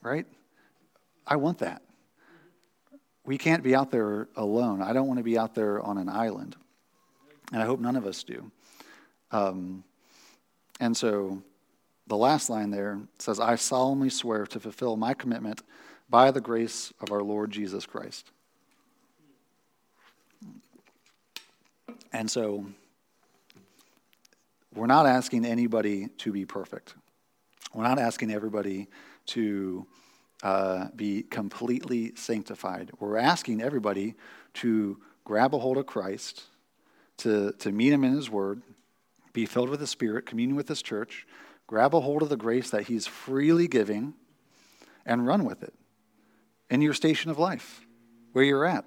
Right? 0.00 0.26
I 1.26 1.36
want 1.36 1.58
that. 1.58 1.82
We 3.24 3.38
can't 3.38 3.62
be 3.62 3.74
out 3.74 3.90
there 3.90 4.28
alone. 4.36 4.82
I 4.82 4.92
don't 4.92 5.06
want 5.06 5.18
to 5.18 5.24
be 5.24 5.38
out 5.38 5.54
there 5.54 5.80
on 5.80 5.98
an 5.98 6.08
island. 6.08 6.56
And 7.52 7.62
I 7.62 7.66
hope 7.66 7.80
none 7.80 7.96
of 7.96 8.06
us 8.06 8.24
do. 8.24 8.50
Um, 9.30 9.84
and 10.80 10.96
so 10.96 11.42
the 12.06 12.16
last 12.16 12.50
line 12.50 12.70
there 12.70 13.00
says, 13.18 13.38
I 13.38 13.54
solemnly 13.54 14.10
swear 14.10 14.46
to 14.46 14.60
fulfill 14.60 14.96
my 14.96 15.14
commitment 15.14 15.62
by 16.10 16.30
the 16.30 16.40
grace 16.40 16.92
of 17.00 17.12
our 17.12 17.22
Lord 17.22 17.50
Jesus 17.50 17.86
Christ. 17.86 18.30
And 22.12 22.30
so 22.30 22.66
we're 24.74 24.86
not 24.86 25.06
asking 25.06 25.44
anybody 25.44 26.08
to 26.18 26.32
be 26.32 26.44
perfect. 26.44 26.94
We're 27.72 27.84
not 27.84 27.98
asking 27.98 28.30
everybody 28.30 28.88
to 29.26 29.86
uh, 30.42 30.88
be 30.94 31.22
completely 31.22 32.12
sanctified. 32.16 32.90
We're 32.98 33.18
asking 33.18 33.62
everybody 33.62 34.14
to 34.54 34.98
grab 35.24 35.54
a 35.54 35.58
hold 35.58 35.78
of 35.78 35.86
Christ, 35.86 36.42
to, 37.18 37.52
to 37.52 37.70
meet 37.70 37.92
him 37.92 38.04
in 38.04 38.14
his 38.14 38.28
word, 38.28 38.62
be 39.32 39.46
filled 39.46 39.70
with 39.70 39.80
the 39.80 39.86
Spirit, 39.86 40.26
communion 40.26 40.56
with 40.56 40.68
His 40.68 40.82
church, 40.82 41.26
grab 41.66 41.94
a 41.94 42.00
hold 42.00 42.22
of 42.22 42.28
the 42.28 42.36
grace 42.36 42.70
that 42.70 42.84
He's 42.84 43.06
freely 43.06 43.66
giving, 43.66 44.14
and 45.04 45.26
run 45.26 45.44
with 45.44 45.62
it 45.62 45.74
in 46.70 46.80
your 46.80 46.94
station 46.94 47.30
of 47.30 47.38
life, 47.38 47.80
where 48.32 48.44
you're 48.44 48.64
at, 48.64 48.84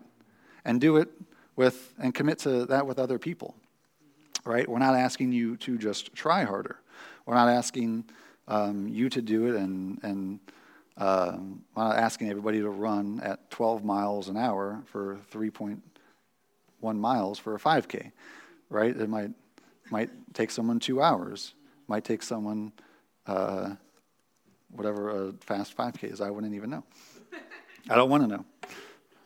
and 0.63 0.79
do 0.79 0.97
it 0.97 1.09
with 1.55 1.93
and 1.99 2.13
commit 2.13 2.39
to 2.39 2.65
that 2.67 2.85
with 2.87 2.99
other 2.99 3.19
people. 3.19 3.55
Right? 4.43 4.67
We're 4.67 4.79
not 4.79 4.95
asking 4.95 5.31
you 5.31 5.57
to 5.57 5.77
just 5.77 6.13
try 6.13 6.43
harder. 6.43 6.79
We're 7.25 7.33
not 7.33 7.49
asking 7.49 8.05
um, 8.47 8.87
you 8.87 9.09
to 9.09 9.21
do 9.21 9.47
it, 9.47 9.55
and 9.55 9.99
and 10.03 10.39
um, 10.97 11.63
asking 11.75 12.29
everybody 12.29 12.61
to 12.61 12.69
run 12.69 13.19
at 13.21 13.49
12 13.51 13.83
miles 13.83 14.29
an 14.29 14.37
hour 14.37 14.81
for 14.85 15.19
3.1 15.31 15.79
miles 16.97 17.39
for 17.39 17.55
a 17.55 17.59
5K. 17.59 18.11
Right? 18.69 18.95
It 18.95 19.09
might 19.09 19.31
might 19.91 20.09
take 20.33 20.49
someone 20.49 20.79
two 20.79 21.01
hours, 21.01 21.53
might 21.87 22.03
take 22.03 22.23
someone 22.23 22.71
uh, 23.27 23.75
whatever 24.71 25.27
a 25.27 25.33
fast 25.41 25.75
5K 25.77 26.11
is. 26.11 26.21
I 26.21 26.29
wouldn't 26.29 26.53
even 26.53 26.69
know. 26.69 26.83
I 27.89 27.95
don't 27.95 28.09
want 28.09 28.23
to 28.23 28.27
know. 28.27 28.45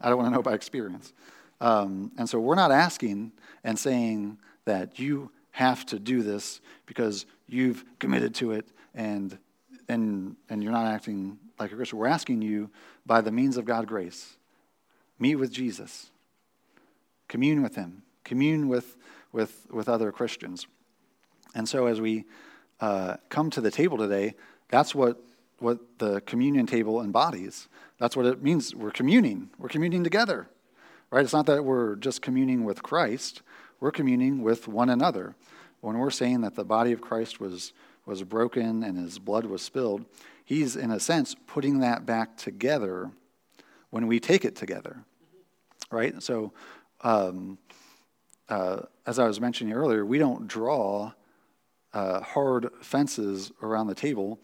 I 0.01 0.09
don't 0.09 0.17
want 0.17 0.29
to 0.29 0.35
know 0.35 0.41
by 0.41 0.53
experience. 0.53 1.13
Um, 1.61 2.11
and 2.17 2.29
so 2.29 2.39
we're 2.39 2.55
not 2.55 2.71
asking 2.71 3.33
and 3.63 3.77
saying 3.77 4.37
that 4.65 4.99
you 4.99 5.31
have 5.51 5.85
to 5.87 5.99
do 5.99 6.23
this 6.23 6.61
because 6.85 7.25
you've 7.47 7.83
committed 7.99 8.33
to 8.35 8.51
it 8.51 8.67
and, 8.93 9.37
and, 9.89 10.35
and 10.49 10.63
you're 10.63 10.71
not 10.71 10.85
acting 10.85 11.37
like 11.59 11.71
a 11.71 11.75
Christian. 11.75 11.99
We're 11.99 12.07
asking 12.07 12.41
you 12.41 12.69
by 13.05 13.21
the 13.21 13.31
means 13.31 13.57
of 13.57 13.65
God's 13.65 13.87
grace, 13.87 14.37
meet 15.19 15.35
with 15.35 15.51
Jesus, 15.51 16.11
commune 17.27 17.61
with 17.61 17.75
Him, 17.75 18.03
commune 18.23 18.67
with, 18.67 18.97
with, 19.31 19.67
with 19.71 19.89
other 19.89 20.11
Christians. 20.11 20.67
And 21.55 21.67
so 21.67 21.87
as 21.87 21.99
we 21.99 22.25
uh, 22.79 23.17
come 23.29 23.49
to 23.51 23.61
the 23.61 23.71
table 23.71 23.97
today, 23.97 24.35
that's 24.69 24.95
what, 24.95 25.21
what 25.59 25.79
the 25.97 26.21
communion 26.21 26.65
table 26.65 27.01
embodies. 27.01 27.67
That's 27.99 28.15
what 28.15 28.25
it 28.25 28.41
means. 28.41 28.73
We're 28.73 28.91
communing, 28.91 29.49
we're 29.57 29.69
communing 29.69 30.03
together 30.03 30.47
right? 31.11 31.23
It's 31.23 31.33
not 31.33 31.45
that 31.47 31.63
we're 31.63 31.95
just 31.95 32.21
communing 32.21 32.63
with 32.63 32.83
Christ, 32.83 33.41
we're 33.79 33.91
communing 33.91 34.41
with 34.41 34.67
one 34.67 34.89
another. 34.89 35.35
When 35.81 35.97
we're 35.97 36.09
saying 36.09 36.41
that 36.41 36.55
the 36.55 36.65
body 36.65 36.91
of 36.91 36.99
Christ 36.99 37.39
was, 37.39 37.71
was 38.09 38.23
broken 38.23 38.83
and 38.83 38.97
his 38.97 39.19
blood 39.19 39.45
was 39.45 39.61
spilled, 39.61 40.03
he's, 40.43 40.75
in 40.75 40.91
a 40.91 40.99
sense, 40.99 41.35
putting 41.45 41.79
that 41.79 42.05
back 42.05 42.35
together 42.35 43.11
when 43.91 44.07
we 44.07 44.19
take 44.19 44.43
it 44.43 44.55
together, 44.55 44.97
right? 45.91 46.21
So, 46.21 46.51
um, 47.01 47.59
uh, 48.49 48.81
as 49.05 49.19
I 49.19 49.27
was 49.27 49.39
mentioning 49.39 49.73
earlier, 49.73 50.03
we 50.03 50.17
don't 50.17 50.47
draw 50.47 51.11
uh, 51.93 52.21
hard 52.21 52.69
fences 52.81 53.51
around 53.61 53.87
the 53.87 53.95
table. 53.95 54.39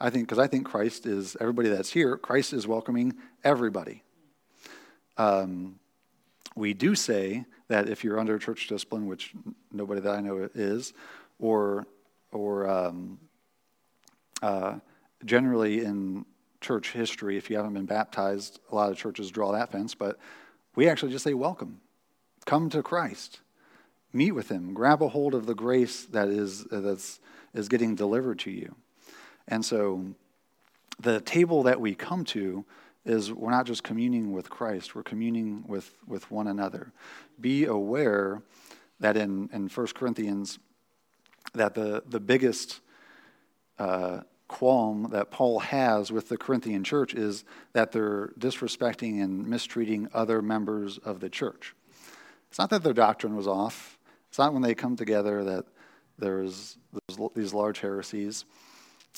I 0.00 0.08
think, 0.08 0.26
because 0.26 0.38
I 0.38 0.46
think 0.46 0.64
Christ 0.64 1.04
is, 1.04 1.36
everybody 1.40 1.68
that's 1.68 1.92
here, 1.92 2.16
Christ 2.16 2.54
is 2.54 2.66
welcoming 2.66 3.14
everybody. 3.44 4.02
Um, 5.18 5.78
we 6.56 6.72
do 6.72 6.94
say 6.94 7.44
that 7.68 7.88
if 7.88 8.02
you're 8.02 8.18
under 8.18 8.38
church 8.38 8.66
discipline, 8.66 9.06
which 9.06 9.34
nobody 9.70 10.00
that 10.00 10.14
I 10.14 10.20
know 10.20 10.48
is, 10.54 10.94
or 11.38 11.86
or 12.32 12.68
um, 12.68 13.18
uh, 14.42 14.74
generally 15.24 15.84
in 15.84 16.24
church 16.60 16.92
history, 16.92 17.36
if 17.36 17.50
you 17.50 17.56
haven't 17.56 17.74
been 17.74 17.86
baptized, 17.86 18.60
a 18.70 18.74
lot 18.74 18.90
of 18.90 18.96
churches 18.96 19.30
draw 19.30 19.52
that 19.52 19.72
fence, 19.72 19.94
but 19.94 20.18
we 20.74 20.88
actually 20.88 21.12
just 21.12 21.24
say 21.24 21.34
welcome, 21.34 21.80
come 22.46 22.68
to 22.70 22.82
Christ, 22.82 23.40
meet 24.12 24.32
with 24.32 24.48
Him, 24.48 24.74
grab 24.74 25.02
a 25.02 25.08
hold 25.08 25.34
of 25.34 25.46
the 25.46 25.54
grace 25.54 26.04
that 26.06 26.28
is 26.28 26.64
that's 26.64 27.20
is 27.52 27.68
getting 27.68 27.94
delivered 27.96 28.38
to 28.40 28.50
you, 28.50 28.76
and 29.48 29.64
so 29.64 30.04
the 31.00 31.20
table 31.20 31.62
that 31.64 31.80
we 31.80 31.94
come 31.94 32.24
to 32.24 32.64
is 33.04 33.32
we're 33.32 33.50
not 33.50 33.66
just 33.66 33.82
communing 33.82 34.32
with 34.32 34.50
Christ, 34.50 34.94
we're 34.94 35.02
communing 35.02 35.64
with, 35.66 35.94
with 36.06 36.30
one 36.30 36.46
another. 36.46 36.92
Be 37.40 37.64
aware 37.64 38.42
that 39.00 39.16
in, 39.16 39.48
in 39.52 39.68
1 39.68 39.86
Corinthians, 39.94 40.58
that 41.54 41.74
the, 41.74 42.02
the 42.08 42.20
biggest 42.20 42.80
uh, 43.78 44.20
qualm 44.48 45.08
that 45.10 45.30
Paul 45.30 45.60
has 45.60 46.10
with 46.10 46.28
the 46.28 46.36
Corinthian 46.36 46.82
church 46.84 47.14
is 47.14 47.44
that 47.72 47.92
they're 47.92 48.32
disrespecting 48.38 49.22
and 49.22 49.46
mistreating 49.46 50.08
other 50.12 50.42
members 50.42 50.98
of 50.98 51.20
the 51.20 51.30
church. 51.30 51.74
It's 52.48 52.58
not 52.58 52.70
that 52.70 52.82
their 52.82 52.92
doctrine 52.92 53.36
was 53.36 53.46
off. 53.46 53.98
It's 54.28 54.38
not 54.38 54.52
when 54.52 54.62
they 54.62 54.74
come 54.74 54.96
together 54.96 55.44
that 55.44 55.66
there's, 56.18 56.76
there's 56.92 57.30
these 57.34 57.54
large 57.54 57.80
heresies. 57.80 58.44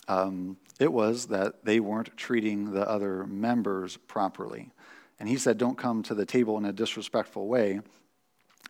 Um, 0.06 0.56
it 0.78 0.92
was 0.92 1.26
that 1.26 1.64
they 1.64 1.80
weren't 1.80 2.16
treating 2.16 2.72
the 2.72 2.88
other 2.88 3.24
members 3.26 3.96
properly. 3.96 4.70
And 5.18 5.28
he 5.28 5.36
said, 5.36 5.56
Don't 5.56 5.78
come 5.78 6.02
to 6.04 6.14
the 6.14 6.26
table 6.26 6.58
in 6.58 6.64
a 6.64 6.72
disrespectful 6.72 7.46
way, 7.46 7.80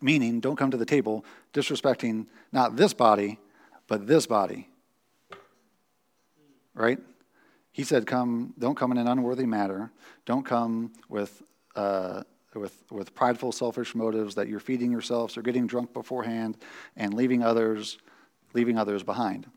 meaning, 0.03 0.39
don't 0.39 0.55
come 0.55 0.71
to 0.71 0.77
the 0.77 0.85
table 0.85 1.25
disrespecting 1.53 2.27
not 2.51 2.75
this 2.75 2.93
body, 2.93 3.39
but 3.87 4.05
this 4.05 4.27
body. 4.27 4.67
Right? 6.75 6.99
He 7.71 7.83
said, 7.83 8.05
Come, 8.05 8.53
don't 8.59 8.75
come 8.75 8.91
in 8.91 8.97
an 8.97 9.07
unworthy 9.07 9.45
manner. 9.45 9.91
Don't 10.25 10.45
come 10.45 10.93
with. 11.09 11.41
Uh, 11.75 12.23
with, 12.55 12.83
with 12.91 13.15
prideful, 13.15 13.51
selfish 13.51 13.95
motives 13.95 14.35
that 14.35 14.47
you're 14.47 14.59
feeding 14.59 14.91
yourselves 14.91 15.37
or 15.37 15.41
getting 15.41 15.65
drunk 15.65 15.91
beforehand 15.91 16.55
and 16.95 17.15
leaving 17.15 17.41
others, 17.41 17.97
leaving 18.53 18.77
others 18.77 19.01
behind. 19.01 19.47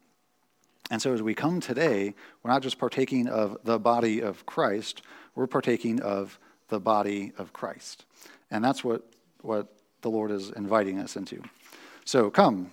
And 0.91 1.03
so 1.03 1.13
as 1.13 1.23
we 1.23 1.35
come 1.35 1.61
today, 1.61 2.15
we're 2.43 2.51
not 2.51 2.63
just 2.63 2.79
partaking 2.79 3.29
of 3.29 3.59
the 3.65 3.79
body 3.79 4.21
of 4.21 4.47
Christ, 4.47 5.03
we're 5.35 5.47
partaking 5.47 6.01
of 6.01 6.39
the 6.69 6.81
body 6.81 7.33
of 7.39 7.53
Christ. 7.53 8.05
And 8.51 8.65
that's 8.65 8.83
what, 8.83 9.03
what 9.43 9.76
the 10.07 10.11
Lord 10.11 10.31
is 10.31 10.51
inviting 10.51 11.01
us 11.01 11.17
into. 11.17 11.43
So 12.05 12.31
come, 12.31 12.71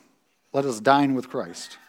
let 0.51 0.65
us 0.65 0.79
dine 0.79 1.15
with 1.15 1.29
Christ. 1.29 1.79